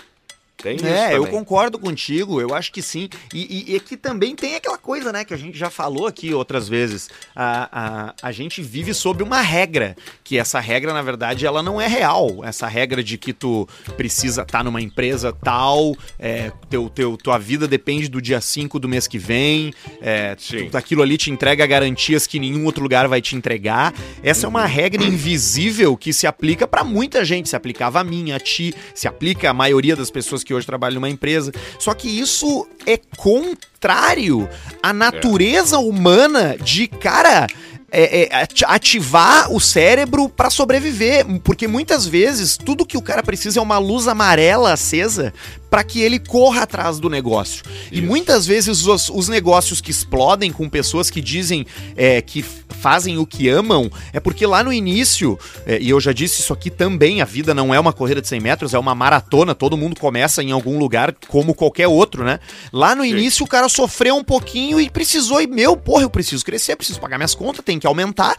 Tem 0.62 0.78
é, 0.84 1.16
eu 1.16 1.26
concordo 1.28 1.80
contigo, 1.80 2.40
eu 2.40 2.54
acho 2.54 2.72
que 2.72 2.82
sim. 2.82 3.10
E, 3.34 3.72
e, 3.72 3.76
e 3.76 3.80
que 3.80 3.98
também 3.98 4.36
tem 4.36 4.56
aquela 4.56 4.78
coisa, 4.78 5.12
né, 5.12 5.26
que 5.26 5.34
a 5.34 5.38
gente 5.38 5.58
já 5.58 5.70
falou 5.70 6.08
aqui 6.08 6.34
outras 6.34 6.70
vezes. 6.70 7.10
A, 7.36 7.70
a, 7.72 8.14
a 8.22 8.32
gente 8.32 8.62
vive 8.62 8.94
sob 8.94 9.24
uma 9.24 9.42
regra, 9.42 9.96
que 10.24 10.38
essa 10.38 10.60
regra, 10.60 10.94
na 10.94 11.02
verdade, 11.02 11.46
ela 11.46 11.64
não 11.64 11.80
é 11.80 11.88
real. 11.88 12.44
Essa 12.44 12.68
regra 12.68 13.04
de 13.04 13.18
que 13.18 13.34
tu 13.34 13.68
precisa 13.98 14.42
estar 14.42 14.60
tá 14.60 14.64
numa 14.64 14.82
empresa 14.82 15.34
tal, 15.34 15.96
é, 16.20 16.52
teu, 16.70 16.90
teu, 16.90 17.18
tua 17.18 17.38
vida 17.38 17.68
depende 17.68 18.08
do 18.08 18.22
dia 18.22 18.40
5 18.40 18.80
do 18.80 18.88
mês 18.88 19.08
que 19.08 19.18
vem, 19.18 19.74
é, 20.02 20.36
tu, 20.36 20.78
aquilo 20.78 21.02
ali 21.02 21.18
te 21.18 21.32
entrega 21.32 21.66
garantias 21.66 22.28
que 22.28 22.40
nenhum 22.40 22.66
outro 22.66 22.84
lugar 22.84 23.08
vai 23.08 23.22
te 23.22 23.36
entregar. 23.36 23.94
Essa 24.24 24.46
é 24.46 24.50
uma 24.50 24.66
regra 24.66 25.04
invisível 25.04 25.98
que 25.98 26.14
se 26.14 26.28
aplica 26.28 26.68
para 26.68 26.84
muita 26.84 27.24
gente. 27.26 27.50
Se 27.50 27.56
aplicava 27.56 28.00
a 28.00 28.04
mim, 28.04 28.32
a 28.32 28.40
ti, 28.40 28.74
se 28.94 29.08
aplica 29.08 29.50
a 29.50 29.54
maioria 29.54 29.96
das 29.96 30.12
pessoas 30.12 30.44
que 30.44 30.51
que 30.52 30.56
hoje 30.56 30.68
trabalha 30.68 30.96
numa 30.96 31.10
empresa. 31.10 31.52
Só 31.80 31.94
que 31.94 32.10
isso 32.10 32.68
é 32.86 33.00
contrário 33.16 34.50
à 34.84 34.92
natureza 34.92 35.78
é. 35.78 35.80
humana 35.80 36.58
de, 36.62 36.88
cara, 36.88 37.48
é, 37.90 38.24
é, 38.24 38.48
ativar 38.66 39.52
o 39.52 39.60
cérebro 39.60 40.28
para 40.28 40.50
sobreviver, 40.50 41.26
porque 41.42 41.68
muitas 41.68 42.06
vezes 42.06 42.58
tudo 42.58 42.86
que 42.86 42.98
o 42.98 43.02
cara 43.02 43.24
precisa 43.24 43.60
é 43.60 43.64
uma 43.64 43.78
luz 43.78 44.08
amarela 44.08 44.74
acesa 44.74 45.34
para 45.72 45.86
que 45.86 46.02
ele 46.02 46.20
corra 46.20 46.64
atrás 46.64 47.00
do 47.00 47.10
negócio. 47.10 47.64
Isso. 47.90 47.94
E 47.94 48.02
muitas 48.02 48.46
vezes 48.46 48.86
os, 48.86 49.08
os, 49.08 49.30
negócios 49.30 49.80
que 49.80 49.90
explodem 49.90 50.52
com 50.52 50.68
pessoas 50.68 51.10
que 51.10 51.22
dizem 51.22 51.66
é, 51.96 52.22
que 52.22 52.44
fazem 52.44 53.18
o 53.18 53.26
que 53.26 53.48
amam 53.48 53.90
é 54.12 54.20
porque 54.20 54.46
lá 54.46 54.66
no 54.66 54.74
início, 54.74 55.40
é, 55.66 55.80
e 55.80 55.90
eu 55.90 56.02
já 56.02 56.12
disse 56.12 56.42
isso 56.42 56.52
aqui 56.52 56.70
também, 56.70 57.22
a 57.22 57.26
vida 57.26 57.54
não 57.54 57.74
é 57.74 57.80
uma 57.80 57.94
corrida 57.94 58.22
de 58.22 58.28
100 58.28 58.42
metros, 58.42 58.74
é 58.74 58.80
uma 58.80 58.94
maratona, 58.94 59.56
todo 59.56 59.78
mundo 59.78 59.98
começa 59.98 60.44
em 60.44 60.52
algum 60.52 60.78
lugar 60.78 61.16
como 61.30 61.56
qualquer 61.56 61.88
outro, 61.88 62.26
né? 62.26 62.42
Lá 62.74 62.94
no 62.94 63.04
Sim. 63.04 63.12
início 63.12 63.46
o 63.46 63.48
cara 63.48 63.70
sofreu 63.70 64.18
um 64.18 64.24
pouquinho 64.26 64.78
e 64.78 64.90
precisou, 64.90 65.42
e 65.42 65.48
meu, 65.48 65.78
porra, 65.78 66.04
eu 66.04 66.10
preciso 66.10 66.44
crescer, 66.44 66.76
preciso 66.76 67.00
pagar 67.00 67.18
minhas 67.18 67.34
contas, 67.34 67.64
tem 67.64 67.80
que 67.80 67.88
aumentar. 67.88 68.36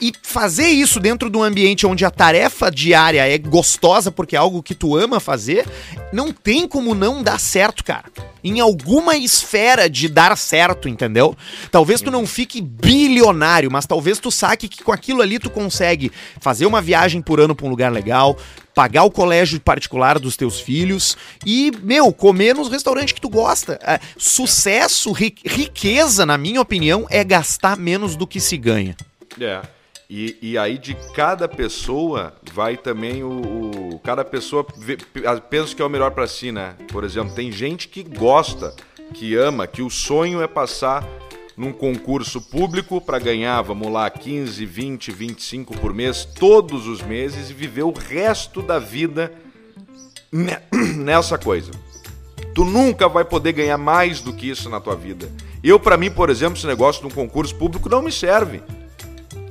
E 0.00 0.12
fazer 0.22 0.68
isso 0.68 1.00
dentro 1.00 1.30
de 1.30 1.38
um 1.38 1.42
ambiente 1.42 1.86
onde 1.86 2.04
a 2.04 2.10
tarefa 2.10 2.70
diária 2.70 3.26
é 3.26 3.38
gostosa 3.38 4.12
porque 4.12 4.36
é 4.36 4.38
algo 4.38 4.62
que 4.62 4.74
tu 4.74 4.96
ama 4.96 5.18
fazer, 5.18 5.66
não 6.12 6.32
tem 6.32 6.68
como 6.68 6.94
não 6.94 7.22
dar 7.22 7.40
certo, 7.40 7.82
cara. 7.82 8.04
Em 8.44 8.60
alguma 8.60 9.16
esfera 9.16 9.88
de 9.88 10.08
dar 10.08 10.36
certo, 10.36 10.88
entendeu? 10.88 11.34
Talvez 11.70 12.00
tu 12.00 12.10
não 12.10 12.26
fique 12.26 12.60
bilionário, 12.60 13.70
mas 13.70 13.86
talvez 13.86 14.18
tu 14.18 14.30
saque 14.30 14.68
que 14.68 14.84
com 14.84 14.92
aquilo 14.92 15.22
ali 15.22 15.38
tu 15.38 15.48
consegue 15.48 16.12
fazer 16.40 16.66
uma 16.66 16.82
viagem 16.82 17.22
por 17.22 17.40
ano 17.40 17.54
para 17.54 17.66
um 17.66 17.70
lugar 17.70 17.90
legal, 17.90 18.36
pagar 18.74 19.04
o 19.04 19.10
colégio 19.10 19.58
particular 19.58 20.18
dos 20.18 20.36
teus 20.36 20.60
filhos 20.60 21.16
e, 21.44 21.72
meu, 21.82 22.12
comer 22.12 22.54
nos 22.54 22.68
restaurantes 22.68 23.14
que 23.14 23.20
tu 23.20 23.30
gosta. 23.30 23.80
É, 23.82 23.98
sucesso, 24.18 25.10
ri 25.12 25.34
riqueza, 25.44 26.26
na 26.26 26.36
minha 26.36 26.60
opinião, 26.60 27.06
é 27.08 27.24
gastar 27.24 27.78
menos 27.78 28.14
do 28.14 28.26
que 28.26 28.38
se 28.38 28.58
ganha. 28.58 28.94
É. 29.40 29.75
E, 30.08 30.38
e 30.40 30.58
aí 30.58 30.78
de 30.78 30.94
cada 31.14 31.48
pessoa 31.48 32.32
vai 32.52 32.76
também 32.76 33.24
o, 33.24 33.94
o 33.94 33.98
cada 33.98 34.24
pessoa 34.24 34.64
vê, 34.76 34.96
pensa 35.50 35.74
que 35.74 35.82
é 35.82 35.84
o 35.84 35.90
melhor 35.90 36.12
para 36.12 36.28
si, 36.28 36.52
né? 36.52 36.76
Por 36.92 37.02
exemplo, 37.02 37.34
tem 37.34 37.50
gente 37.50 37.88
que 37.88 38.04
gosta, 38.04 38.72
que 39.14 39.34
ama, 39.34 39.66
que 39.66 39.82
o 39.82 39.90
sonho 39.90 40.40
é 40.40 40.46
passar 40.46 41.04
num 41.56 41.72
concurso 41.72 42.40
público 42.40 43.00
para 43.00 43.18
ganhar, 43.18 43.60
vamos 43.62 43.90
lá, 43.90 44.08
15, 44.08 44.64
20, 44.64 45.10
25 45.10 45.76
por 45.78 45.92
mês 45.92 46.24
todos 46.24 46.86
os 46.86 47.02
meses 47.02 47.50
e 47.50 47.54
viver 47.54 47.82
o 47.82 47.92
resto 47.92 48.62
da 48.62 48.78
vida 48.78 49.32
nessa 50.96 51.36
coisa. 51.36 51.72
Tu 52.54 52.64
nunca 52.64 53.08
vai 53.08 53.24
poder 53.24 53.52
ganhar 53.52 53.78
mais 53.78 54.20
do 54.20 54.32
que 54.32 54.48
isso 54.48 54.70
na 54.70 54.80
tua 54.80 54.94
vida. 54.94 55.30
Eu, 55.64 55.80
para 55.80 55.96
mim, 55.96 56.10
por 56.10 56.30
exemplo, 56.30 56.56
esse 56.56 56.66
negócio 56.66 57.00
de 57.00 57.08
um 57.08 57.10
concurso 57.10 57.54
público 57.56 57.88
não 57.88 58.02
me 58.02 58.12
serve. 58.12 58.62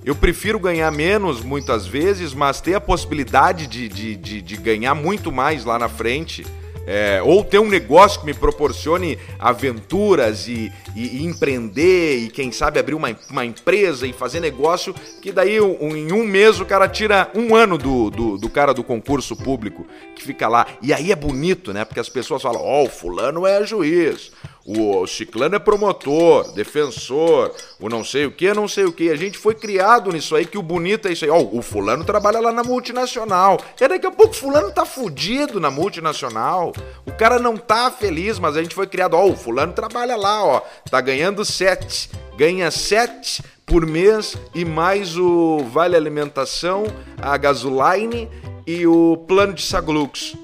Eu 0.05 0.13
prefiro 0.13 0.59
ganhar 0.59 0.91
menos 0.91 1.41
muitas 1.41 1.87
vezes, 1.87 2.31
mas 2.31 2.61
ter 2.61 2.75
a 2.75 2.79
possibilidade 2.79 3.65
de, 3.65 3.89
de, 3.89 4.15
de, 4.15 4.39
de 4.39 4.57
ganhar 4.57 4.93
muito 4.93 5.31
mais 5.31 5.65
lá 5.65 5.79
na 5.79 5.89
frente. 5.89 6.45
É, 6.87 7.19
ou 7.23 7.43
ter 7.43 7.57
um 7.57 7.67
negócio 7.67 8.19
que 8.19 8.27
me 8.27 8.33
proporcione 8.35 9.17
aventuras 9.39 10.47
e, 10.47 10.71
e, 10.95 11.17
e, 11.17 11.25
empreender 11.25 12.19
e 12.19 12.29
quem 12.29 12.51
sabe 12.51 12.79
abrir 12.79 12.93
uma, 12.93 13.17
uma 13.31 13.43
empresa 13.43 14.05
e 14.05 14.13
fazer 14.13 14.39
negócio 14.39 14.93
que 15.19 15.31
daí 15.31 15.59
um, 15.59 15.95
em 15.95 16.11
um 16.11 16.23
mês 16.23 16.59
o 16.59 16.65
cara 16.65 16.87
tira 16.87 17.31
um 17.33 17.55
ano 17.55 17.75
do, 17.75 18.11
do, 18.11 18.37
do, 18.37 18.49
cara 18.51 18.71
do 18.71 18.83
concurso 18.83 19.35
público 19.35 19.87
que 20.15 20.21
fica 20.21 20.47
lá. 20.47 20.67
E 20.79 20.93
aí 20.93 21.11
é 21.11 21.15
bonito, 21.15 21.73
né? 21.73 21.83
Porque 21.83 21.99
as 21.99 22.09
pessoas 22.09 22.43
falam, 22.43 22.61
ó, 22.61 22.83
oh, 22.83 22.87
fulano 22.87 23.47
é 23.47 23.65
juiz, 23.65 24.31
o 24.65 25.05
ciclano 25.05 25.55
é 25.55 25.59
promotor, 25.59 26.51
defensor, 26.53 27.53
o 27.79 27.87
não 27.87 28.03
sei 28.03 28.25
o 28.25 28.31
que, 28.31 28.51
não 28.51 28.67
sei 28.67 28.85
o 28.85 28.91
que. 28.91 29.11
A 29.11 29.15
gente 29.15 29.37
foi 29.37 29.53
criado 29.53 30.11
nisso 30.11 30.35
aí, 30.35 30.43
que 30.43 30.57
o 30.57 30.63
bonito 30.63 31.07
é 31.07 31.11
isso 31.11 31.23
aí. 31.23 31.29
Ó, 31.29 31.39
o 31.39 31.61
fulano 31.61 32.03
trabalha 32.03 32.39
lá 32.39 32.51
na 32.51 32.63
multinacional. 32.63 33.59
E 33.79 33.87
daqui 33.87 34.07
a 34.07 34.11
pouco 34.11 34.33
o 34.33 34.35
fulano 34.35 34.71
tá 34.71 34.83
fudido 34.83 35.59
na 35.59 35.69
multinacional. 35.69 36.73
O 37.05 37.11
cara 37.11 37.37
não 37.37 37.57
tá 37.57 37.91
feliz, 37.91 38.39
mas 38.39 38.57
a 38.57 38.63
gente 38.63 38.73
foi 38.73 38.87
criado, 38.87 39.13
ó, 39.13 39.27
o 39.27 39.35
fulano 39.35 39.71
trabalha 39.71 40.15
lá, 40.15 40.43
ó, 40.43 40.61
tá 40.89 40.99
ganhando 40.99 41.45
sete. 41.45 42.09
ganha 42.35 42.71
7 42.71 43.43
por 43.67 43.85
mês 43.85 44.35
e 44.53 44.65
mais 44.65 45.15
o 45.15 45.59
vale 45.71 45.95
alimentação, 45.95 46.85
a 47.21 47.37
gasoline 47.37 48.29
e 48.65 48.85
o 48.87 49.17
plano 49.27 49.53
de 49.53 49.61
Saglux. 49.61 50.35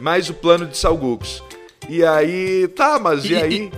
Mais 0.00 0.28
o 0.28 0.34
plano 0.34 0.66
de 0.66 0.76
Salgux. 0.76 1.42
E 1.88 2.04
aí, 2.04 2.68
tá, 2.68 2.98
mas 2.98 3.24
e, 3.24 3.32
e 3.32 3.36
aí? 3.36 3.72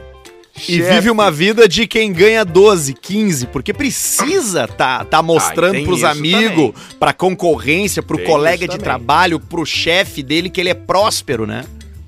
E 0.68 0.80
vive 0.80 1.10
uma 1.10 1.32
vida 1.32 1.68
de 1.68 1.86
quem 1.86 2.12
ganha 2.12 2.44
12, 2.44 2.94
15, 2.94 3.46
porque 3.48 3.72
precisa 3.74 4.68
tá, 4.68 5.04
tá 5.04 5.20
mostrando 5.20 5.80
ah, 5.80 5.82
pros 5.82 6.04
amigos, 6.04 6.72
pra 6.98 7.12
concorrência, 7.12 8.02
pro 8.02 8.18
tem 8.18 8.26
colega 8.26 8.68
de 8.68 8.78
trabalho, 8.78 9.40
pro 9.40 9.66
chefe 9.66 10.22
dele 10.22 10.48
que 10.48 10.60
ele 10.60 10.70
é 10.70 10.74
próspero, 10.74 11.44
né? 11.44 11.64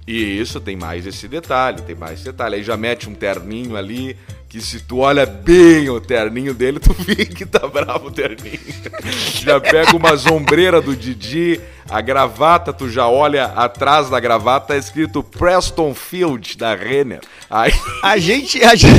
E 0.07 0.40
isso 0.40 0.61
tem 0.61 0.76
mais 0.76 1.05
esse 1.05 1.26
detalhe, 1.26 1.82
tem 1.82 1.97
mais 1.97 2.20
esse 2.20 2.24
detalhe. 2.24 2.55
Aí 2.55 2.62
já 2.62 2.76
mete 2.76 3.09
um 3.09 3.14
terninho 3.14 3.76
ali, 3.76 4.16
que 4.57 4.62
se 4.62 4.80
tu 4.80 5.00
olha 5.00 5.26
bem 5.26 5.90
o 5.90 6.00
terninho 6.00 6.54
dele, 6.54 6.80
tu 6.80 6.94
vê 6.94 7.26
que 7.26 7.44
tá 7.44 7.68
bravo 7.68 8.07
o 8.07 8.11
terninho. 8.11 8.59
já 9.44 9.61
pega 9.61 9.94
uma 9.94 10.16
sombreira 10.16 10.80
do 10.80 10.96
Didi, 10.96 11.61
a 11.90 12.00
gravata, 12.00 12.72
tu 12.72 12.88
já 12.88 13.07
olha 13.07 13.44
atrás 13.44 14.09
da 14.09 14.18
gravata, 14.18 14.68
tá 14.68 14.76
escrito 14.78 15.22
Preston 15.22 15.94
Field, 15.94 16.57
da 16.57 16.74
Renner. 16.74 17.20
Aí... 17.50 17.70
A 18.02 18.16
gente... 18.16 18.64
A 18.64 18.74
gente... 18.74 18.98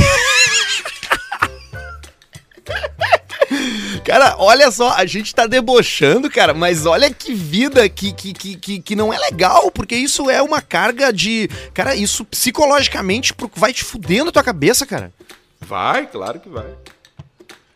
Cara, 4.04 4.36
olha 4.38 4.70
só, 4.70 4.92
a 4.92 5.04
gente 5.04 5.34
tá 5.34 5.46
debochando, 5.46 6.30
cara, 6.30 6.54
mas 6.54 6.86
olha 6.86 7.10
que 7.10 7.34
vida 7.34 7.88
que, 7.88 8.12
que, 8.12 8.32
que, 8.32 8.80
que, 8.80 8.96
não 8.96 9.12
é 9.12 9.18
legal, 9.18 9.72
porque 9.72 9.96
isso 9.96 10.30
é 10.30 10.40
uma 10.40 10.62
carga 10.62 11.12
de. 11.12 11.50
Cara, 11.74 11.94
isso 11.94 12.24
psicologicamente 12.24 13.34
vai 13.54 13.72
te 13.72 13.84
fudendo 13.84 14.30
a 14.30 14.32
tua 14.32 14.42
cabeça, 14.42 14.86
cara. 14.86 15.12
Vai, 15.68 16.06
claro 16.06 16.40
que 16.40 16.48
vai. 16.48 16.78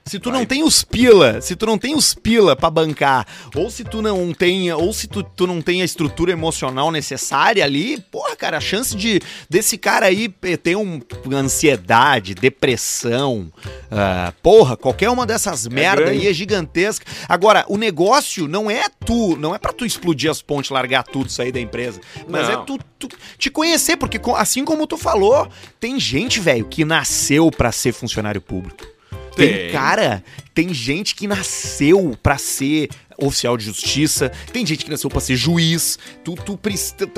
Se 0.05 0.19
tu 0.19 0.31
Vai. 0.31 0.41
não 0.41 0.47
tem 0.47 0.65
os 0.65 0.83
pila, 0.83 1.41
se 1.41 1.55
tu 1.55 1.65
não 1.65 1.79
tem 1.79 1.95
os 1.95 2.13
pila 2.13 2.57
para 2.57 2.69
bancar, 2.71 3.27
ou 3.55 3.71
se 3.71 3.85
tu 3.85 4.03
não 4.03 4.35
tem, 4.35 4.73
ou 4.73 4.93
se 4.93 5.07
tu, 5.07 5.23
tu 5.23 5.47
não 5.47 5.63
tem 5.63 5.81
a 5.81 5.85
estrutura 5.85 6.33
emocional 6.33 6.91
necessária 6.91 7.65
ali, 7.65 8.01
porra, 8.11 8.35
cara, 8.35 8.57
a 8.57 8.61
chance 8.61 8.97
de 8.97 9.21
desse 9.49 9.79
cara 9.79 10.07
aí 10.07 10.29
ter 10.63 10.77
um, 10.77 11.01
ansiedade, 11.33 12.35
depressão, 12.35 13.53
uh, 13.65 14.33
porra, 14.43 14.77
qualquer 14.77 15.09
uma 15.09 15.25
dessas 15.25 15.67
é 15.67 15.71
merda 15.71 16.03
grande. 16.03 16.19
aí 16.19 16.29
é 16.29 16.33
gigantesca. 16.33 17.07
Agora, 17.29 17.65
o 17.69 17.79
negócio 17.79 18.49
não 18.49 18.69
é 18.69 18.87
tu, 19.07 19.37
não 19.37 19.55
é 19.55 19.59
para 19.59 19.73
tu 19.73 19.87
explodir 19.87 20.31
as 20.31 20.43
pontes, 20.43 20.71
largar 20.71 21.05
tudo, 21.05 21.31
sair 21.31 21.53
da 21.53 21.61
empresa, 21.61 22.01
mas 22.29 22.49
não. 22.49 22.63
é 22.63 22.65
tu, 22.65 22.79
tu, 22.99 23.09
te 23.39 23.51
conhecer, 23.51 23.97
porque 23.97 24.21
assim 24.37 24.65
como 24.65 24.85
tu 24.85 24.97
falou, 24.97 25.49
tem 25.79 25.99
gente, 26.01 26.41
velho, 26.41 26.65
que 26.65 26.85
nasceu 26.85 27.53
para 27.53 27.71
ser 27.71 27.93
funcionário 27.93 28.41
público. 28.41 28.92
Tem, 29.35 29.53
tem 29.53 29.73
cara, 29.73 30.23
tem 30.55 30.73
gente 30.73 31.15
que 31.15 31.27
nasceu 31.27 32.17
para 32.23 32.37
ser 32.39 32.89
oficial 33.19 33.57
de 33.57 33.65
justiça, 33.65 34.31
tem 34.53 34.65
gente 34.67 34.85
que 34.85 34.91
nasceu 34.91 35.09
para 35.09 35.21
ser 35.21 35.37
juiz, 35.37 35.99
tu, 36.25 36.35
tu, 36.35 36.59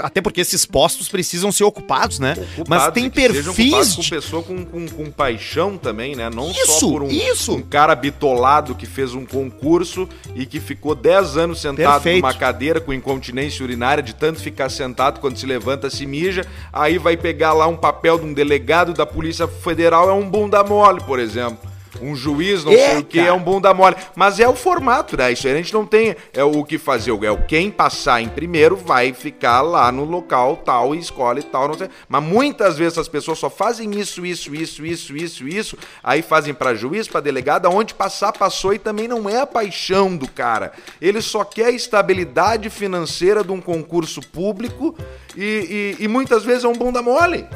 até 0.03 0.21
porque 0.21 0.41
esses 0.41 0.67
postos 0.67 1.09
precisam 1.09 1.51
ser 1.51 1.65
ocupados, 1.65 2.19
né? 2.19 2.33
Ocupados, 2.33 2.69
Mas 2.69 2.93
tem 2.93 3.09
perfis 3.09 3.91
de... 3.91 3.97
com 3.97 4.09
pessoa 4.09 4.43
com, 4.43 4.65
com, 4.65 4.87
com, 4.87 5.11
paixão 5.11 5.77
também, 5.77 6.15
né? 6.15 6.29
Não 6.31 6.51
isso, 6.51 6.81
só 6.81 6.89
por 6.89 7.03
um, 7.05 7.11
isso. 7.11 7.55
um 7.55 7.63
cara 7.63 7.95
bitolado 7.95 8.75
que 8.75 8.87
fez 8.87 9.15
um 9.15 9.25
concurso 9.25 10.09
e 10.35 10.47
que 10.47 10.61
ficou 10.61 10.95
10 10.95 11.37
anos 11.37 11.61
sentado 11.61 12.03
Perfeito. 12.03 12.23
numa 12.23 12.35
cadeira 12.35 12.81
com 12.81 12.93
incontinência 12.93 13.65
urinária, 13.65 14.03
de 14.03 14.15
tanto 14.15 14.41
ficar 14.41 14.69
sentado 14.69 15.21
quando 15.21 15.39
se 15.39 15.47
levanta 15.47 15.89
se 15.89 16.07
mija, 16.07 16.47
aí 16.73 16.99
vai 16.99 17.17
pegar 17.17 17.53
lá 17.53 17.67
um 17.67 17.77
papel 17.77 18.19
de 18.19 18.27
um 18.27 18.33
delegado 18.33 18.93
da 18.93 19.07
Polícia 19.07 19.47
Federal, 19.47 20.09
é 20.09 20.13
um 20.13 20.29
bunda 20.29 20.63
mole, 20.63 21.01
por 21.05 21.19
exemplo 21.19 21.74
um 22.01 22.15
juiz, 22.15 22.65
não 22.65 22.73
é, 22.73 22.91
sei 22.91 22.99
o 22.99 23.05
que, 23.05 23.19
é 23.19 23.33
um 23.33 23.41
bunda 23.41 23.73
mole. 23.73 23.97
Mas 24.15 24.41
é 24.41 24.49
o 24.49 24.55
formato, 24.55 25.17
né? 25.17 25.33
Isso 25.33 25.47
a 25.47 25.55
gente 25.55 25.73
não 25.73 25.87
tem 25.87 26.17
é 26.33 26.45
o 26.45 26.65
que 26.65 26.79
fazer. 26.79 27.11
É 27.11 27.31
o 27.31 27.39
quem 27.47 27.71
passar 27.71 28.21
em 28.21 28.29
primeiro 28.29 28.77
vai 28.77 29.13
ficar 29.13 29.63
lá 29.63 29.91
no 29.93 30.05
local 30.05 30.57
tal 30.57 30.95
e 30.95 30.99
escolhe 30.99 31.43
tal, 31.43 31.69
não 31.69 31.75
sei. 31.75 31.89
Mas 32.09 32.23
muitas 32.23 32.77
vezes 32.77 32.99
as 32.99 33.09
pessoas 33.09 33.39
só 33.39 33.51
fazem 33.51 33.99
isso, 33.99 34.25
isso, 34.25 34.55
isso, 34.55 34.85
isso, 34.85 35.17
isso, 35.17 35.49
isso. 35.49 35.79
Aí 36.03 36.23
fazem 36.23 36.55
para 36.55 36.75
juiz, 36.75 37.07
para 37.07 37.21
delegado, 37.21 37.69
onde 37.71 37.95
passar, 37.95 38.33
passou 38.33 38.75
e 38.75 38.79
também 38.79 39.09
não 39.09 39.29
é 39.29 39.41
a 39.41 39.47
paixão 39.47 40.17
do 40.17 40.29
cara. 40.29 40.73
Ele 41.01 41.21
só 41.21 41.45
quer 41.45 41.67
a 41.67 41.71
estabilidade 41.71 42.71
financeira 42.71 43.43
de 43.45 43.53
um 43.53 43.61
concurso 43.61 44.21
público 44.21 44.97
e, 45.37 45.97
e, 45.99 46.05
e 46.05 46.09
muitas 46.09 46.45
vezes 46.45 46.65
é 46.65 46.69
um 46.69 46.73
bunda 46.73 47.03
mole. 47.03 47.47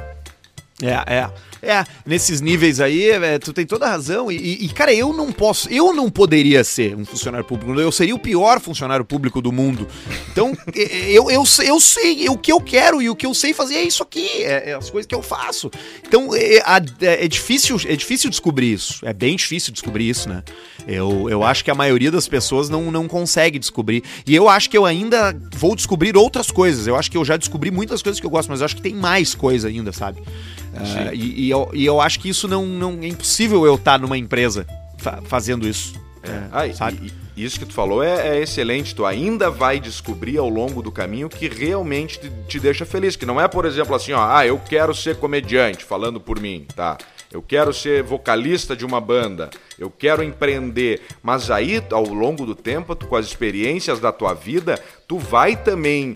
É, 0.83 1.15
é. 1.17 1.31
É, 1.63 1.85
nesses 2.07 2.41
níveis 2.41 2.81
aí, 2.81 3.11
é, 3.11 3.39
tu 3.39 3.53
tem 3.53 3.67
toda 3.67 3.87
a 3.87 3.91
razão. 3.91 4.31
E, 4.31 4.65
e, 4.65 4.69
cara, 4.69 4.93
eu 4.93 5.13
não 5.13 5.33
posso, 5.33 5.69
eu 5.71 5.93
não 5.93 6.11
poderia 6.11 6.63
ser 6.65 6.97
um 6.97 7.05
funcionário 7.05 7.47
público. 7.47 7.79
Eu 7.81 7.93
seria 7.93 8.15
o 8.15 8.19
pior 8.19 8.61
funcionário 8.61 9.05
público 9.05 9.41
do 9.41 9.53
mundo. 9.53 9.87
Então, 10.31 10.57
eu, 10.75 11.31
eu, 11.31 11.45
eu 11.65 11.81
sei 11.81 12.29
o 12.29 12.37
que 12.37 12.53
eu 12.53 12.61
quero 12.61 13.03
e 13.03 13.11
o 13.11 13.17
que 13.17 13.27
eu 13.27 13.35
sei 13.35 13.53
fazer 13.53 13.77
é 13.77 13.83
isso 13.83 14.03
aqui, 14.03 14.43
é, 14.43 14.71
é 14.71 14.75
as 14.75 14.91
coisas 14.91 15.07
que 15.07 15.15
eu 15.15 15.23
faço. 15.23 15.71
Então, 16.07 16.35
é, 16.35 16.57
é, 16.57 17.25
é, 17.25 17.29
difícil, 17.29 17.77
é 17.87 17.97
difícil 17.97 18.31
descobrir 18.31 18.73
isso. 18.73 19.05
É 19.05 19.13
bem 19.13 19.37
difícil 19.37 19.73
descobrir 19.73 20.09
isso, 20.09 20.29
né? 20.29 20.43
Eu, 20.87 21.29
eu 21.29 21.43
acho 21.45 21.65
que 21.65 21.71
a 21.71 21.75
maioria 21.75 22.11
das 22.11 22.27
pessoas 22.27 22.69
não, 22.69 22.91
não 22.91 23.07
consegue 23.07 23.59
descobrir. 23.59 24.03
E 24.27 24.35
eu 24.35 24.49
acho 24.49 24.71
que 24.71 24.79
eu 24.79 24.87
ainda 24.87 25.37
vou 25.55 25.75
descobrir 25.77 26.17
outras 26.17 26.51
coisas. 26.51 26.87
Eu 26.87 26.97
acho 26.97 27.11
que 27.11 27.17
eu 27.17 27.25
já 27.25 27.37
descobri 27.37 27.71
muitas 27.71 28.03
coisas 28.03 28.21
que 28.21 28.27
eu 28.27 28.31
gosto, 28.31 28.49
mas 28.49 28.61
eu 28.61 28.65
acho 28.65 28.77
que 28.77 28.83
tem 28.83 28.95
mais 28.95 29.35
coisa 29.35 29.69
ainda, 29.69 29.93
sabe? 29.93 30.21
Uh, 30.21 31.15
e, 31.15 31.48
e, 31.48 31.48
eu, 31.51 31.71
e 31.73 31.85
eu 31.85 32.01
acho 32.01 32.21
que 32.21 32.29
isso 32.29 32.49
não, 32.49 32.67
não 32.67 32.99
é 33.03 33.07
impossível 33.07 33.65
eu 33.67 33.75
estar 33.75 33.99
numa 33.99 34.17
empresa 34.17 34.67
fa 34.99 35.21
fazendo 35.25 35.67
isso. 35.67 35.95
É, 36.23 36.49
ah, 36.51 36.75
sabe? 36.75 37.13
E, 37.37 37.45
isso 37.45 37.59
que 37.61 37.67
tu 37.67 37.73
falou 37.73 38.03
é, 38.03 38.37
é, 38.37 38.43
excelente. 38.43 38.95
Tu 38.95 39.07
ainda 39.07 39.49
vai 39.51 39.79
descobrir 39.79 40.39
ao 40.39 40.49
longo 40.49 40.83
do 40.83 40.91
caminho 40.91 41.29
que 41.29 41.49
realmente 41.49 42.19
te, 42.19 42.31
te 42.49 42.59
deixa 42.59 42.85
feliz. 42.85 43.15
Que 43.15 43.25
não 43.25 43.41
é, 43.41 43.47
por 43.47 43.65
exemplo, 43.65 43.95
assim, 43.95 44.13
ó, 44.13 44.29
ah, 44.29 44.45
eu 44.45 44.59
quero 44.59 44.93
ser 44.95 45.17
comediante, 45.17 45.85
falando 45.85 46.21
por 46.21 46.41
mim, 46.41 46.67
tá? 46.75 46.99
Eu 47.31 47.43
quero 47.43 47.75
ser 47.75 48.03
vocalista 48.03 48.75
de 48.75 48.87
uma 48.87 49.03
banda, 49.03 49.51
eu 49.79 49.91
quero 49.91 50.23
empreender, 50.23 51.03
mas 51.23 51.51
aí 51.51 51.83
ao 51.91 52.05
longo 52.05 52.47
do 52.47 52.55
tempo, 52.55 52.97
tu, 52.97 53.07
com 53.07 53.17
as 53.17 53.27
experiências 53.27 54.01
da 54.01 54.11
tua 54.11 54.33
vida, 54.33 54.83
tu 55.09 55.19
vai 55.19 55.57
também 55.57 56.13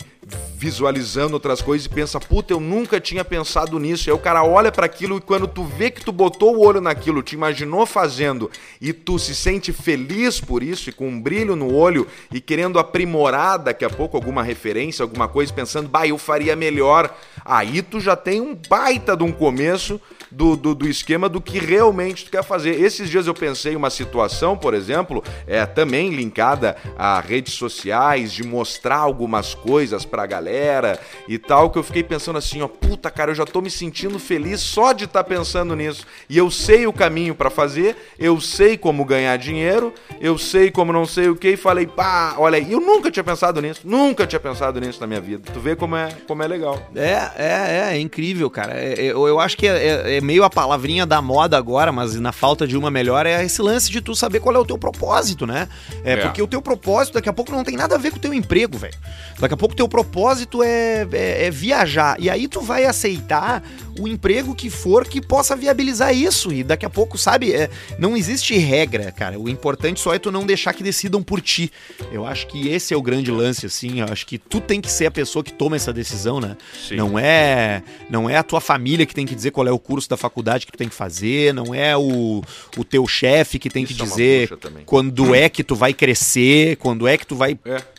visualizando 0.55 1.33
outras 1.33 1.61
coisas 1.61 1.85
e 1.85 1.89
pensa, 1.89 2.19
puta, 2.19 2.53
eu 2.53 2.59
nunca 2.59 3.01
tinha 3.01 3.25
pensado 3.25 3.77
nisso. 3.77 4.09
Aí 4.09 4.13
o 4.13 4.19
cara 4.19 4.43
olha 4.43 4.71
para 4.71 4.85
aquilo 4.85 5.17
e 5.17 5.21
quando 5.21 5.47
tu 5.47 5.63
vê 5.63 5.91
que 5.91 6.03
tu 6.05 6.11
botou 6.11 6.55
o 6.55 6.65
olho 6.65 6.79
naquilo, 6.79 7.21
te 7.21 7.35
imaginou 7.35 7.85
fazendo 7.85 8.49
e 8.79 8.93
tu 8.93 9.19
se 9.19 9.35
sente 9.35 9.73
feliz 9.73 10.39
por 10.39 10.63
isso 10.63 10.89
e 10.89 10.93
com 10.93 11.09
um 11.09 11.19
brilho 11.19 11.55
no 11.55 11.73
olho 11.73 12.07
e 12.31 12.39
querendo 12.39 12.79
aprimorar 12.79 13.59
daqui 13.59 13.83
a 13.83 13.89
pouco 13.89 14.15
alguma 14.15 14.41
referência, 14.41 15.03
alguma 15.03 15.27
coisa, 15.27 15.51
pensando, 15.51 15.89
bah, 15.89 16.07
eu 16.07 16.17
faria 16.17 16.55
melhor. 16.55 17.13
Aí 17.43 17.81
tu 17.81 17.99
já 17.99 18.15
tem 18.15 18.39
um 18.39 18.55
baita 18.55 19.17
de 19.17 19.23
um 19.23 19.31
começo 19.33 19.99
do, 20.31 20.55
do, 20.55 20.73
do, 20.73 20.87
esquema 20.87 21.27
do 21.27 21.41
que 21.41 21.59
realmente 21.59 22.25
tu 22.25 22.31
quer 22.31 22.43
fazer. 22.43 22.81
Esses 22.81 23.09
dias 23.09 23.27
eu 23.27 23.33
pensei 23.33 23.75
uma 23.75 23.89
situação, 23.89 24.57
por 24.57 24.73
exemplo, 24.73 25.23
é 25.45 25.65
também 25.65 26.09
linkada 26.09 26.75
a 26.97 27.19
redes 27.19 27.53
sociais, 27.53 28.31
de 28.31 28.43
mostrar 28.43 28.82
algumas 28.91 29.53
coisas 29.53 30.03
pra 30.05 30.25
galera 30.25 30.99
e 31.27 31.37
tal, 31.37 31.69
que 31.69 31.77
eu 31.77 31.83
fiquei 31.83 32.03
pensando 32.03 32.37
assim, 32.37 32.61
ó, 32.61 32.67
puta, 32.67 33.09
cara, 33.09 33.31
eu 33.31 33.35
já 33.35 33.45
tô 33.45 33.61
me 33.61 33.69
sentindo 33.69 34.19
feliz 34.19 34.59
só 34.61 34.93
de 34.93 35.05
estar 35.05 35.23
tá 35.23 35.29
pensando 35.29 35.75
nisso. 35.75 36.05
E 36.29 36.37
eu 36.37 36.49
sei 36.49 36.85
o 36.87 36.93
caminho 36.93 37.35
para 37.35 37.49
fazer, 37.49 37.95
eu 38.17 38.39
sei 38.41 38.77
como 38.77 39.05
ganhar 39.05 39.37
dinheiro, 39.37 39.93
eu 40.19 40.37
sei 40.37 40.71
como 40.71 40.91
não 40.91 41.05
sei 41.05 41.29
o 41.29 41.35
que, 41.35 41.49
e 41.49 41.57
falei, 41.57 41.87
pá, 41.87 42.35
olha 42.37 42.57
aí, 42.57 42.71
eu 42.71 42.79
nunca 42.79 43.09
tinha 43.09 43.23
pensado 43.23 43.61
nisso, 43.61 43.81
nunca 43.83 44.25
tinha 44.27 44.39
pensado 44.39 44.79
nisso 44.79 44.99
na 44.99 45.07
minha 45.07 45.21
vida. 45.21 45.51
Tu 45.51 45.59
vê 45.59 45.75
como 45.75 45.95
é, 45.95 46.09
como 46.27 46.43
é 46.43 46.47
legal. 46.47 46.81
É, 46.95 47.31
é, 47.35 47.89
é, 47.91 47.93
é 47.93 47.99
incrível, 47.99 48.49
cara. 48.49 48.73
É, 48.73 48.93
é 48.93 49.03
eu, 49.05 49.27
eu 49.27 49.39
acho 49.39 49.57
que 49.57 49.67
é, 49.67 49.87
é, 49.87 50.17
é 50.17 50.21
meio 50.21 50.43
a 50.43 50.49
palavrinha 50.49 51.05
da 51.05 51.21
moda 51.21 51.57
agora, 51.57 51.91
mas 51.91 52.19
na 52.19 52.31
falta 52.31 52.67
de 52.67 52.77
uma 52.77 52.89
melhor, 52.89 53.25
é 53.25 53.43
esse 53.43 53.61
lance 53.61 53.89
de 53.89 54.01
tu 54.01 54.15
saber 54.15 54.39
qual 54.39 54.55
é 54.55 54.59
o 54.59 54.65
teu 54.65 54.77
propósito, 54.77 55.45
né? 55.45 55.67
É, 56.03 56.13
é. 56.13 56.17
porque 56.17 56.41
o 56.41 56.47
teu 56.47 56.61
propósito 56.61 57.15
daqui 57.15 57.29
a 57.29 57.33
pouco 57.33 57.51
não 57.51 57.63
tem 57.63 57.75
nada 57.75 57.95
a 57.95 57.97
ver 57.97 58.11
com 58.11 58.17
o 58.17 58.19
teu 58.19 58.33
emprego, 58.33 58.72
velho. 58.77 58.97
Daqui 59.39 59.53
a 59.53 59.57
pouco 59.57 59.73
o 59.73 59.77
teu 59.77 59.87
propósito 59.87 60.61
é, 60.63 61.07
é, 61.11 61.45
é 61.47 61.51
viajar. 61.51 62.15
E 62.19 62.29
aí 62.29 62.47
tu 62.47 62.61
vai 62.61 62.85
aceitar 62.85 63.63
o 63.99 64.07
emprego 64.07 64.55
que 64.55 64.69
for 64.69 65.07
que 65.07 65.21
possa 65.21 65.55
viabilizar 65.55 66.15
isso. 66.15 66.51
E 66.51 66.63
daqui 66.63 66.85
a 66.85 66.89
pouco, 66.89 67.17
sabe, 67.17 67.51
é, 67.53 67.69
não 67.97 68.15
existe 68.15 68.55
regra, 68.57 69.11
cara. 69.11 69.39
O 69.39 69.49
importante 69.49 69.99
só 69.99 70.13
é 70.13 70.19
tu 70.19 70.31
não 70.31 70.45
deixar 70.45 70.73
que 70.73 70.83
decidam 70.83 71.21
por 71.21 71.41
ti. 71.41 71.71
Eu 72.11 72.25
acho 72.25 72.47
que 72.47 72.69
esse 72.69 72.93
é 72.93 72.97
o 72.97 73.01
grande 73.01 73.31
lance, 73.31 73.65
assim. 73.65 73.99
Eu 73.99 74.07
acho 74.11 74.25
que 74.25 74.37
tu 74.37 74.59
tem 74.59 74.81
que 74.81 74.91
ser 74.91 75.05
a 75.05 75.11
pessoa 75.11 75.43
que 75.43 75.53
toma 75.53 75.75
essa 75.75 75.93
decisão, 75.93 76.39
né? 76.39 76.57
Sim. 76.87 76.95
Não 76.95 77.17
é, 77.17 77.83
não 78.09 78.29
é 78.29 78.37
a 78.37 78.43
tua 78.43 78.61
família 78.61 79.05
que 79.05 79.13
tem 79.13 79.25
que 79.25 79.35
dizer 79.35 79.51
qual 79.51 79.67
é 79.67 79.71
o 79.71 79.79
curso 79.79 80.09
da 80.09 80.17
faculdade 80.17 80.65
que 80.65 80.71
tu 80.71 80.77
tem 80.77 80.89
que 80.89 80.95
fazer, 80.95 81.53
não 81.53 81.73
é 81.73 81.95
o, 81.95 82.41
o 82.77 82.83
teu 82.83 83.07
chefe 83.07 83.59
que 83.59 83.69
tem 83.69 83.83
isso 83.83 83.95
que 83.95 84.01
é 84.01 84.05
dizer 84.05 84.49
quando 84.85 85.33
é 85.35 85.49
que 85.49 85.63
tu 85.63 85.75
vai 85.75 85.93
crescer, 85.93 86.77
quando 86.77 87.07
é 87.07 87.17
que 87.17 87.25
tu 87.25 87.35
vai 87.35 87.57
é 87.65 87.92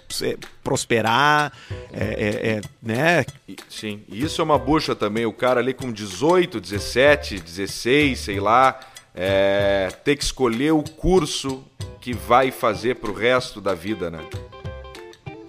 prosperar, 0.63 1.53
é, 1.93 2.05
é, 2.05 2.49
é, 2.51 2.61
né? 2.83 3.25
Sim, 3.69 4.03
e 4.09 4.23
isso 4.23 4.41
é 4.41 4.45
uma 4.45 4.59
bucha 4.59 4.95
também. 4.95 5.27
O 5.27 5.33
cara 5.33 5.61
ali 5.61 5.75
com 5.75 5.93
18, 5.93 6.61
17, 6.61 7.41
16, 7.41 8.19
sei 8.19 8.41
lá, 8.41 8.81
é 9.15 9.89
ter 10.05 10.17
que 10.17 10.25
escolher 10.25 10.73
o 10.73 10.83
curso 10.83 11.65
que 12.01 12.13
vai 12.13 12.51
fazer 12.51 12.97
pro 12.97 13.13
resto 13.13 13.61
da 13.61 13.75
vida, 13.75 14.11
né? 14.11 14.21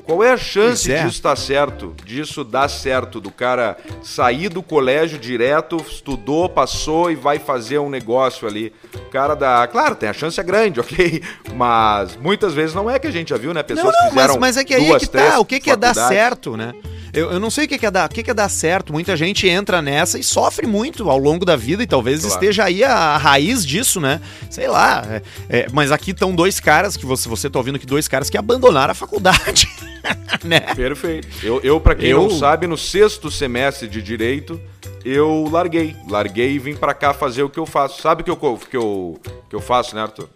Qual 0.06 0.24
é 0.24 0.32
a 0.32 0.38
chance 0.38 0.92
é. 0.92 1.04
disso 1.04 1.16
estar 1.16 1.36
certo? 1.36 1.96
Disso 2.06 2.44
dar 2.44 2.70
certo? 2.70 3.20
Do 3.20 3.32
cara 3.32 3.76
sair 4.04 4.50
do 4.50 4.62
colégio 4.62 5.18
direto, 5.18 5.78
estudou, 5.78 6.48
passou 6.48 7.10
e 7.10 7.16
vai 7.16 7.40
fazer 7.40 7.80
um 7.80 7.90
negócio 7.90 8.48
ali. 8.48 8.72
O 8.94 9.10
cara 9.10 9.34
dá. 9.34 9.68
Claro, 9.68 9.96
tem 9.96 10.08
a 10.08 10.14
chance 10.14 10.40
é 10.40 10.44
grande, 10.44 10.80
ok? 10.82 11.24
Mas 11.56 12.16
muitas 12.16 12.54
vezes 12.54 12.76
não 12.76 12.90
é 12.90 13.00
que 13.00 13.08
a 13.08 13.12
gente 13.12 13.30
já 13.30 13.38
viu, 13.38 13.54
né? 13.54 13.62
Não, 13.62 13.68
Pessoas 13.68 13.94
não, 13.94 14.04
que 14.04 14.10
fizeram 14.10 14.34
mas, 14.36 14.42
mas 14.42 14.58
é 14.58 14.64
que 14.64 14.76
aí 14.76 14.86
é 14.86 14.88
duas, 14.90 15.04
que 15.04 15.10
três 15.10 15.34
tá. 15.34 15.40
O 15.40 15.46
que, 15.46 15.60
que 15.60 15.72
é 15.72 15.76
dar 15.76 15.96
certo, 15.96 16.56
né? 16.56 16.74
Eu, 17.16 17.32
eu 17.32 17.40
não 17.40 17.50
sei 17.50 17.66
o 17.66 17.68
que, 17.68 17.78
que 17.78 17.86
é 17.86 17.92
dar, 17.92 18.06
o 18.10 18.14
que, 18.14 18.22
que 18.22 18.30
é 18.30 18.34
dar 18.34 18.50
certo. 18.50 18.92
Muita 18.92 19.16
gente 19.16 19.48
entra 19.48 19.82
nessa 19.82 20.20
e 20.20 20.24
sofre 20.24 20.68
muito 20.68 21.10
ao 21.10 21.18
longo 21.18 21.46
da 21.46 21.56
vida 21.56 21.82
e 21.82 21.88
talvez 21.88 22.22
Claro. 22.22 22.34
esteja 22.36 22.66
aí 22.66 22.84
a, 22.84 22.94
a 22.94 23.18
raiz 23.18 23.66
disso, 23.66 24.02
né? 24.02 24.20
Sei 24.50 24.68
lá. 24.68 25.04
é- 25.10 25.22
é, 25.50 25.68
mas 25.72 25.92
aqui 25.92 26.12
estão 26.12 26.36
dois 26.36 26.60
caras 26.60 26.98
que 26.98 27.06
você, 27.06 27.28
você 27.30 27.50
tá 27.50 27.58
ouvindo 27.60 27.76
aqui, 27.76 27.86
dois 27.86 28.08
caras 28.08 28.30
que 28.30 28.38
abandonaram 28.38 28.92
a 28.92 28.96
faculdade. 28.96 29.68
né? 30.44 30.60
Perfeito. 30.76 31.28
Eu, 31.42 31.60
eu 31.64 31.80
para 31.80 31.96
quem 31.96 32.10
Eu- 32.10 32.24
não 32.24 32.30
sabe, 32.30 32.68
no 32.68 32.78
sexto 32.78 33.32
semestre 33.32 33.88
de 33.88 34.02
direito, 34.02 34.60
eu 35.04 35.48
larguei. 35.52 35.96
Larguei 36.10 36.52
e 36.54 36.60
vim 36.60 36.76
pra 36.76 36.94
cá 36.94 37.14
fazer 37.14 37.44
o 37.44 37.50
que 37.50 37.60
eu 37.60 37.66
faço. 37.66 38.02
Sabe 38.02 38.22
o 38.22 38.26
que 38.26 38.32
eu, 38.32 38.38
que 38.70 38.78
eu, 38.78 39.20
que 39.50 39.56
eu 39.56 39.62
faço, 39.62 39.96
né, 39.96 40.02
Arthur? 40.02 40.28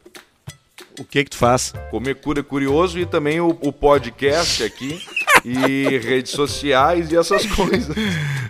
O 0.99 1.03
que 1.05 1.23
que 1.23 1.29
tu 1.29 1.37
faz? 1.37 1.73
Comer 1.91 2.15
cura 2.15 2.43
curioso 2.43 2.99
e 2.99 3.05
também 3.05 3.39
o, 3.39 3.57
o 3.61 3.71
podcast 3.71 4.61
aqui. 4.63 5.01
E 5.45 5.97
redes 5.99 6.31
sociais 6.31 7.11
e 7.11 7.17
essas 7.17 7.45
coisas. 7.45 7.95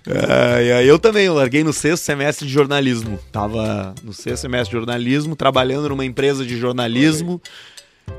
Ai, 0.07 0.89
eu 0.89 0.97
também, 0.97 1.25
eu 1.25 1.33
larguei 1.33 1.63
no 1.63 1.73
sexto 1.73 2.03
semestre 2.03 2.47
de 2.47 2.53
jornalismo. 2.53 3.19
Tava 3.31 3.93
no 4.03 4.13
sexto 4.13 4.41
semestre 4.41 4.69
de 4.69 4.77
jornalismo, 4.77 5.35
trabalhando 5.35 5.89
numa 5.89 6.05
empresa 6.05 6.45
de 6.45 6.57
jornalismo, 6.57 7.41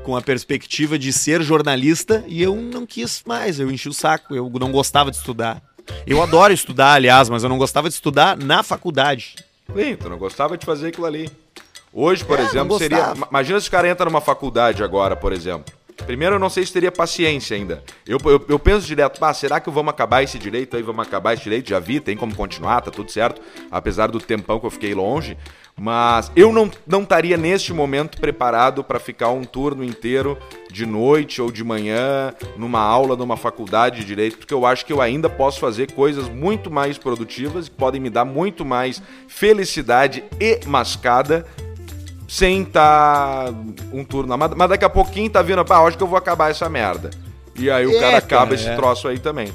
com 0.03 0.15
a 0.15 0.21
perspectiva 0.21 0.97
de 0.97 1.11
ser 1.11 1.41
jornalista, 1.41 2.23
e 2.27 2.41
eu 2.41 2.55
não 2.55 2.85
quis 2.85 3.23
mais, 3.25 3.59
eu 3.59 3.69
enchi 3.69 3.89
o 3.89 3.93
saco, 3.93 4.33
eu 4.35 4.49
não 4.59 4.71
gostava 4.71 5.11
de 5.11 5.17
estudar. 5.17 5.61
Eu 6.07 6.21
adoro 6.21 6.53
estudar, 6.53 6.93
aliás, 6.93 7.27
mas 7.29 7.43
eu 7.43 7.49
não 7.49 7.57
gostava 7.57 7.89
de 7.89 7.95
estudar 7.95 8.37
na 8.37 8.63
faculdade. 8.63 9.35
Sim, 9.75 9.95
tu 9.95 10.09
não 10.09 10.17
gostava 10.17 10.57
de 10.57 10.65
fazer 10.65 10.89
aquilo 10.89 11.05
ali. 11.05 11.29
Hoje, 11.93 12.23
por 12.23 12.39
É, 12.39 12.43
exemplo, 12.43 12.77
seria. 12.77 13.13
Imagina 13.29 13.59
se 13.59 13.67
o 13.67 13.71
cara 13.71 13.89
entra 13.89 14.05
numa 14.05 14.21
faculdade 14.21 14.81
agora, 14.81 15.13
por 15.15 15.33
exemplo. 15.33 15.73
Primeiro, 16.05 16.35
eu 16.35 16.39
não 16.39 16.49
sei 16.49 16.65
se 16.65 16.73
teria 16.73 16.91
paciência 16.91 17.55
ainda. 17.55 17.83
Eu, 18.05 18.17
eu, 18.25 18.45
eu 18.49 18.59
penso 18.59 18.85
direto, 18.85 19.19
será 19.33 19.59
que 19.59 19.69
vamos 19.69 19.91
acabar 19.91 20.23
esse 20.23 20.37
direito 20.37 20.75
aí? 20.75 20.83
Vamos 20.83 21.07
acabar 21.07 21.33
esse 21.33 21.43
direito? 21.43 21.69
Já 21.69 21.79
vi, 21.79 21.99
tem 21.99 22.17
como 22.17 22.35
continuar, 22.35 22.81
tá 22.81 22.91
tudo 22.91 23.11
certo. 23.11 23.41
Apesar 23.69 24.07
do 24.07 24.19
tempão 24.19 24.59
que 24.59 24.65
eu 24.65 24.71
fiquei 24.71 24.93
longe. 24.93 25.37
Mas 25.79 26.31
eu 26.35 26.51
não 26.51 26.69
não 26.85 27.01
estaria 27.01 27.37
neste 27.37 27.73
momento 27.73 28.19
preparado 28.19 28.83
para 28.83 28.99
ficar 28.99 29.29
um 29.29 29.43
turno 29.43 29.83
inteiro 29.83 30.37
de 30.71 30.85
noite 30.85 31.41
ou 31.41 31.51
de 31.51 31.63
manhã 31.63 32.33
numa 32.57 32.79
aula 32.79 33.15
numa 33.15 33.37
faculdade 33.37 34.01
de 34.01 34.05
direito, 34.05 34.37
porque 34.37 34.53
eu 34.53 34.65
acho 34.65 34.85
que 34.85 34.93
eu 34.93 35.01
ainda 35.01 35.29
posso 35.29 35.59
fazer 35.59 35.91
coisas 35.91 36.29
muito 36.29 36.69
mais 36.69 36.97
produtivas 36.97 37.67
que 37.67 37.75
podem 37.75 38.01
me 38.01 38.09
dar 38.09 38.25
muito 38.25 38.63
mais 38.65 39.01
felicidade 39.27 40.23
e 40.39 40.59
mascada 40.67 41.45
sem 42.31 42.61
estar 42.61 43.53
um 43.91 44.05
turno. 44.05 44.37
Mas, 44.37 44.51
mas 44.55 44.69
daqui 44.69 44.85
a 44.85 44.89
pouquinho 44.89 45.29
tá 45.29 45.41
vindo, 45.41 45.65
pá, 45.65 45.85
acho 45.85 45.97
que 45.97 46.03
eu 46.03 46.07
vou 46.07 46.17
acabar 46.17 46.49
essa 46.49 46.69
merda. 46.69 47.09
E 47.59 47.69
aí 47.69 47.85
o 47.85 47.91
É, 47.91 47.99
cara 47.99 48.17
acaba 48.19 48.43
cara, 48.43 48.55
esse 48.55 48.69
é. 48.69 48.75
troço 48.77 49.09
aí 49.09 49.19
também. 49.19 49.49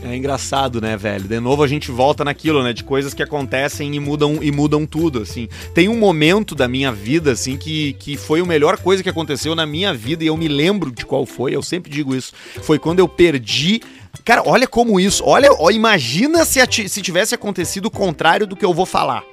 É 0.00 0.14
engraçado, 0.14 0.80
né, 0.80 0.96
velho? 0.96 1.24
De 1.24 1.40
novo 1.40 1.64
a 1.64 1.66
gente 1.66 1.90
volta 1.90 2.24
naquilo, 2.24 2.62
né? 2.62 2.72
De 2.72 2.84
coisas 2.84 3.12
que 3.12 3.22
acontecem 3.22 3.92
e 3.92 3.98
mudam 3.98 4.38
e 4.40 4.52
mudam 4.52 4.86
tudo, 4.86 5.22
assim. 5.22 5.48
Tem 5.74 5.88
um 5.88 5.98
momento 5.98 6.54
da 6.54 6.68
minha 6.68 6.92
vida, 6.92 7.32
assim, 7.32 7.56
que, 7.56 7.94
que 7.94 8.16
foi 8.16 8.40
a 8.40 8.44
melhor 8.44 8.78
coisa 8.78 9.02
que 9.02 9.10
aconteceu 9.10 9.56
na 9.56 9.66
minha 9.66 9.92
vida 9.92 10.22
e 10.22 10.28
eu 10.28 10.36
me 10.36 10.46
lembro 10.46 10.92
de 10.92 11.04
qual 11.04 11.26
foi, 11.26 11.56
eu 11.56 11.62
sempre 11.64 11.90
digo 11.90 12.14
isso. 12.14 12.32
Foi 12.62 12.78
quando 12.78 13.00
eu 13.00 13.08
perdi. 13.08 13.80
Cara, 14.24 14.40
olha 14.46 14.68
como 14.68 15.00
isso. 15.00 15.24
Olha, 15.26 15.48
ó, 15.52 15.68
imagina 15.68 16.44
se, 16.44 16.60
se 16.88 17.02
tivesse 17.02 17.34
acontecido 17.34 17.86
o 17.86 17.90
contrário 17.90 18.46
do 18.46 18.54
que 18.54 18.64
eu 18.64 18.72
vou 18.72 18.86
falar. 18.86 19.24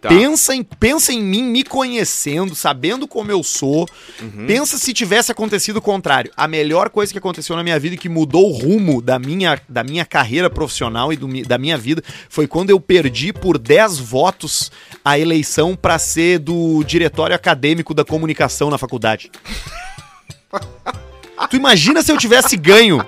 Tá. 0.00 0.08
Pensa, 0.08 0.54
em, 0.54 0.62
pensa 0.62 1.12
em 1.12 1.22
mim 1.22 1.42
me 1.42 1.62
conhecendo, 1.62 2.54
sabendo 2.54 3.06
como 3.06 3.30
eu 3.30 3.42
sou. 3.42 3.86
Pensa 4.46 4.78
se 4.78 4.94
tivesse 4.94 5.30
acontecido 5.30 5.76
o 5.76 5.82
contrário. 5.82 6.32
A 6.34 6.48
melhor 6.48 6.88
coisa 6.88 7.12
que 7.12 7.18
aconteceu 7.18 7.54
na 7.54 7.62
minha 7.62 7.78
vida 7.78 7.96
e 7.96 7.98
que 7.98 8.08
mudou 8.08 8.48
o 8.48 8.52
rumo 8.52 9.02
da 9.02 9.18
minha, 9.18 9.60
da 9.68 9.84
minha 9.84 10.06
carreira 10.06 10.48
profissional 10.48 11.12
e 11.12 11.16
do 11.16 11.30
da 11.44 11.58
minha 11.58 11.76
vida 11.76 12.02
foi 12.28 12.46
quando 12.46 12.70
eu 12.70 12.80
perdi 12.80 13.32
por 13.32 13.58
10 13.58 13.98
votos 13.98 14.72
a 15.04 15.18
eleição 15.18 15.76
para 15.76 15.98
ser 15.98 16.38
do 16.38 16.82
diretório 16.82 17.36
acadêmico 17.36 17.92
da 17.92 18.04
comunicação 18.04 18.70
na 18.70 18.78
faculdade. 18.78 19.30
tu 21.50 21.56
imagina 21.56 22.02
se 22.02 22.10
eu 22.10 22.16
tivesse 22.16 22.56
ganho? 22.56 23.06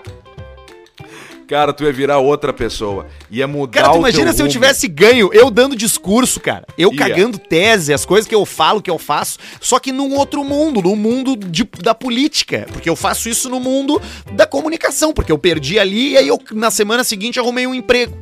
Cara, 1.53 1.71
tu 1.71 1.85
ia 1.85 1.93
virar 1.93 2.19
outra 2.19 2.51
pessoa. 2.51 3.07
Ia 3.31 3.47
mudar 3.47 3.83
Cara, 3.83 3.93
tu 3.93 3.99
imagina 3.99 4.33
se 4.33 4.41
eu 4.41 4.47
rumo. 4.47 4.53
tivesse 4.53 4.89
ganho, 4.89 5.29
eu 5.35 5.51
dando 5.51 5.77
discurso, 5.77 6.41
cara. 6.41 6.65
Eu 6.79 6.91
Ia. 6.91 6.97
cagando 6.99 7.37
tese, 7.37 7.93
as 7.93 8.07
coisas 8.07 8.27
que 8.27 8.35
eu 8.35 8.47
falo, 8.47 8.81
que 8.81 8.91
eu 8.91 8.99
faço, 8.99 9.39
só 9.61 9.79
que 9.79 9.93
num 9.93 10.15
outro 10.17 10.43
mundo, 10.43 10.81
no 10.81 10.97
mundo 10.97 11.37
de- 11.37 11.69
da 11.83 11.95
política. 11.95 12.67
Porque 12.73 12.89
eu 12.89 12.97
faço 12.97 13.29
isso 13.29 13.51
no 13.51 13.61
mundo 13.61 14.01
da 14.33 14.47
comunicação, 14.47 15.13
porque 15.13 15.31
eu 15.31 15.37
perdi 15.37 15.79
ali 15.79 16.13
e 16.13 16.17
aí 16.17 16.27
eu, 16.29 16.41
na 16.53 16.71
semana 16.71 17.05
seguinte, 17.05 17.39
arrumei 17.39 17.67
um 17.67 17.75
emprego, 17.75 18.17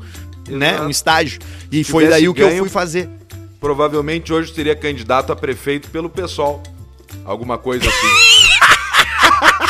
né? 0.49 0.71
Exato. 0.71 0.85
Um 0.87 0.91
estágio. 0.91 1.39
E 1.71 1.85
Se 1.85 1.91
foi 1.93 2.09
daí 2.09 2.29
o 2.29 2.35
que 2.35 2.43
eu 2.43 2.49
ganho- 2.49 2.59
fui 2.65 2.69
fazer. 2.69 3.09
Provavelmente 3.61 4.33
hoje 4.33 4.53
seria 4.53 4.75
candidato 4.75 5.33
a 5.33 5.37
prefeito 5.37 5.89
pelo 5.91 6.11
PSOL. 6.11 6.61
Alguma 7.25 7.57
coisa 7.59 7.89
assim. 7.89 8.07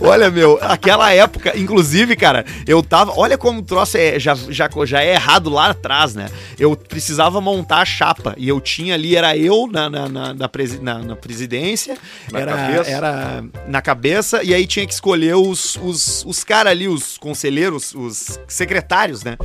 Olha, 0.00 0.30
meu, 0.30 0.58
aquela 0.60 1.12
época, 1.12 1.56
inclusive, 1.58 2.16
cara, 2.16 2.44
eu 2.66 2.82
tava. 2.82 3.12
Olha 3.16 3.38
como 3.38 3.60
o 3.60 3.62
troço 3.62 3.96
é, 3.96 4.18
já, 4.18 4.34
já, 4.34 4.68
já 4.84 5.02
é 5.02 5.14
errado 5.14 5.48
lá 5.50 5.70
atrás, 5.70 6.14
né? 6.14 6.28
Eu 6.58 6.76
precisava 6.76 7.40
montar 7.40 7.78
a 7.78 7.84
chapa. 7.84 8.34
E 8.36 8.48
eu 8.48 8.60
tinha 8.60 8.94
ali, 8.94 9.16
era 9.16 9.36
eu 9.36 9.66
na, 9.70 9.88
na, 9.88 10.08
na, 10.08 10.34
na 10.34 10.48
presi- 10.48 10.80
na- 10.80 10.98
na 10.98 11.16
presidência, 11.16 11.96
Na 12.32 12.40
era, 12.40 12.52
cabeça? 12.56 12.90
era 12.90 13.44
na 13.68 13.82
cabeça, 13.82 14.42
e 14.42 14.52
aí 14.54 14.66
tinha 14.66 14.86
que 14.86 14.92
escolher 14.92 15.34
os, 15.36 15.76
os, 15.82 16.24
os 16.26 16.44
caras 16.44 16.72
ali, 16.72 16.88
os 16.88 17.16
conselheiros, 17.18 17.94
os 17.94 18.38
secretários, 18.48 19.22
né? 19.24 19.36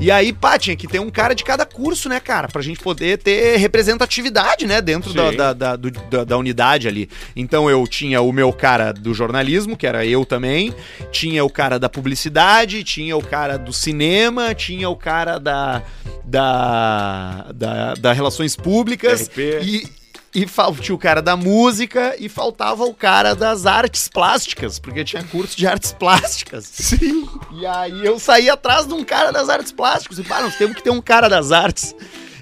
E 0.00 0.10
aí, 0.10 0.32
pá, 0.32 0.58
tinha 0.58 0.76
que 0.76 0.86
ter 0.88 0.98
um 0.98 1.08
cara 1.10 1.34
de 1.34 1.44
cada 1.44 1.64
curso, 1.64 2.08
né, 2.08 2.18
cara? 2.20 2.48
Pra 2.48 2.60
gente 2.60 2.80
poder 2.80 3.16
ter 3.18 3.56
representatividade, 3.58 4.66
né, 4.66 4.82
dentro 4.82 5.12
da, 5.14 5.30
da, 5.36 5.52
da, 5.52 5.76
do- 5.76 5.90
da- 5.90 6.24
da 6.24 6.36
unidade 6.36 6.88
ali. 6.88 7.08
Então 7.34 7.70
eu 7.70 7.86
tinha 7.86 8.20
o 8.20 8.32
meu 8.32 8.52
cara 8.52 8.92
do 8.92 9.14
jornalismo, 9.14 9.76
que 9.76 9.86
era 9.86 10.04
eu 10.04 10.24
também, 10.24 10.74
tinha 11.12 11.44
o 11.44 11.48
cara 11.50 11.78
da 11.78 11.88
publicidade, 11.88 12.82
tinha 12.84 13.16
o 13.16 13.22
cara 13.22 13.56
do 13.56 13.72
cinema, 13.72 14.54
tinha 14.54 14.88
o 14.90 14.96
cara 14.96 15.38
da, 15.38 15.82
da, 16.24 17.46
da, 17.54 17.94
da 17.94 18.12
relações 18.12 18.56
públicas 18.56 19.28
RP. 19.28 19.38
e, 19.62 19.86
e 20.34 20.44
tinha 20.80 20.94
o 20.94 20.98
cara 20.98 21.22
da 21.22 21.36
música 21.36 22.16
e 22.18 22.28
faltava 22.28 22.84
o 22.84 22.92
cara 22.92 23.34
das 23.34 23.66
artes 23.66 24.08
plásticas, 24.08 24.78
porque 24.80 25.04
tinha 25.04 25.22
curso 25.22 25.56
de 25.56 25.66
artes 25.66 25.92
plásticas. 25.92 26.64
Sim. 26.72 27.28
E 27.52 27.64
aí 27.64 28.04
eu 28.04 28.18
saí 28.18 28.50
atrás 28.50 28.86
de 28.86 28.94
um 28.94 29.04
cara 29.04 29.30
das 29.30 29.48
artes 29.48 29.70
plásticas. 29.70 30.18
E, 30.18 30.24
pá, 30.24 30.40
nós 30.42 30.56
temos 30.56 30.74
que 30.76 30.82
ter 30.82 30.90
um 30.90 31.00
cara 31.00 31.28
das 31.28 31.52
artes. 31.52 31.94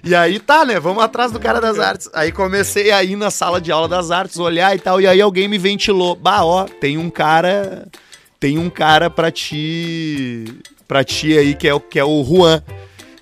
E 0.05 0.15
aí 0.15 0.41
tá, 0.41 0.65
né? 0.65 0.81
Vamos 0.81 1.03
atrás 1.05 1.31
do 1.31 1.39
cara 1.39 1.61
das 1.61 1.79
artes. 1.79 2.09
Aí 2.15 2.33
comecei 2.33 2.91
a 2.91 3.05
ir 3.05 3.15
na 3.15 3.31
sala 3.31 3.61
de 3.61 3.71
aula 3.71 3.87
das 3.87 4.11
artes, 4.11 4.39
olhar 4.39 4.75
e 4.75 4.79
tal. 4.79 5.01
E 5.01 5.07
aí 5.07 5.21
alguém 5.21 5.47
me 5.47 5.59
ventilou. 5.59 6.17
Bah, 6.17 6.43
ó, 6.45 6.65
tem 6.65 6.97
um 6.99 7.09
cara. 7.11 7.87
Tem 8.41 8.59
um 8.59 8.69
cara 8.71 9.09
pra 9.11 9.31
ti. 9.31 10.47
Pra 10.89 11.05
ti 11.05 11.37
aí 11.39 11.55
que 11.55 11.69
é, 11.69 11.75
o- 11.75 11.79
que 11.81 11.99
é 11.99 12.05
o 12.05 12.25
Juan. 12.25 12.63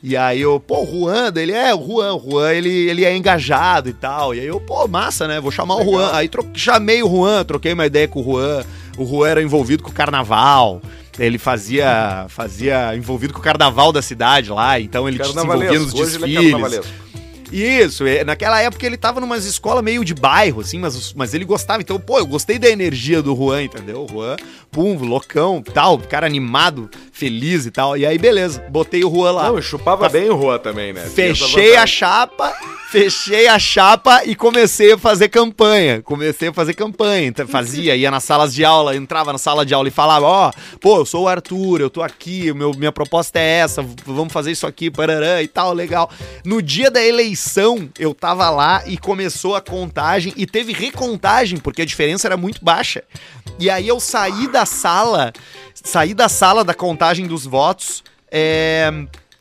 E 0.03 0.17
aí 0.17 0.41
eu, 0.41 0.59
pô, 0.59 0.83
o 0.83 0.87
Juan, 0.87 1.31
ele 1.37 1.53
é 1.53 1.75
o 1.75 1.87
Juan, 1.87 2.15
o 2.15 2.31
Juan, 2.31 2.53
ele, 2.55 2.71
ele 2.71 3.05
é 3.05 3.15
engajado 3.15 3.89
e 3.89 3.93
tal. 3.93 4.35
E 4.35 4.41
aí 4.41 4.47
eu, 4.47 4.59
pô, 4.59 4.89
massa, 4.89 5.29
né? 5.29 5.39
Vou 5.41 5.51
chamar 5.51 5.75
o 5.75 5.79
Legal. 5.81 5.93
Juan. 5.93 6.11
Aí 6.15 6.29
tro- 6.29 6.47
chamei 6.55 7.03
o 7.03 7.09
Juan, 7.09 7.45
troquei 7.45 7.73
uma 7.75 7.85
ideia 7.87 8.09
com 8.09 8.21
o 8.21 8.25
Juan. 8.25 8.65
O 8.97 9.05
Juan 9.07 9.29
era 9.29 9.43
envolvido 9.43 9.83
com 9.83 9.91
o 9.91 9.93
carnaval. 9.95 10.81
Ele 11.19 11.37
fazia, 11.37 12.25
fazia 12.31 12.97
envolvido 12.97 13.35
com 13.35 13.41
o 13.41 13.43
carnaval 13.43 13.93
da 13.93 14.01
cidade 14.01 14.49
lá, 14.51 14.81
então 14.81 15.07
ele 15.07 15.23
se 15.23 15.31
envolvia 15.31 15.79
nos 15.79 15.93
Carnavalesco. 15.93 16.03
Hoje 16.03 16.17
ele 16.25 16.37
é 16.37 16.41
desfiles. 16.41 16.93
Isso, 17.53 18.07
é, 18.07 18.25
naquela 18.25 18.61
época 18.61 18.85
ele 18.87 18.97
tava 18.97 19.21
numa 19.21 19.37
escola 19.37 19.83
meio 19.83 20.05
de 20.05 20.15
bairro, 20.15 20.61
assim, 20.61 20.79
mas, 20.79 21.13
mas 21.15 21.35
ele 21.35 21.45
gostava. 21.45 21.81
Então, 21.83 21.99
pô, 21.99 22.19
eu 22.19 22.27
gostei 22.27 22.59
da 22.59 22.69
energia 22.69 23.21
do 23.23 23.35
Juan, 23.35 23.65
entendeu? 23.65 24.05
O 24.05 24.09
Juan, 24.09 24.37
pum, 24.71 24.97
loucão, 25.05 25.63
tal, 25.63 25.99
cara 25.99 26.27
animado, 26.27 26.89
feliz 27.13 27.67
e 27.67 27.71
tal. 27.71 27.97
E 27.97 28.07
aí, 28.07 28.19
beleza, 28.19 28.65
botei 28.71 29.05
o 29.05 29.11
Juan 29.11 29.33
lá. 29.33 29.49
Não, 29.49 29.59
e 29.59 29.63
chupava 29.63 30.05
Tá- 30.05 30.09
bem 30.11 30.29
o 30.31 30.37
Rua 30.37 30.59
também, 30.59 30.93
né? 30.93 31.03
Fechei 31.03 31.77
a 31.77 31.87
chapa, 31.87 32.55
fechei 32.91 33.47
a 33.49 33.59
chapa 33.59 34.25
e 34.25 34.35
comecei 34.35 34.93
a 34.93 34.99
fazer 34.99 35.29
campanha. 35.29 36.03
Comecei 36.03 36.49
a 36.49 36.53
fazer 36.53 36.75
campanha. 36.75 37.27
Então, 37.27 37.47
fazia, 37.47 37.95
ia 37.97 38.11
nas 38.11 38.25
salas 38.25 38.55
de 38.55 38.65
aula, 38.65 38.95
entrava 38.97 39.33
na 39.33 39.39
sala 39.39 39.65
de 39.67 39.75
aula 39.75 39.89
e 39.89 39.91
falava: 39.93 40.27
Ó, 40.27 40.53
pô, 40.81 40.99
eu 40.99 41.05
sou 41.07 41.25
o 41.25 41.29
Arthur, 41.29 41.81
eu 41.81 41.91
tô 41.91 42.03
aqui, 42.03 42.53
meu, 42.53 42.73
minha 42.75 42.93
proposta 42.93 43.39
é 43.39 43.59
essa, 43.59 43.85
vamos 44.07 44.33
fazer 44.33 44.51
isso 44.53 44.67
aqui, 44.67 44.91
parará 44.91 45.43
e 45.43 45.49
tal, 45.49 45.73
legal. 45.73 46.11
No 46.45 46.63
dia 46.63 46.91
da 46.91 47.05
eleição, 47.05 47.40
eleição, 47.41 47.89
eu 47.99 48.15
tava 48.15 48.51
lá 48.51 48.83
e 48.87 48.99
começou 48.99 49.57
a 49.57 49.61
contagem 49.61 50.33
e 50.37 50.47
teve 50.47 50.73
recontagem, 50.73 51.59
porque 51.59 51.81
a 51.81 51.85
diferença 51.87 52.29
era 52.29 52.37
muito 52.37 52.63
baixa. 52.63 53.03
E 53.59 53.71
aí 53.71 53.89
eu 53.89 53.99
saí 53.99 54.47
da 54.47 54.67
sala, 54.67 55.33
saí 55.75 56.13
da 56.13 56.29
sala 56.29 56.63
da 56.63 56.75
contagem 56.75 57.27
dos 57.27 57.47
votos, 57.47 58.05
é, 58.31 58.93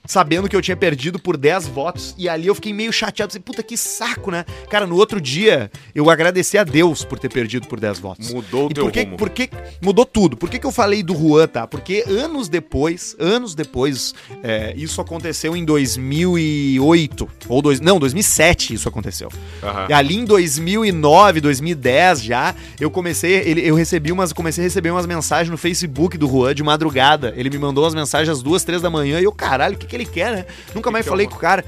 sabendo 0.09 0.49
que 0.49 0.55
eu 0.55 0.61
tinha 0.61 0.75
perdido 0.75 1.19
por 1.19 1.37
10 1.37 1.67
votos. 1.67 2.15
E 2.17 2.27
ali 2.27 2.47
eu 2.47 2.55
fiquei 2.55 2.73
meio 2.73 2.91
chateado. 2.91 3.29
Pensei, 3.29 3.41
puta 3.41 3.61
que 3.61 3.77
saco, 3.77 4.31
né? 4.31 4.43
Cara, 4.67 4.87
no 4.87 4.95
outro 4.95 5.21
dia 5.21 5.69
eu 5.93 6.09
agradeci 6.09 6.57
a 6.57 6.63
Deus 6.63 7.05
por 7.05 7.19
ter 7.19 7.29
perdido 7.29 7.67
por 7.67 7.79
10 7.79 7.99
votos. 7.99 8.33
Mudou 8.33 8.67
o 8.67 8.71
E 8.71 8.73
teu 8.73 8.85
por 8.85 8.91
que, 8.91 9.03
rumo. 9.03 9.17
por 9.17 9.29
que- 9.29 9.49
mudou 9.79 10.05
tudo? 10.05 10.35
Por 10.35 10.49
que, 10.49 10.57
que 10.57 10.65
eu 10.65 10.71
falei 10.71 11.03
do 11.03 11.13
Juan, 11.15 11.47
tá? 11.47 11.67
Porque 11.67 12.03
anos 12.07 12.49
depois, 12.49 13.15
anos 13.19 13.53
depois, 13.53 14.15
é, 14.41 14.73
isso 14.75 14.99
aconteceu 14.99 15.55
em 15.55 15.63
2008, 15.63 17.29
ou 17.47 17.61
dois, 17.61 17.79
não, 17.79 17.99
2007 17.99 18.73
isso 18.73 18.89
aconteceu. 18.89 19.29
Aham. 19.61 19.85
E 19.89 19.93
ali 19.93 20.15
em 20.15 20.25
2009, 20.25 21.39
2010 21.41 22.23
já, 22.23 22.55
eu 22.79 22.89
comecei, 22.89 23.33
ele, 23.45 23.61
eu 23.61 23.75
recebi 23.75 24.11
umas, 24.11 24.33
comecei 24.33 24.63
a 24.63 24.67
receber 24.67 24.89
umas 24.89 25.05
mensagens 25.05 25.49
no 25.51 25.57
Facebook 25.57 26.17
do 26.17 26.27
Juan 26.27 26.55
de 26.55 26.63
madrugada. 26.63 27.31
Ele 27.37 27.49
me 27.49 27.59
mandou 27.59 27.83
umas 27.83 27.93
mensagens 27.93 28.29
às 28.35 28.41
duas, 28.41 28.63
três 28.63 28.81
da 28.81 28.89
manhã 28.89 29.19
e 29.19 29.23
eu, 29.23 29.31
caralho, 29.31 29.75
o 29.75 29.77
que, 29.77 29.85
que 29.85 29.98
ele 29.99 30.09
quer, 30.09 30.31
né? 30.31 30.45
Nunca 30.73 30.91
mais 30.91 31.05
que 31.05 31.09
falei 31.09 31.27
com 31.27 31.35
o 31.35 31.39
cara. 31.39 31.63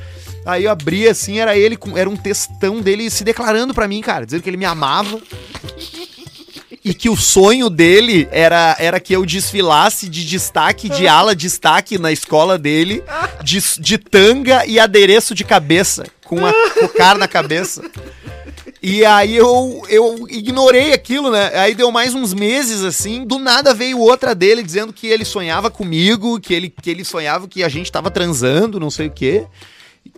Aí 0.46 0.64
eu 0.64 0.72
abri 0.72 1.08
assim, 1.08 1.40
era 1.40 1.56
ele, 1.56 1.78
com, 1.78 1.98
era 1.98 2.10
um 2.10 2.16
textão 2.16 2.82
dele 2.82 3.10
se 3.10 3.24
declarando 3.24 3.74
pra 3.74 3.88
mim, 3.88 4.02
cara, 4.02 4.26
dizendo 4.26 4.42
que 4.42 4.50
ele 4.50 4.58
me 4.58 4.66
amava. 4.66 5.20
E 6.84 6.96
que 6.96 7.12
o 7.12 7.16
sonho 7.16 7.70
dele 7.70 8.28
era, 8.32 8.76
era 8.80 9.00
que 9.00 9.14
eu 9.14 9.24
desfilasse 9.24 10.10
de 10.10 10.26
destaque, 10.26 10.90
de 10.90 11.08
ala 11.08 11.36
destaque 11.36 12.00
na 12.00 12.12
escola 12.12 12.58
dele, 12.58 13.04
de, 13.44 13.62
de 13.80 14.00
tanga 14.00 14.66
e 14.66 14.80
adereço 14.80 15.36
de 15.36 15.44
cabeça, 15.44 16.06
com 16.26 16.38
uma 16.38 16.52
cocar 16.80 17.20
na 17.20 17.28
cabeça. 17.28 17.84
E 18.84 19.06
aí 19.06 19.38
eu, 19.38 19.84
eu 19.90 20.28
ignorei 20.28 20.92
aquilo, 20.92 21.30
né? 21.30 21.52
Aí 21.54 21.76
deu 21.76 21.92
mais 21.92 22.16
uns 22.16 22.34
meses 22.34 22.84
assim, 22.84 23.24
do 23.24 23.38
nada 23.38 23.76
veio 23.76 24.00
outra 24.00 24.34
dele 24.34 24.64
dizendo 24.64 24.92
que 24.92 25.06
ele 25.06 25.24
sonhava 25.24 25.70
comigo, 25.70 26.40
que 26.40 26.52
ele, 26.52 26.68
que 26.70 26.90
ele 26.90 27.06
sonhava 27.06 27.48
que 27.48 27.64
a 27.64 27.70
gente 27.70 27.92
tava 27.92 28.10
transando, 28.10 28.80
não 28.80 28.90
sei 28.90 29.08
o 29.08 29.12
quê. 29.12 29.46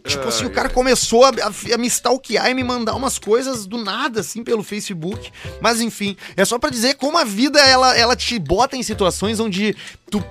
Tipo 0.05 0.27
assim, 0.27 0.45
o 0.45 0.49
cara 0.49 0.69
começou 0.69 1.23
a, 1.23 1.29
a- 1.29 1.73
a 1.73 1.77
me 1.77 1.88
stalkear 1.88 2.49
e 2.49 2.53
me 2.53 2.63
mandar 2.63 2.93
umas 2.95 3.17
coisas 3.17 3.65
do 3.65 3.77
nada, 3.77 4.19
assim, 4.19 4.43
pelo 4.43 4.61
Facebook. 4.63 5.31
Mas 5.61 5.79
enfim, 5.81 6.17
é 6.36 6.43
só 6.43 6.59
pra 6.59 6.69
dizer 6.69 6.95
como 6.95 7.17
a 7.17 7.23
vida, 7.23 7.59
ela, 7.59 7.95
ela 7.97 8.15
te 8.15 8.38
bota 8.38 8.75
em 8.75 8.84
situações 8.84 9.39
onde 9.39 9.75
tu, 10.11 10.21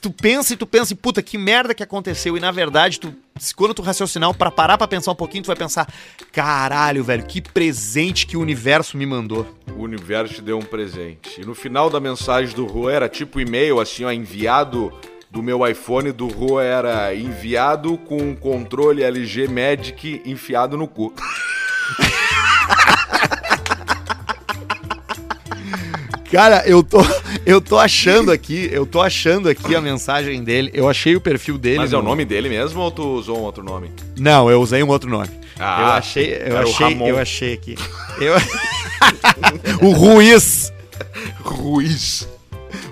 tu 0.00 0.10
pensa 0.10 0.52
e 0.54 0.56
tu 0.56 0.64
pensa, 0.66 0.94
puta, 0.94 1.22
que 1.22 1.36
merda 1.36 1.74
que 1.74 1.82
aconteceu. 1.82 2.36
E 2.36 2.40
na 2.40 2.50
verdade, 2.52 3.00
tu, 3.00 3.12
quando 3.56 3.74
tu 3.74 3.82
raciocinar, 3.82 4.32
pra 4.34 4.50
parar 4.50 4.78
pra 4.78 4.86
pensar 4.86 5.10
um 5.10 5.16
pouquinho, 5.16 5.42
tu 5.42 5.48
vai 5.48 5.56
pensar, 5.56 5.92
caralho, 6.32 7.02
velho, 7.02 7.24
que 7.26 7.40
presente 7.40 8.26
que 8.26 8.36
o 8.36 8.40
universo 8.40 8.96
me 8.96 9.06
mandou. 9.06 9.46
O 9.76 9.82
universo 9.82 10.34
te 10.34 10.42
deu 10.42 10.58
um 10.58 10.62
presente. 10.62 11.40
E 11.40 11.44
no 11.44 11.54
final 11.54 11.90
da 11.90 11.98
mensagem 12.00 12.54
do 12.54 12.64
Rô 12.66 12.88
era 12.88 13.08
tipo 13.08 13.40
e-mail, 13.40 13.80
assim, 13.80 14.04
ó, 14.04 14.12
enviado 14.12 14.92
do 15.30 15.42
meu 15.42 15.66
iPhone 15.66 16.10
do 16.12 16.26
Rô 16.26 16.60
era 16.60 17.14
enviado 17.14 17.96
com 17.98 18.16
um 18.18 18.34
controle 18.34 19.02
LG 19.02 19.46
Magic 19.48 20.22
enfiado 20.26 20.76
no 20.76 20.88
cu. 20.88 21.14
Cara, 26.30 26.62
eu 26.64 26.82
tô, 26.82 26.98
eu 27.44 27.60
tô 27.60 27.76
achando 27.76 28.30
aqui, 28.30 28.68
eu 28.72 28.86
tô 28.86 29.00
achando 29.00 29.48
aqui 29.48 29.74
a 29.74 29.80
mensagem 29.80 30.44
dele. 30.44 30.70
Eu 30.72 30.88
achei 30.88 31.16
o 31.16 31.20
perfil 31.20 31.58
dele. 31.58 31.78
Mas 31.78 31.92
é 31.92 31.96
o 31.96 32.02
no- 32.02 32.08
nome 32.10 32.24
dele 32.24 32.48
mesmo 32.48 32.80
ou 32.80 32.90
tu 32.90 33.02
usou 33.04 33.38
um 33.38 33.42
outro 33.42 33.64
nome? 33.64 33.90
Não, 34.16 34.48
eu 34.48 34.60
usei 34.60 34.80
um 34.82 34.88
outro 34.88 35.10
nome. 35.10 35.28
Ah, 35.58 35.80
eu 35.80 35.86
achei, 35.88 36.42
eu 36.46 36.56
achei, 36.58 37.02
eu 37.10 37.18
achei 37.18 37.52
aqui. 37.54 37.74
Eu... 38.20 38.34
o 39.86 39.90
Ruiz, 39.92 40.72
Ruiz. 41.40 42.28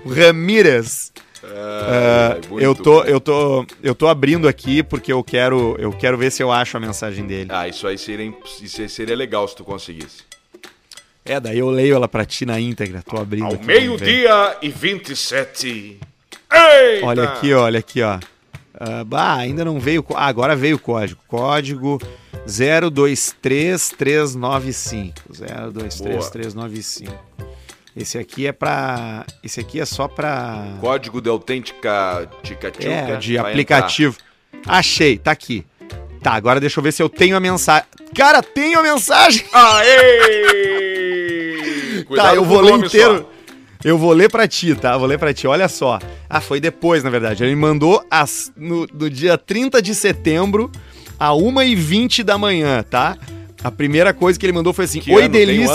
Ramírez. 0.06 1.12
Ah, 1.50 2.36
muito 2.48 2.62
eu 2.62 2.74
tô, 2.74 3.02
eu 3.04 3.20
tô, 3.20 3.64
eu 3.82 3.94
tô 3.94 4.08
abrindo 4.08 4.48
aqui 4.48 4.82
porque 4.82 5.12
eu 5.12 5.22
quero, 5.24 5.76
eu 5.78 5.92
quero 5.92 6.18
ver 6.18 6.30
se 6.30 6.42
eu 6.42 6.52
acho 6.52 6.76
a 6.76 6.80
mensagem 6.80 7.26
dele. 7.26 7.48
Ah, 7.52 7.68
isso 7.68 7.86
aí 7.86 7.96
seria, 7.96 8.32
isso 8.60 8.80
aí 8.80 8.88
seria 8.88 9.16
legal 9.16 9.46
se 9.48 9.56
tu 9.56 9.64
conseguisse. 9.64 10.26
É, 11.24 11.38
daí 11.38 11.58
eu 11.58 11.70
leio 11.70 11.94
ela 11.94 12.08
pra 12.08 12.24
ti 12.24 12.44
na 12.46 12.58
íntegra. 12.58 13.02
Tô 13.02 13.18
abrindo. 13.18 13.46
Ao 13.46 13.58
meio-dia 13.62 14.56
e 14.62 14.70
27. 14.70 16.00
Eita! 16.50 17.06
Olha 17.06 17.24
aqui, 17.24 17.52
olha 17.52 17.78
aqui, 17.78 18.02
ó. 18.02 18.18
Ah, 18.80 19.04
bah, 19.04 19.34
ainda 19.34 19.64
não 19.64 19.78
veio. 19.78 20.04
Ah, 20.14 20.26
agora 20.26 20.56
veio 20.56 20.76
o 20.76 20.78
código. 20.78 21.20
Código 21.28 22.00
023395. 22.46 25.12
023395. 25.32 27.12
Esse 27.98 28.16
aqui 28.16 28.46
é 28.46 28.52
pra. 28.52 29.26
Esse 29.42 29.58
aqui 29.58 29.80
é 29.80 29.84
só 29.84 30.06
pra. 30.06 30.76
Código 30.80 31.20
de 31.20 31.28
autêntica 31.28 32.28
tica 32.42 32.72
É, 32.80 33.16
de 33.16 33.36
aplicativo. 33.36 34.16
Achei, 34.64 35.18
tá 35.18 35.32
aqui. 35.32 35.66
Tá, 36.22 36.32
agora 36.32 36.60
deixa 36.60 36.78
eu 36.78 36.84
ver 36.84 36.92
se 36.92 37.02
eu 37.02 37.08
tenho 37.08 37.36
a 37.36 37.40
mensagem. 37.40 37.86
Cara, 38.14 38.40
tenho 38.42 38.78
a 38.78 38.82
mensagem! 38.82 39.44
Aê! 39.52 40.84
tá, 42.14 42.34
eu 42.34 42.44
vou 42.44 42.60
ler 42.60 42.74
inteiro. 42.74 43.18
só. 43.18 43.38
Eu 43.84 43.96
vou 43.96 44.12
ler 44.12 44.28
pra 44.30 44.48
ti, 44.48 44.74
tá? 44.74 44.96
Vou 44.96 45.06
ler 45.06 45.18
pra 45.18 45.32
ti. 45.32 45.46
Olha 45.46 45.68
só. 45.68 45.98
Ah, 46.28 46.40
foi 46.40 46.60
depois, 46.60 47.04
na 47.04 47.10
verdade. 47.10 47.44
Ele 47.44 47.54
mandou 47.54 48.04
as, 48.10 48.52
no, 48.56 48.86
no 48.92 49.08
dia 49.08 49.38
30 49.38 49.80
de 49.80 49.94
setembro, 49.94 50.70
a 51.18 51.30
1h20 51.30 52.24
da 52.24 52.36
manhã, 52.36 52.82
tá? 52.82 53.16
A 53.62 53.70
primeira 53.70 54.12
coisa 54.12 54.38
que 54.38 54.44
ele 54.46 54.52
mandou 54.52 54.72
foi 54.72 54.84
assim: 54.84 55.00
Que 55.00 55.12
Oi, 55.12 55.24
ano? 55.24 55.32
Tem 55.32 55.60
um 55.60 55.68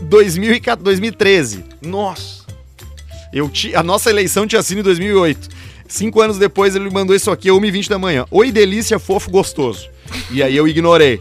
ano? 0.00 0.08
2014, 0.08 0.82
2013. 0.82 1.64
Nossa! 1.82 2.40
Eu 3.32 3.48
ti, 3.48 3.74
a 3.76 3.82
nossa 3.82 4.10
eleição 4.10 4.46
tinha 4.46 4.62
sido 4.62 4.80
em 4.80 4.82
2008. 4.82 5.48
Cinco 5.86 6.20
anos 6.20 6.38
depois 6.38 6.74
ele 6.76 6.88
mandou 6.90 7.14
isso 7.14 7.30
aqui, 7.30 7.48
1h20 7.48 7.88
da 7.88 7.98
manhã. 7.98 8.24
Oi, 8.30 8.52
delícia, 8.52 8.98
fofo, 8.98 9.30
gostoso. 9.30 9.88
E 10.30 10.42
aí 10.42 10.56
eu 10.56 10.66
ignorei. 10.66 11.20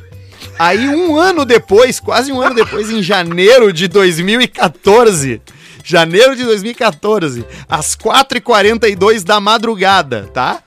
Aí 0.58 0.88
um 0.88 1.18
ano 1.18 1.46
depois, 1.46 2.00
quase 2.00 2.32
um 2.32 2.42
ano 2.42 2.56
depois, 2.56 2.90
em 2.90 3.02
janeiro 3.02 3.72
de 3.74 3.88
2014, 3.88 5.42
janeiro 5.84 6.36
de 6.36 6.44
2014, 6.44 7.46
às 7.68 7.96
4h42 7.96 9.24
da 9.24 9.40
madrugada, 9.40 10.30
tá? 10.34 10.62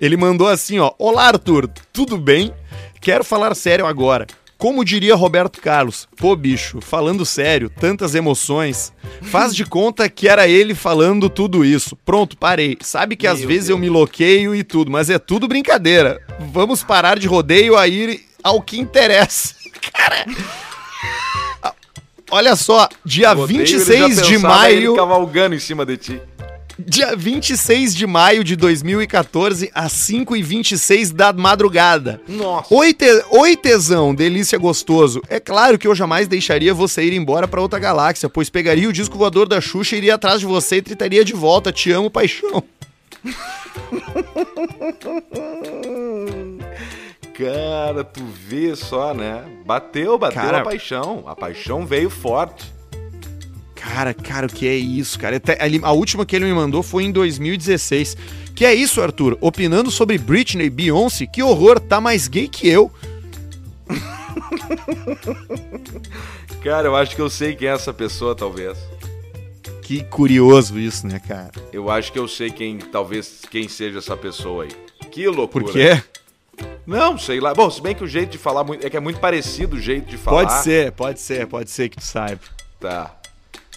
Ele 0.00 0.16
mandou 0.16 0.48
assim, 0.48 0.78
ó. 0.78 0.92
Olá, 0.98 1.28
Arthur, 1.28 1.68
tudo 1.92 2.16
bem? 2.16 2.52
Quero 3.00 3.24
falar 3.24 3.54
sério 3.54 3.86
agora. 3.86 4.26
Como 4.60 4.84
diria 4.84 5.14
Roberto 5.14 5.58
Carlos, 5.58 6.06
pô, 6.18 6.36
bicho, 6.36 6.82
falando 6.82 7.24
sério, 7.24 7.70
tantas 7.70 8.14
emoções. 8.14 8.92
Faz 9.22 9.54
de 9.56 9.64
conta 9.64 10.06
que 10.06 10.28
era 10.28 10.46
ele 10.46 10.74
falando 10.74 11.30
tudo 11.30 11.64
isso. 11.64 11.96
Pronto, 11.96 12.36
parei. 12.36 12.76
Sabe 12.82 13.16
que 13.16 13.26
às 13.26 13.38
Meu 13.38 13.48
vezes 13.48 13.68
Deus. 13.68 13.70
eu 13.70 13.78
me 13.78 13.88
loqueio 13.88 14.54
e 14.54 14.62
tudo, 14.62 14.90
mas 14.90 15.08
é 15.08 15.18
tudo 15.18 15.48
brincadeira. 15.48 16.20
Vamos 16.52 16.84
parar 16.84 17.18
de 17.18 17.26
rodeio 17.26 17.74
a 17.74 17.88
ir 17.88 18.20
ao 18.44 18.60
que 18.60 18.78
interessa. 18.78 19.54
Cara. 19.94 20.26
Olha 22.32 22.54
só, 22.54 22.88
dia 23.04 23.32
Rodeio, 23.32 23.60
ele 23.62 23.66
já 23.66 23.78
26 23.78 24.14
de 24.26 24.34
pensava 24.34 24.70
ele 24.70 24.80
maio. 24.86 24.94
cavalgando 24.94 25.54
em 25.54 25.58
cima 25.58 25.84
de 25.84 25.96
ti. 25.96 26.22
Dia 26.86 27.14
26 27.16 27.94
de 27.94 28.06
maio 28.06 28.42
de 28.44 28.56
2014, 28.56 29.70
às 29.74 29.92
5h26 29.92 31.12
da 31.12 31.32
madrugada. 31.32 32.20
Nossa! 32.28 32.72
Oi, 32.74 32.94
te... 32.94 33.06
Oi, 33.30 33.56
tesão, 33.56 34.14
delícia 34.14 34.58
gostoso. 34.58 35.20
É 35.28 35.38
claro 35.40 35.78
que 35.78 35.86
eu 35.86 35.94
jamais 35.94 36.26
deixaria 36.28 36.72
você 36.72 37.02
ir 37.04 37.12
embora 37.12 37.46
pra 37.48 37.60
outra 37.60 37.78
galáxia, 37.78 38.28
pois 38.28 38.48
pegaria 38.48 38.88
o 38.88 38.92
disco 38.92 39.18
voador 39.18 39.48
da 39.48 39.60
Xuxa, 39.60 39.96
iria 39.96 40.14
atrás 40.14 40.40
de 40.40 40.46
você 40.46 40.76
e 40.76 40.82
tritaria 40.82 41.24
de 41.24 41.32
volta. 41.32 41.72
Te 41.72 41.90
amo, 41.92 42.10
paixão. 42.10 42.62
Cara, 47.34 48.04
tu 48.04 48.22
vê 48.24 48.74
só, 48.76 49.14
né? 49.14 49.44
Bateu, 49.64 50.18
bateu 50.18 50.42
Cara- 50.42 50.58
a 50.58 50.64
paixão. 50.64 51.24
A 51.26 51.34
paixão 51.34 51.86
veio 51.86 52.10
forte. 52.10 52.70
Cara, 53.92 54.14
cara, 54.14 54.46
o 54.46 54.48
que 54.48 54.68
é 54.68 54.76
isso, 54.76 55.18
cara? 55.18 55.36
Até 55.36 55.58
A 55.82 55.90
última 55.90 56.24
que 56.24 56.36
ele 56.36 56.44
me 56.44 56.52
mandou 56.52 56.82
foi 56.82 57.04
em 57.04 57.10
2016. 57.10 58.16
Que 58.54 58.64
é 58.64 58.72
isso, 58.72 59.02
Arthur? 59.02 59.36
Opinando 59.40 59.90
sobre 59.90 60.16
Britney 60.16 60.66
e 60.66 60.70
Beyoncé, 60.70 61.26
que 61.26 61.42
horror, 61.42 61.80
tá 61.80 62.00
mais 62.00 62.28
gay 62.28 62.46
que 62.46 62.68
eu. 62.68 62.90
Cara, 66.62 66.88
eu 66.88 66.94
acho 66.94 67.16
que 67.16 67.22
eu 67.22 67.28
sei 67.28 67.56
quem 67.56 67.68
é 67.68 67.72
essa 67.72 67.92
pessoa, 67.92 68.34
talvez. 68.34 68.78
Que 69.82 70.04
curioso 70.04 70.78
isso, 70.78 71.06
né, 71.06 71.18
cara? 71.18 71.50
Eu 71.72 71.90
acho 71.90 72.12
que 72.12 72.18
eu 72.18 72.28
sei 72.28 72.50
quem, 72.50 72.78
talvez, 72.78 73.42
quem 73.50 73.66
seja 73.66 73.98
essa 73.98 74.16
pessoa 74.16 74.64
aí. 74.64 74.70
Que 75.10 75.26
loucura. 75.26 75.64
Por 75.64 75.72
quê? 75.72 76.00
Não, 76.86 77.18
sei 77.18 77.40
lá. 77.40 77.54
Bom, 77.54 77.68
se 77.68 77.82
bem 77.82 77.94
que 77.94 78.04
o 78.04 78.06
jeito 78.06 78.30
de 78.30 78.38
falar 78.38 78.64
é 78.82 78.88
que 78.88 78.96
é 78.96 79.00
muito 79.00 79.18
parecido 79.18 79.76
o 79.76 79.80
jeito 79.80 80.08
de 80.08 80.16
falar. 80.16 80.46
Pode 80.46 80.62
ser, 80.62 80.92
pode 80.92 81.20
ser, 81.20 81.46
pode 81.46 81.70
ser 81.70 81.88
que 81.88 81.96
tu 81.96 82.04
saiba. 82.04 82.40
Tá. 82.78 83.19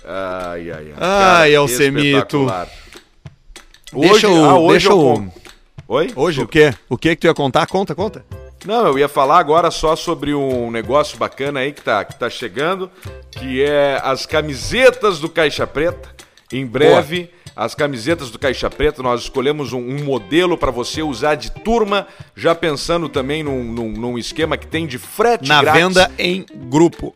Ai, 0.06 0.72
ai, 0.72 0.88
ai. 0.92 0.94
Ai, 1.00 1.56
Alcemito. 1.56 2.06
espetacular. 2.08 2.68
Deixa 3.94 4.14
Hoje, 4.14 4.28
o- 4.28 4.46
ah, 4.46 4.60
hoje 4.60 4.72
deixa 4.72 4.90
eu 4.90 5.32
Oi? 5.88 6.12
Hoje 6.16 6.42
o 6.42 6.48
quê? 6.48 6.74
O 6.90 6.98
que 6.98 7.10
que 7.16 7.22
tu 7.22 7.28
ia 7.28 7.34
contar? 7.34 7.68
Conta, 7.68 7.94
conta. 7.94 8.26
Não, 8.66 8.88
eu 8.88 8.98
ia 8.98 9.10
falar 9.10 9.38
agora 9.38 9.70
só 9.70 9.96
sobre 9.96 10.34
um 10.34 10.72
negócio 10.72 11.18
bacana 11.18 11.60
aí 11.60 11.74
que 11.74 11.82
tá, 11.82 12.04
que 12.06 12.16
tá 12.16 12.30
chegando, 12.30 12.90
que 13.32 13.62
é 13.62 14.00
as 14.02 14.26
camisetas 14.26 15.20
do 15.20 15.28
Caixa 15.30 15.68
Preta. 15.68 16.10
Em 16.52 16.66
breve, 16.66 17.24
Boa. 17.24 17.66
as 17.66 17.76
camisetas 17.76 18.32
do 18.32 18.40
Caixa 18.40 18.70
Preta, 18.70 19.04
nós 19.04 19.24
escolhemos 19.24 19.74
um, 19.74 19.80
um 19.80 20.04
modelo 20.06 20.58
para 20.58 20.72
você 20.72 21.02
usar 21.04 21.36
de 21.36 21.52
turma, 21.52 22.08
já 22.36 22.56
pensando 22.56 23.10
também 23.10 23.44
num, 23.44 23.64
num, 23.64 23.90
num 23.92 24.18
esquema 24.18 24.56
que 24.56 24.66
tem 24.68 24.88
de 24.88 24.98
frete 24.98 25.48
Na 25.50 25.62
grátis. 25.62 25.82
venda 25.82 26.12
em 26.18 26.46
grupo 26.70 27.14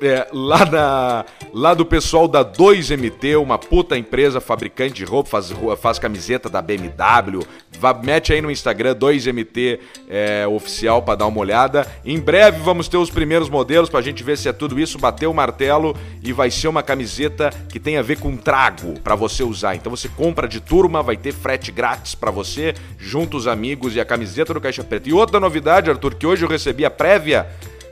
é, 0.00 0.26
lá, 0.32 0.64
na, 0.64 1.24
lá 1.52 1.74
do 1.74 1.84
pessoal 1.84 2.26
da 2.26 2.44
2MT, 2.44 3.40
uma 3.40 3.58
puta 3.58 3.98
empresa 3.98 4.40
fabricante 4.40 4.94
de 4.94 5.04
roupa, 5.04 5.30
faz, 5.30 5.52
faz 5.78 5.98
camiseta 5.98 6.48
da 6.48 6.62
BMW. 6.62 7.42
Vá, 7.78 7.94
mete 7.94 8.32
aí 8.32 8.40
no 8.40 8.50
Instagram 8.50 8.94
2MT 8.94 9.78
é, 10.08 10.46
oficial 10.46 11.02
para 11.02 11.16
dar 11.16 11.26
uma 11.26 11.40
olhada. 11.40 11.86
Em 12.04 12.18
breve 12.18 12.60
vamos 12.60 12.88
ter 12.88 12.96
os 12.96 13.10
primeiros 13.10 13.48
modelos 13.48 13.90
pra 13.90 14.00
gente 14.00 14.22
ver 14.22 14.38
se 14.38 14.48
é 14.48 14.52
tudo 14.52 14.80
isso, 14.80 14.98
bater 14.98 15.26
o 15.26 15.34
martelo 15.34 15.94
e 16.22 16.32
vai 16.32 16.50
ser 16.50 16.68
uma 16.68 16.82
camiseta 16.82 17.50
que 17.68 17.78
tem 17.78 17.96
a 17.96 18.02
ver 18.02 18.18
com 18.18 18.36
trago 18.36 18.98
para 19.00 19.14
você 19.14 19.42
usar. 19.42 19.74
Então 19.74 19.90
você 19.90 20.08
compra 20.08 20.48
de 20.48 20.60
turma, 20.60 21.02
vai 21.02 21.16
ter 21.16 21.32
frete 21.32 21.70
grátis 21.70 22.14
para 22.14 22.30
você, 22.30 22.74
junto 22.98 23.36
os 23.36 23.46
amigos 23.46 23.94
e 23.94 24.00
a 24.00 24.04
camiseta 24.04 24.54
do 24.54 24.60
Caixa 24.60 24.82
Preta. 24.82 25.08
E 25.08 25.12
outra 25.12 25.38
novidade, 25.38 25.90
Arthur, 25.90 26.14
que 26.14 26.26
hoje 26.26 26.44
eu 26.44 26.48
recebi 26.48 26.84
a 26.84 26.90
prévia 26.90 27.46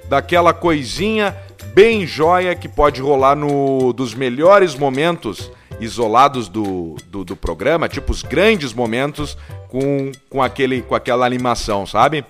daquela 0.08 0.54
coisinha 0.54 1.36
bem 1.74 2.06
joia 2.06 2.54
que 2.54 2.68
pode 2.68 3.00
rolar 3.00 3.36
no 3.36 3.92
dos 3.92 4.14
melhores 4.14 4.74
momentos 4.74 5.50
isolados 5.80 6.48
do, 6.48 6.96
do, 7.06 7.24
do 7.24 7.36
programa, 7.36 7.88
tipo 7.88 8.12
os 8.12 8.22
grandes 8.22 8.72
momentos 8.72 9.36
com, 9.68 10.10
com, 10.28 10.42
aquele, 10.42 10.82
com 10.82 10.94
aquela 10.94 11.24
animação, 11.24 11.86
sabe? 11.86 12.24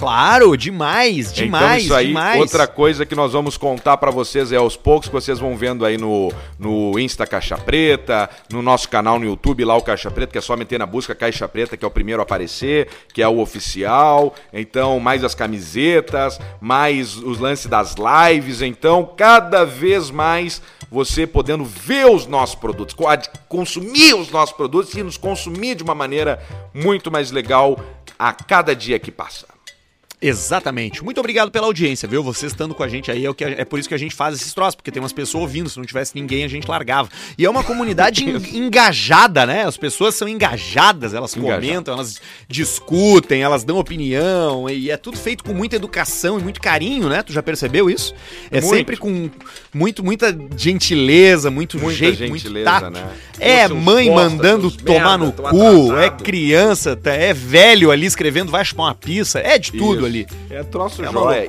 Claro, 0.00 0.56
demais, 0.56 1.30
então, 1.30 1.44
demais, 1.44 1.64
então, 1.64 1.76
isso 1.76 1.94
aí, 1.94 2.06
demais. 2.06 2.40
Outra 2.40 2.66
coisa 2.66 3.04
que 3.04 3.14
nós 3.14 3.34
vamos 3.34 3.58
contar 3.58 3.98
para 3.98 4.10
vocês 4.10 4.50
é 4.50 4.56
aos 4.56 4.74
poucos 4.74 5.08
que 5.08 5.12
vocês 5.12 5.38
vão 5.38 5.54
vendo 5.54 5.84
aí 5.84 5.98
no, 5.98 6.32
no 6.58 6.98
Insta 6.98 7.26
Caixa 7.26 7.58
Preta, 7.58 8.30
no 8.50 8.62
nosso 8.62 8.88
canal 8.88 9.18
no 9.18 9.26
YouTube 9.26 9.62
lá 9.62 9.76
o 9.76 9.82
Caixa 9.82 10.10
Preta, 10.10 10.32
que 10.32 10.38
é 10.38 10.40
só 10.40 10.56
meter 10.56 10.78
na 10.78 10.86
busca 10.86 11.14
Caixa 11.14 11.46
Preta, 11.46 11.76
que 11.76 11.84
é 11.84 11.86
o 11.86 11.90
primeiro 11.90 12.22
a 12.22 12.24
aparecer, 12.24 12.88
que 13.12 13.20
é 13.20 13.28
o 13.28 13.40
oficial. 13.40 14.34
Então, 14.54 14.98
mais 14.98 15.22
as 15.22 15.34
camisetas, 15.34 16.40
mais 16.62 17.18
os 17.18 17.38
lances 17.38 17.66
das 17.66 17.94
lives. 17.94 18.62
Então, 18.62 19.04
cada 19.14 19.66
vez 19.66 20.10
mais 20.10 20.62
você 20.90 21.26
podendo 21.26 21.62
ver 21.62 22.06
os 22.06 22.26
nossos 22.26 22.54
produtos, 22.54 22.96
consumir 23.50 24.14
os 24.14 24.30
nossos 24.30 24.56
produtos 24.56 24.94
e 24.94 25.02
nos 25.02 25.18
consumir 25.18 25.74
de 25.74 25.82
uma 25.82 25.94
maneira 25.94 26.42
muito 26.72 27.10
mais 27.10 27.30
legal 27.30 27.78
a 28.18 28.32
cada 28.32 28.74
dia 28.74 28.98
que 28.98 29.12
passa. 29.12 29.49
Exatamente. 30.22 31.02
Muito 31.02 31.18
obrigado 31.18 31.50
pela 31.50 31.66
audiência, 31.66 32.06
viu? 32.06 32.22
Você 32.22 32.46
estando 32.46 32.74
com 32.74 32.82
a 32.82 32.88
gente 32.88 33.10
aí 33.10 33.24
é, 33.24 33.30
o 33.30 33.34
que, 33.34 33.42
é 33.42 33.64
por 33.64 33.78
isso 33.78 33.88
que 33.88 33.94
a 33.94 33.98
gente 33.98 34.14
faz 34.14 34.34
esses 34.34 34.52
troços, 34.52 34.74
porque 34.74 34.90
tem 34.90 35.02
umas 35.02 35.12
pessoas 35.12 35.42
ouvindo. 35.42 35.68
Se 35.70 35.78
não 35.78 35.84
tivesse 35.84 36.14
ninguém, 36.14 36.44
a 36.44 36.48
gente 36.48 36.68
largava. 36.68 37.08
E 37.38 37.44
é 37.44 37.50
uma 37.50 37.64
comunidade 37.64 38.24
engajada, 38.54 39.46
né? 39.46 39.64
As 39.64 39.78
pessoas 39.78 40.14
são 40.14 40.28
engajadas, 40.28 41.14
elas 41.14 41.34
Engajado. 41.34 41.62
comentam, 41.62 41.94
elas 41.94 42.20
discutem, 42.46 43.42
elas 43.42 43.64
dão 43.64 43.78
opinião. 43.78 44.68
E 44.68 44.90
é 44.90 44.96
tudo 44.98 45.16
feito 45.16 45.42
com 45.42 45.54
muita 45.54 45.76
educação 45.76 46.38
e 46.38 46.42
muito 46.42 46.60
carinho, 46.60 47.08
né? 47.08 47.22
Tu 47.22 47.32
já 47.32 47.42
percebeu 47.42 47.88
isso? 47.88 48.14
É 48.50 48.60
muito. 48.60 48.76
sempre 48.76 48.96
com 48.98 49.30
muito, 49.72 50.04
muita 50.04 50.36
gentileza, 50.54 51.50
muito 51.50 51.78
muita 51.78 51.96
jeito, 51.96 52.18
gentileza, 52.18 52.70
muito 52.70 52.80
tato. 52.82 52.90
Né? 52.90 53.08
É 53.38 53.68
mãe 53.68 54.10
mandando 54.10 54.70
tomar 54.70 55.16
merda, 55.16 55.18
no 55.18 55.32
cu, 55.32 55.96
é 55.96 56.10
criança, 56.10 56.94
tá, 56.94 57.12
é 57.12 57.32
velho 57.32 57.90
ali 57.90 58.04
escrevendo 58.04 58.50
vai 58.50 58.64
chupar 58.64 58.86
uma 58.86 58.94
pizza, 58.94 59.38
é 59.38 59.58
de 59.58 59.72
tudo 59.72 60.09
ali. 60.10 60.26
É 60.50 60.62
troço 60.62 61.02
é 61.02 61.10
joia. 61.10 61.48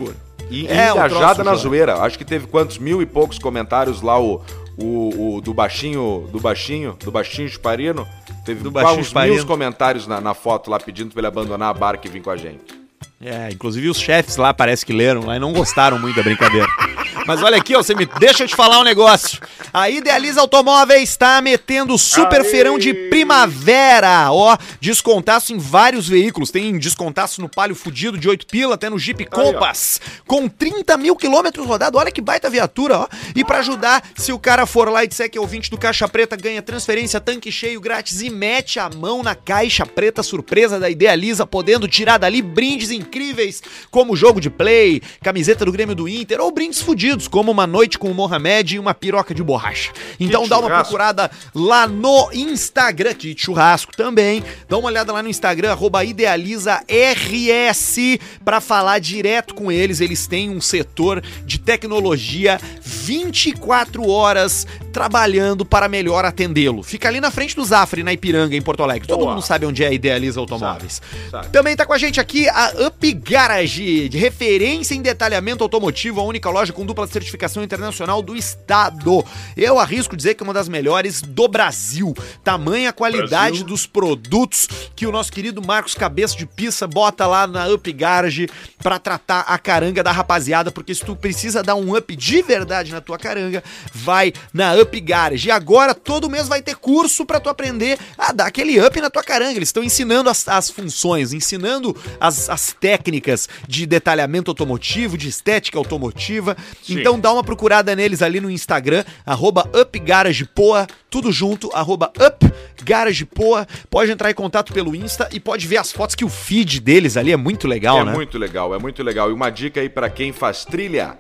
E, 0.49 0.68
é, 0.68 0.91
engajada 0.91 1.43
na 1.43 1.55
zoeira. 1.55 1.95
Acho 2.01 2.18
que 2.18 2.26
teve 2.26 2.47
quantos 2.47 2.78
mil 2.78 3.01
e 3.01 3.05
poucos 3.05 3.39
comentários 3.39 4.01
lá 4.01 4.20
o, 4.20 4.41
o, 4.78 5.36
o 5.36 5.41
do 5.41 5.53
baixinho, 5.53 6.28
do 6.32 6.39
baixinho, 6.39 6.97
do 7.03 7.12
baixinho 7.12 7.49
chuparino. 7.49 8.07
Teve 8.45 8.62
do 8.62 8.72
baixinho 8.72 8.99
uns 8.99 9.14
mil 9.14 9.45
comentários 9.45 10.07
na, 10.07 10.20
na 10.20 10.34
foto 10.34 10.70
lá 10.70 10.80
pedindo 10.80 11.12
pra 11.12 11.22
ele 11.22 11.28
abandonar 11.28 11.70
a 11.70 11.74
barca 11.74 12.07
e 12.07 12.12
vir 12.12 12.22
com 12.22 12.30
a 12.30 12.38
gente. 12.38 12.82
É, 13.24 13.49
inclusive 13.51 13.88
os 13.88 13.99
chefes 13.99 14.36
lá 14.36 14.53
parece 14.53 14.86
que 14.86 14.91
leram 14.91 15.26
lá 15.26 15.36
e 15.36 15.39
não 15.39 15.53
gostaram 15.53 15.99
muito 15.99 16.16
da 16.16 16.24
brincadeira. 16.24 16.68
Mas 17.26 17.41
olha 17.43 17.57
aqui, 17.57 17.76
ó, 17.76 17.84
você 17.84 17.93
me 17.93 18.05
deixa 18.05 18.43
eu 18.43 18.47
te 18.47 18.55
falar 18.55 18.80
um 18.80 18.84
negócio. 18.84 19.39
A 19.74 19.89
Idealiza 19.89 20.41
Automóveis 20.41 21.09
está 21.09 21.41
metendo 21.41 21.97
super 21.97 22.41
Aê. 22.41 22.49
feirão 22.49 22.78
de 22.78 22.93
primavera, 23.09 24.32
ó, 24.32 24.57
descontaço 24.80 25.53
em 25.53 25.57
vários 25.57 26.07
veículos. 26.07 26.51
Tem 26.51 26.78
descontaço 26.78 27.41
no 27.41 27.49
Palio 27.49 27.76
Fudido 27.76 28.18
de 28.18 28.28
8 28.28 28.45
pila, 28.47 28.76
até 28.76 28.89
no 28.89 28.97
Jeep 28.97 29.26
Compass, 29.26 30.01
com 30.26 30.47
30 30.47 30.97
mil 30.97 31.16
quilômetros 31.16 31.66
rodados. 31.66 31.99
Olha 31.99 32.12
que 32.12 32.22
baita 32.22 32.49
viatura, 32.49 32.99
ó. 32.99 33.07
E 33.36 33.43
para 33.43 33.59
ajudar, 33.59 34.03
se 34.16 34.32
o 34.32 34.39
cara 34.39 34.66
for 34.66 34.89
lá 34.89 35.03
e 35.03 35.07
disser 35.07 35.30
que 35.30 35.38
é 35.38 35.41
ouvinte 35.41 35.70
do 35.70 35.78
Caixa 35.78 36.07
Preta, 36.07 36.36
ganha 36.36 36.62
transferência, 36.62 37.20
tanque 37.20 37.51
cheio 37.51 37.80
grátis 37.80 38.22
e 38.22 38.30
mete 38.30 38.80
a 38.80 38.89
mão 38.89 39.22
na 39.22 39.36
caixa 39.36 39.86
preta 39.86 40.24
surpresa 40.24 40.80
da 40.80 40.89
Idealiza, 40.89 41.45
podendo 41.45 41.88
tirar 41.88 42.18
dali 42.18 42.41
brindes 42.41 42.91
incríveis, 42.91 43.62
como 43.89 44.16
jogo 44.16 44.41
de 44.41 44.49
play, 44.49 45.01
camiseta 45.22 45.66
do 45.66 45.72
Grêmio 45.72 45.95
do 45.95 46.07
Inter 46.07 46.39
ou 46.39 46.51
brindes 46.51 46.82
fudidos 46.82 47.01
como 47.30 47.52
uma 47.52 47.68
noite 47.68 47.97
com 47.97 48.10
o 48.12 48.14
Mohamed 48.14 48.76
e 48.76 48.80
uma 48.80 48.93
piroca 48.93 49.34
de 49.34 49.43
borracha. 49.43 49.91
Então 50.20 50.47
dá 50.47 50.60
uma 50.60 50.70
procurada 50.70 51.32
lá 51.54 51.88
no 51.88 52.30
Instagram, 52.34 53.16
de 53.16 53.36
churrasco 53.38 53.95
também. 53.95 54.43
Dá 54.68 54.78
uma 54.78 54.88
olhada 54.88 55.12
lá 55.12 55.24
no 55.24 55.30
Instagram, 55.30 55.76
idealizaRS, 56.06 57.97
para 58.43 58.62
falar 58.62 58.99
direto 58.99 59.54
com 59.54 59.72
eles. 59.72 60.02
Eles 60.02 60.28
têm 60.28 60.49
um 60.49 60.62
setor 60.62 61.24
de 61.45 61.60
tecnologia 61.60 62.60
24 62.82 64.08
horas 64.08 64.68
trabalhando 64.91 65.66
para 65.66 65.88
melhor 65.88 66.26
atendê-lo. 66.26 66.84
Fica 66.84 67.08
ali 67.08 67.22
na 67.22 67.32
frente 67.32 67.56
do 67.56 67.64
Zafre, 67.64 68.04
na 68.04 68.14
Ipiranga, 68.14 68.56
em 68.56 68.62
Porto 68.62 68.84
Alegre. 68.84 69.08
Todo 69.08 69.20
Boa. 69.20 69.32
mundo 69.34 69.41
sabe 69.43 69.66
onde 69.66 69.84
é 69.84 69.88
a 69.88 69.91
Idealiza 69.91 70.39
Automóveis. 70.39 71.02
Sabe, 71.02 71.32
sabe. 71.32 71.49
Também 71.49 71.76
tá 71.76 71.86
com 71.86 71.93
a 71.93 71.97
gente 71.97 72.20
aqui 72.20 72.47
a 72.49 72.74
Up 72.88 73.14
Garage, 73.14 74.10
de 74.10 74.18
referência 74.18 74.93
em 74.93 75.02
detalhamento 75.02 75.64
automotivo, 75.64 76.20
a 76.20 76.24
única 76.24 76.49
loja 76.49 76.74
com 76.74 76.86
dupla 76.92 77.08
certificação 77.08 77.64
internacional 77.64 78.22
do 78.22 78.36
estado. 78.36 79.26
Eu 79.56 79.80
arrisco 79.80 80.18
dizer 80.18 80.36
que 80.36 80.44
é 80.44 80.46
uma 80.46 80.54
das 80.54 80.68
melhores 80.68 81.22
do 81.22 81.48
Brasil. 81.48 82.14
Tamanha 82.44 82.92
qualidade 82.92 83.60
Brasil. 83.60 83.66
dos 83.66 83.86
produtos 83.86 84.68
que 84.94 85.08
o 85.08 85.12
nosso 85.12 85.32
querido 85.32 85.62
Marcos 85.66 85.96
Cabeça 85.96 86.36
de 86.36 86.46
Pista 86.46 86.86
bota 86.86 87.26
lá 87.26 87.48
na 87.48 87.68
Up 87.70 87.92
Garage 87.94 88.50
para 88.84 89.00
tratar 89.00 89.42
a 89.42 89.58
caranga 89.58 90.04
da 90.04 90.12
rapaziada, 90.12 90.70
porque 90.70 90.94
se 90.94 91.06
tu 91.06 91.16
precisa 91.16 91.64
dar 91.64 91.76
um 91.76 91.96
up 91.96 92.14
de 92.14 92.42
verdade 92.42 92.92
na 92.92 93.00
tua 93.00 93.18
caranga, 93.18 93.64
vai 93.94 94.34
na 94.54 94.74
Up 94.76 95.00
Garage. 95.00 95.48
E 95.48 95.52
agora 95.52 95.96
todo 95.96 96.30
mês 96.30 96.48
vai 96.50 96.62
ter 96.62 96.76
curso 96.76 97.26
para 97.26 97.39
tu 97.39 97.50
aprender 97.50 97.98
a 98.18 98.34
dar 98.34 98.48
aquele 98.48 98.80
up 98.86 99.00
na 99.00 99.10
tua 99.10 99.24
caranga. 99.24 99.56
Eles 99.56 99.70
estão 99.70 99.84
ensinando 99.84 100.30
as, 100.30 100.46
as 100.48 100.70
funções, 100.70 101.32
ensinando 101.32 101.96
as, 102.20 102.50
as 102.50 102.74
técnicas 102.74 103.48
de 103.66 103.86
detalhamento 103.86 104.52
automotivo, 104.52 105.18
de 105.18 105.30
estética 105.30 105.78
automotiva. 105.78 106.58
Sim. 106.82 107.00
Então 107.00 107.20
dá 107.20 107.32
uma 107.32 107.44
procurada 107.44 107.96
neles 107.96 108.22
ali 108.22 108.40
no 108.40 108.50
Instagram, 108.50 109.04
arroba 109.26 109.70
UpGaragePoa, 109.74 110.88
tudo 111.10 111.32
junto, 111.32 111.70
arroba 111.74 112.12
UpGaragePoa. 112.20 113.68
Pode 113.90 114.12
entrar 114.12 114.32
em 114.32 114.34
contato 114.34 114.74
pelo 114.74 114.96
Insta 114.96 115.30
e 115.32 115.40
pode 115.40 115.68
ver 115.68 115.78
as 115.78 115.92
fotos 115.92 116.16
que 116.16 116.26
o 116.26 116.30
feed 116.30 116.80
deles 116.80 117.18
ali 117.18 117.32
é 117.32 117.38
muito 117.38 117.68
legal, 117.68 118.00
é 118.00 118.06
né? 118.06 118.12
É 118.12 118.16
muito 118.16 118.38
legal, 118.38 118.74
é 118.74 118.80
muito 118.80 119.04
legal. 119.04 119.30
E 119.30 119.34
uma 119.34 119.50
dica 119.50 119.80
aí 119.80 119.90
para 119.90 120.10
quem 120.10 120.32
faz 120.32 120.66
trilha, 120.66 121.18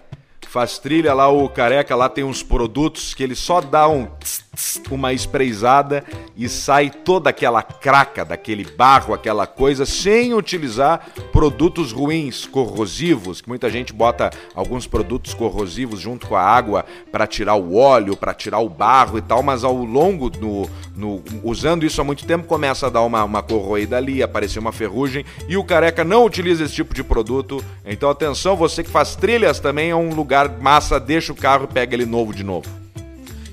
faz 0.51 0.77
trilha 0.77 1.13
lá, 1.13 1.29
o 1.29 1.47
Careca 1.47 1.95
lá 1.95 2.09
tem 2.09 2.23
uns 2.23 2.43
produtos 2.43 3.13
que 3.13 3.23
ele 3.23 3.35
só 3.35 3.61
dá 3.61 3.87
um 3.87 4.05
tss, 4.05 4.43
uma 4.89 5.13
espreizada 5.13 6.03
e 6.35 6.49
sai 6.49 6.89
toda 6.89 7.29
aquela 7.29 7.63
craca 7.63 8.25
daquele 8.25 8.65
barro, 8.65 9.13
aquela 9.13 9.47
coisa, 9.47 9.85
sem 9.85 10.33
utilizar 10.33 11.07
produtos 11.31 11.93
ruins, 11.93 12.45
corrosivos, 12.45 13.39
que 13.39 13.47
muita 13.47 13.69
gente 13.69 13.93
bota 13.93 14.29
alguns 14.53 14.85
produtos 14.85 15.33
corrosivos 15.33 16.01
junto 16.01 16.27
com 16.27 16.35
a 16.35 16.41
água 16.41 16.85
para 17.11 17.25
tirar 17.25 17.55
o 17.55 17.75
óleo, 17.75 18.17
para 18.17 18.33
tirar 18.33 18.59
o 18.59 18.69
barro 18.69 19.17
e 19.17 19.21
tal, 19.21 19.41
mas 19.41 19.63
ao 19.63 19.75
longo, 19.75 20.29
no, 20.37 20.69
no, 20.95 21.23
usando 21.43 21.85
isso 21.85 22.01
há 22.01 22.03
muito 22.03 22.25
tempo, 22.25 22.45
começa 22.45 22.87
a 22.87 22.89
dar 22.89 23.01
uma, 23.03 23.23
uma 23.23 23.41
corroída 23.41 23.95
ali, 23.95 24.21
aparecer 24.21 24.59
uma 24.59 24.73
ferrugem, 24.73 25.25
e 25.47 25.55
o 25.55 25.63
careca 25.63 26.03
não 26.03 26.25
utiliza 26.25 26.65
esse 26.65 26.75
tipo 26.75 26.93
de 26.93 27.03
produto. 27.03 27.63
Então 27.85 28.09
atenção, 28.09 28.57
você 28.57 28.83
que 28.83 28.89
faz 28.89 29.15
trilhas 29.15 29.59
também 29.59 29.91
é 29.91 29.95
um 29.95 30.13
lugar 30.13 30.59
massa, 30.59 30.99
deixa 30.99 31.31
o 31.31 31.35
carro 31.35 31.67
e 31.69 31.73
pega 31.73 31.95
ele 31.95 32.05
novo 32.05 32.33
de 32.33 32.43
novo. 32.43 32.80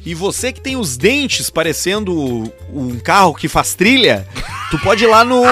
E 0.09 0.15
você 0.15 0.55
que 0.55 0.61
tem 0.63 0.75
os 0.75 0.97
dentes 0.97 1.51
parecendo 1.51 2.51
um 2.73 2.99
carro 2.99 3.35
que 3.35 3.47
faz 3.47 3.75
trilha, 3.75 4.27
tu 4.71 4.79
pode 4.79 5.05
ir 5.05 5.07
lá 5.07 5.23
no 5.23 5.45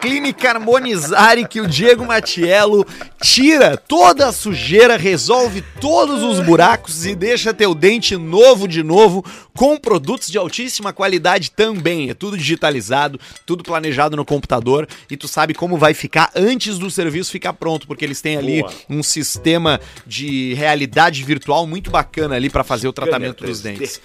Clínica 0.00 0.50
Harmonizare 0.50 1.46
que 1.46 1.60
o 1.60 1.66
Diego 1.66 2.06
Matiello 2.06 2.86
tira 3.20 3.76
toda 3.76 4.28
a 4.28 4.32
sujeira, 4.32 4.96
resolve 4.96 5.62
todos 5.80 6.22
os 6.22 6.40
buracos 6.44 7.04
e 7.04 7.14
deixa 7.14 7.52
teu 7.52 7.74
dente 7.74 8.16
novo 8.16 8.68
de 8.68 8.82
novo 8.82 9.24
com 9.54 9.76
produtos 9.76 10.30
de 10.30 10.38
altíssima 10.38 10.92
qualidade 10.92 11.50
também. 11.50 12.10
É 12.10 12.14
tudo 12.14 12.36
digitalizado, 12.36 13.18
tudo 13.44 13.64
planejado 13.64 14.16
no 14.16 14.24
computador 14.24 14.86
e 15.10 15.16
tu 15.16 15.26
sabe 15.26 15.52
como 15.52 15.76
vai 15.76 15.94
ficar 15.94 16.30
antes 16.34 16.78
do 16.78 16.90
serviço 16.90 17.32
ficar 17.32 17.52
pronto, 17.52 17.86
porque 17.86 18.04
eles 18.04 18.20
têm 18.20 18.36
ali 18.36 18.60
Boa. 18.60 18.72
um 18.88 19.02
sistema 19.02 19.80
de 20.06 20.54
realidade 20.54 21.22
virtual 21.24 21.66
muito 21.66 21.90
bacana 21.90 22.36
ali 22.36 22.48
para 22.48 22.62
fazer 22.62 22.86
o 22.86 22.92
tratamento 22.92 23.44
dos 23.44 23.60
3D. 23.60 23.62
dentes. 23.62 24.00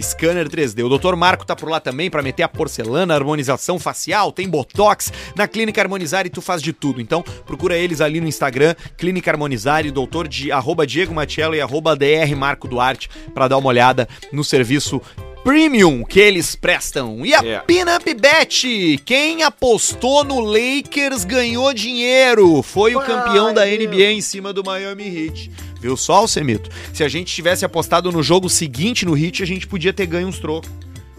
Scanner 0.00 0.48
3D. 0.48 0.84
O 0.84 0.98
Dr. 0.98 1.14
Marco 1.16 1.44
tá 1.44 1.56
por 1.56 1.68
lá 1.68 1.80
também 1.80 2.10
para 2.10 2.22
meter 2.22 2.42
a 2.42 2.48
porcelana, 2.48 3.14
harmonização 3.14 3.78
facial, 3.78 4.32
tem 4.32 4.48
botox. 4.48 5.12
Na 5.34 5.48
Clínica 5.48 5.80
Harmonizare 5.80 6.30
tu 6.30 6.40
faz 6.40 6.62
de 6.62 6.72
tudo. 6.72 7.00
Então 7.00 7.22
procura 7.46 7.76
eles 7.76 8.00
ali 8.00 8.20
no 8.20 8.28
Instagram, 8.28 8.74
Clínica 8.96 9.30
Harmonizare, 9.30 9.90
doutor 9.90 10.28
de 10.28 10.52
arroba 10.52 10.86
Diego 10.86 11.14
Matiello 11.14 11.54
e 11.54 11.60
arroba 11.60 11.96
DR 11.96 12.34
Marco 12.36 12.68
Duarte 12.68 13.08
para 13.34 13.48
dar 13.48 13.58
uma 13.58 13.68
olhada 13.68 14.08
no 14.32 14.44
serviço 14.44 15.00
premium 15.44 16.04
que 16.04 16.20
eles 16.20 16.54
prestam. 16.54 17.24
E 17.24 17.34
a 17.34 17.38
É. 17.44 17.60
Pinup 17.60 18.14
Bet, 18.14 19.00
quem 19.04 19.42
apostou 19.42 20.24
no 20.24 20.40
Lakers 20.40 21.24
ganhou 21.24 21.72
dinheiro. 21.72 22.62
Foi 22.62 22.94
o 22.94 23.00
campeão 23.00 23.54
da 23.54 23.64
NBA 23.64 24.10
em 24.12 24.20
cima 24.20 24.52
do 24.52 24.62
Miami 24.64 25.04
Heat. 25.04 25.50
Viu 25.80 25.96
só, 25.96 26.14
Alcemito? 26.16 26.70
Se 26.92 27.04
a 27.04 27.08
gente 27.08 27.32
tivesse 27.34 27.64
apostado 27.64 28.10
no 28.10 28.22
jogo 28.22 28.48
seguinte 28.48 29.04
no 29.06 29.16
Heat, 29.16 29.42
a 29.42 29.46
gente 29.46 29.66
podia 29.66 29.92
ter 29.92 30.06
ganho 30.06 30.26
uns 30.28 30.38
trocos. 30.38 30.70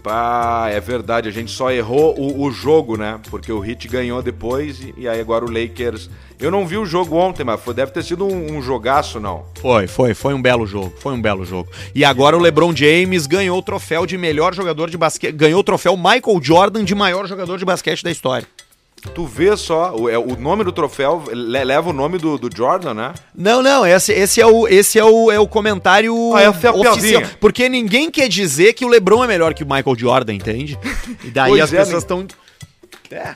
Pá, 0.02 0.68
é 0.72 0.80
verdade, 0.80 1.28
a 1.28 1.30
gente 1.30 1.50
só 1.50 1.70
errou 1.70 2.18
o, 2.18 2.44
o 2.44 2.50
jogo, 2.50 2.96
né? 2.96 3.20
Porque 3.28 3.52
o 3.52 3.62
Heat 3.62 3.86
ganhou 3.86 4.22
depois 4.22 4.80
e, 4.80 4.94
e 4.96 5.06
aí 5.08 5.20
agora 5.20 5.44
o 5.44 5.50
Lakers. 5.50 6.08
Eu 6.38 6.50
não 6.50 6.66
vi 6.66 6.78
o 6.78 6.86
jogo 6.86 7.16
ontem, 7.16 7.44
mas 7.44 7.60
foi- 7.60 7.74
deve 7.74 7.92
ter 7.92 8.02
sido 8.02 8.26
um, 8.26 8.56
um 8.56 8.62
jogaço, 8.62 9.20
não. 9.20 9.44
Foi, 9.60 9.86
foi, 9.86 10.14
foi 10.14 10.32
um 10.32 10.40
belo 10.40 10.66
jogo, 10.66 10.90
foi 10.98 11.12
um 11.12 11.20
belo 11.20 11.44
jogo. 11.44 11.68
E 11.94 12.02
agora 12.02 12.34
o 12.34 12.40
LeBron 12.40 12.74
James 12.74 13.26
ganhou 13.26 13.58
o 13.58 13.62
troféu 13.62 14.06
de 14.06 14.16
melhor 14.16 14.54
jogador 14.54 14.88
de 14.88 14.96
basquete, 14.96 15.32
ganhou 15.34 15.60
o 15.60 15.64
troféu 15.64 15.94
Michael 15.98 16.40
Jordan 16.42 16.82
de 16.82 16.94
maior 16.94 17.26
jogador 17.26 17.58
de 17.58 17.64
basquete 17.66 18.02
da 18.02 18.10
história. 18.10 18.48
Tu 19.14 19.24
vê 19.24 19.56
só, 19.56 19.94
o, 19.96 20.08
é, 20.10 20.18
o 20.18 20.36
nome 20.36 20.62
do 20.62 20.70
troféu 20.72 21.24
le- 21.32 21.64
leva 21.64 21.88
o 21.88 21.92
nome 21.92 22.18
do, 22.18 22.36
do 22.36 22.54
Jordan, 22.54 22.92
né? 22.92 23.14
Não, 23.34 23.62
não, 23.62 23.86
esse, 23.86 24.12
esse 24.12 24.40
é 24.42 24.46
o 24.46 24.68
esse 24.68 24.98
é 24.98 25.04
o, 25.04 25.30
é 25.32 25.40
o 25.40 25.48
comentário 25.48 26.14
Ah, 26.34 26.42
essa 26.42 26.66
é 26.66 26.70
a 26.70 26.72
oficial, 26.74 26.96
piadinha. 26.98 27.36
porque 27.40 27.68
ninguém 27.68 28.10
quer 28.10 28.28
dizer 28.28 28.74
que 28.74 28.84
o 28.84 28.88
LeBron 28.88 29.24
é 29.24 29.26
melhor 29.26 29.54
que 29.54 29.62
o 29.64 29.66
Michael 29.66 29.96
Jordan, 29.98 30.34
entende? 30.34 30.78
E 31.24 31.30
daí 31.30 31.50
Pois 31.50 31.62
as 31.62 31.72
é, 31.72 31.78
pessoas 31.78 32.02
estão 32.02 32.26
é. 33.10 33.34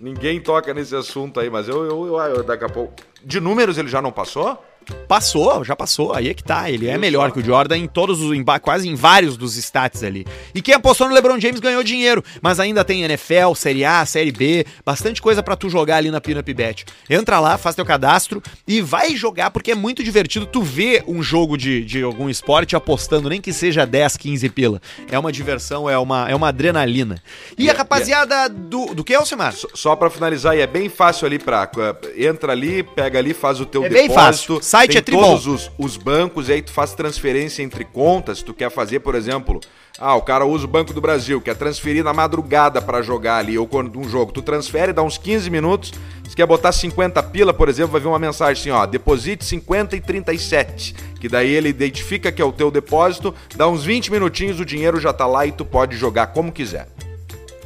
Ninguém 0.00 0.40
toca 0.40 0.72
nesse 0.74 0.94
assunto 0.96 1.40
aí, 1.40 1.48
mas 1.50 1.68
eu, 1.68 1.84
eu, 1.84 2.06
eu- 2.06 2.18
eu- 2.18 2.42
daqui 2.42 2.64
a 2.64 2.68
pouco. 2.68 2.94
De 3.24 3.38
números 3.40 3.76
ele 3.78 3.88
já 3.88 4.00
não 4.02 4.10
passou? 4.12 4.62
Passou, 5.08 5.64
já 5.64 5.74
passou. 5.76 6.12
Aí 6.14 6.28
é 6.28 6.34
que 6.34 6.42
tá. 6.42 6.70
Ele 6.70 6.88
é 6.88 6.98
melhor 6.98 7.30
que 7.32 7.38
o 7.40 7.44
Jordan 7.44 7.76
em 7.76 7.86
todos 7.86 8.20
os, 8.20 8.32
em 8.36 8.44
quase 8.60 8.88
em 8.88 8.94
vários 8.94 9.36
dos 9.36 9.56
stats 9.56 10.02
ali. 10.02 10.26
E 10.54 10.60
quem 10.60 10.74
apostou 10.74 11.08
no 11.08 11.14
LeBron 11.14 11.38
James 11.38 11.60
ganhou 11.60 11.82
dinheiro, 11.82 12.22
mas 12.40 12.58
ainda 12.60 12.84
tem 12.84 13.02
NFL, 13.02 13.54
Série 13.54 13.84
A, 13.84 14.04
Série 14.04 14.32
B, 14.32 14.66
bastante 14.84 15.20
coisa 15.22 15.42
pra 15.42 15.56
tu 15.56 15.68
jogar 15.68 15.96
ali 15.96 16.10
na 16.10 16.20
Pinup 16.20 16.52
Bet. 16.54 16.84
Entra 17.08 17.38
lá, 17.40 17.56
faz 17.58 17.74
teu 17.76 17.84
cadastro 17.84 18.42
e 18.66 18.80
vai 18.80 19.14
jogar 19.16 19.50
porque 19.50 19.72
é 19.72 19.74
muito 19.74 20.02
divertido 20.02 20.46
tu 20.46 20.62
ver 20.62 21.04
um 21.06 21.22
jogo 21.22 21.56
de, 21.56 21.84
de 21.84 22.02
algum 22.02 22.28
esporte 22.28 22.74
apostando, 22.76 23.28
nem 23.28 23.40
que 23.40 23.52
seja 23.52 23.86
10, 23.86 24.16
15 24.16 24.48
pila. 24.50 24.80
É 25.10 25.18
uma 25.18 25.30
diversão, 25.32 25.88
é 25.88 25.96
uma, 25.98 26.28
é 26.28 26.34
uma 26.34 26.48
adrenalina. 26.48 27.22
E 27.56 27.62
a 27.62 27.66
Yeah, 27.66 27.78
rapaziada 27.78 28.48
do, 28.48 28.94
do 28.94 29.02
que, 29.04 29.14
Alcimar? 29.14 29.52
Só- 29.52 29.68
Só 29.74 29.96
pra 29.96 30.08
finalizar, 30.10 30.56
e 30.56 30.60
é 30.60 30.66
bem 30.66 30.88
fácil 30.88 31.26
ali 31.26 31.38
pra. 31.38 31.68
Entra 32.16 32.52
ali, 32.52 32.82
pega 32.82 33.18
ali, 33.18 33.34
faz 33.34 33.60
o 33.60 33.66
teu 33.66 33.84
É 33.84 33.88
bem 33.88 34.08
depósito. 34.08 34.54
fácil. 34.54 34.62
Site 34.76 34.90
tem 34.92 34.98
é 34.98 35.02
tribom. 35.02 35.22
todos 35.22 35.46
os, 35.46 35.70
os 35.78 35.96
bancos, 35.96 36.48
e 36.48 36.52
aí 36.52 36.62
tu 36.62 36.70
faz 36.70 36.92
transferência 36.92 37.62
entre 37.62 37.84
contas. 37.84 38.42
Tu 38.42 38.52
quer 38.52 38.70
fazer, 38.70 39.00
por 39.00 39.14
exemplo. 39.14 39.60
Ah, 39.98 40.14
o 40.14 40.20
cara 40.20 40.44
usa 40.44 40.66
o 40.66 40.68
Banco 40.68 40.92
do 40.92 41.00
Brasil, 41.00 41.40
quer 41.40 41.56
transferir 41.56 42.04
na 42.04 42.12
madrugada 42.12 42.82
pra 42.82 43.00
jogar 43.00 43.38
ali, 43.38 43.56
ou 43.56 43.66
quando 43.66 43.98
um 43.98 44.06
jogo. 44.06 44.30
Tu 44.30 44.42
transfere, 44.42 44.92
dá 44.92 45.02
uns 45.02 45.16
15 45.16 45.48
minutos. 45.48 45.92
Se 46.28 46.36
quer 46.36 46.46
botar 46.46 46.70
50 46.70 47.22
pila, 47.22 47.54
por 47.54 47.68
exemplo, 47.68 47.92
vai 47.92 48.00
vir 48.00 48.08
uma 48.08 48.18
mensagem 48.18 48.60
assim, 48.60 48.70
ó, 48.70 48.84
deposite 48.84 49.42
50 49.44 49.96
e 49.96 50.00
37. 50.00 50.94
Que 51.18 51.28
daí 51.28 51.50
ele 51.50 51.70
identifica 51.70 52.30
que 52.30 52.42
é 52.42 52.44
o 52.44 52.52
teu 52.52 52.70
depósito, 52.70 53.34
dá 53.54 53.66
uns 53.66 53.84
20 53.84 54.12
minutinhos, 54.12 54.60
o 54.60 54.64
dinheiro 54.64 55.00
já 55.00 55.12
tá 55.12 55.26
lá 55.26 55.46
e 55.46 55.52
tu 55.52 55.64
pode 55.64 55.96
jogar 55.96 56.26
como 56.28 56.52
quiser. 56.52 56.86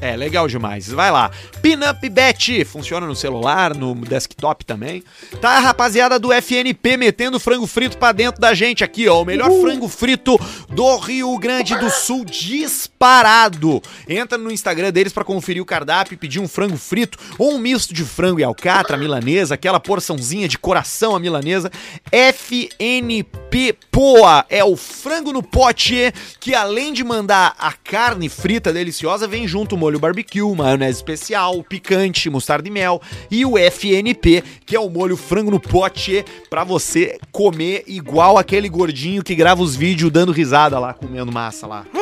É, 0.00 0.16
legal 0.16 0.48
demais. 0.48 0.88
Vai 0.88 1.10
lá. 1.10 1.30
Pinup 1.60 2.08
Bet. 2.08 2.64
Funciona 2.64 3.06
no 3.06 3.14
celular, 3.14 3.74
no 3.74 3.94
desktop 3.94 4.64
também. 4.64 5.04
Tá 5.40 5.58
a 5.58 5.60
rapaziada 5.60 6.18
do 6.18 6.32
FNP 6.32 6.96
metendo 6.96 7.38
frango 7.38 7.66
frito 7.66 7.98
pra 7.98 8.12
dentro 8.12 8.40
da 8.40 8.54
gente 8.54 8.82
aqui, 8.82 9.08
ó. 9.08 9.20
O 9.20 9.24
melhor 9.24 9.50
frango 9.60 9.88
frito 9.88 10.40
do 10.70 10.96
Rio 10.96 11.36
Grande 11.38 11.76
do 11.76 11.90
Sul 11.90 12.24
disparado. 12.24 13.82
Entra 14.08 14.38
no 14.38 14.50
Instagram 14.50 14.90
deles 14.90 15.12
pra 15.12 15.24
conferir 15.24 15.62
o 15.62 15.66
cardápio 15.66 16.14
e 16.14 16.16
pedir 16.16 16.40
um 16.40 16.48
frango 16.48 16.78
frito 16.78 17.18
ou 17.38 17.54
um 17.54 17.58
misto 17.58 17.92
de 17.92 18.04
frango 18.04 18.40
e 18.40 18.44
alcatra 18.44 18.96
milanesa, 18.96 19.54
aquela 19.54 19.78
porçãozinha 19.78 20.48
de 20.48 20.58
coração 20.58 21.14
a 21.14 21.20
milanesa. 21.20 21.70
FNP 22.10 23.76
Poa 23.90 24.46
é 24.48 24.64
o 24.64 24.76
frango 24.76 25.32
no 25.32 25.42
pote 25.42 26.12
que 26.38 26.54
além 26.54 26.92
de 26.92 27.04
mandar 27.04 27.54
a 27.58 27.72
carne 27.72 28.28
frita 28.28 28.72
deliciosa, 28.72 29.26
vem 29.26 29.46
junto 29.46 29.74
o 29.74 29.78
molho 29.90 29.98
barbecue, 29.98 30.54
maionese 30.54 30.98
especial, 30.98 31.64
picante, 31.64 32.30
mostarda 32.30 32.68
e 32.68 32.70
mel 32.70 33.02
e 33.28 33.44
o 33.44 33.58
FNP, 33.58 34.44
que 34.64 34.76
é 34.76 34.80
o 34.80 34.88
molho 34.88 35.16
frango 35.16 35.50
no 35.50 35.58
pote 35.58 36.24
pra 36.48 36.62
você 36.62 37.18
comer 37.32 37.82
igual 37.88 38.38
aquele 38.38 38.68
gordinho 38.68 39.24
que 39.24 39.34
grava 39.34 39.62
os 39.62 39.74
vídeos 39.74 40.12
dando 40.12 40.30
risada 40.30 40.78
lá, 40.78 40.94
comendo 40.94 41.32
massa 41.32 41.66
lá. 41.66 41.84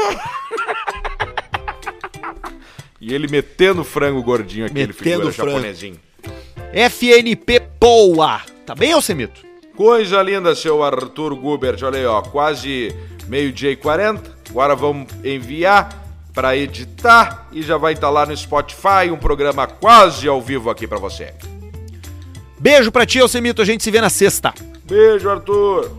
E 3.01 3.15
ele 3.15 3.29
metendo 3.29 3.85
frango 3.85 4.21
gordinho, 4.25 4.67
aquele 4.67 4.89
Metendo 4.89 5.05
figura 5.05 5.33
frango. 5.33 5.51
japonesinho. 5.53 5.97
FNP 6.73 7.61
Poa. 7.79 8.41
Tá 8.67 8.75
bem, 8.75 8.93
Alcemito? 8.93 9.41
Coisa 9.77 10.21
linda, 10.21 10.53
seu 10.57 10.83
Arthur 10.83 11.37
Gubert. 11.37 11.81
Olha 11.85 11.97
aí, 11.97 12.05
ó, 12.05 12.21
quase 12.23 12.93
meio-dia 13.29 13.71
e 13.71 13.77
40. 13.77 14.37
Agora 14.51 14.75
vamos 14.75 15.07
enviar 15.25 16.08
para 16.39 16.57
editar 16.57 17.49
e 17.51 17.63
já 17.63 17.77
vai 17.77 17.95
estar 17.95 18.11
lá 18.11 18.25
no 18.25 18.37
Spotify, 18.37 19.11
um 19.11 19.17
programa 19.17 19.67
quase 19.67 20.29
ao 20.29 20.41
vivo 20.41 20.71
aqui 20.71 20.87
para 20.87 20.97
você. 20.97 21.35
Beijo 22.61 22.93
pra 22.93 23.05
ti, 23.05 23.19
Alcemito. 23.19 23.61
A 23.61 23.65
gente 23.65 23.83
se 23.83 23.91
vê 23.91 24.01
na 24.01 24.09
sexta. 24.09 24.55
Beijo, 24.85 25.29
Arthur. 25.29 25.91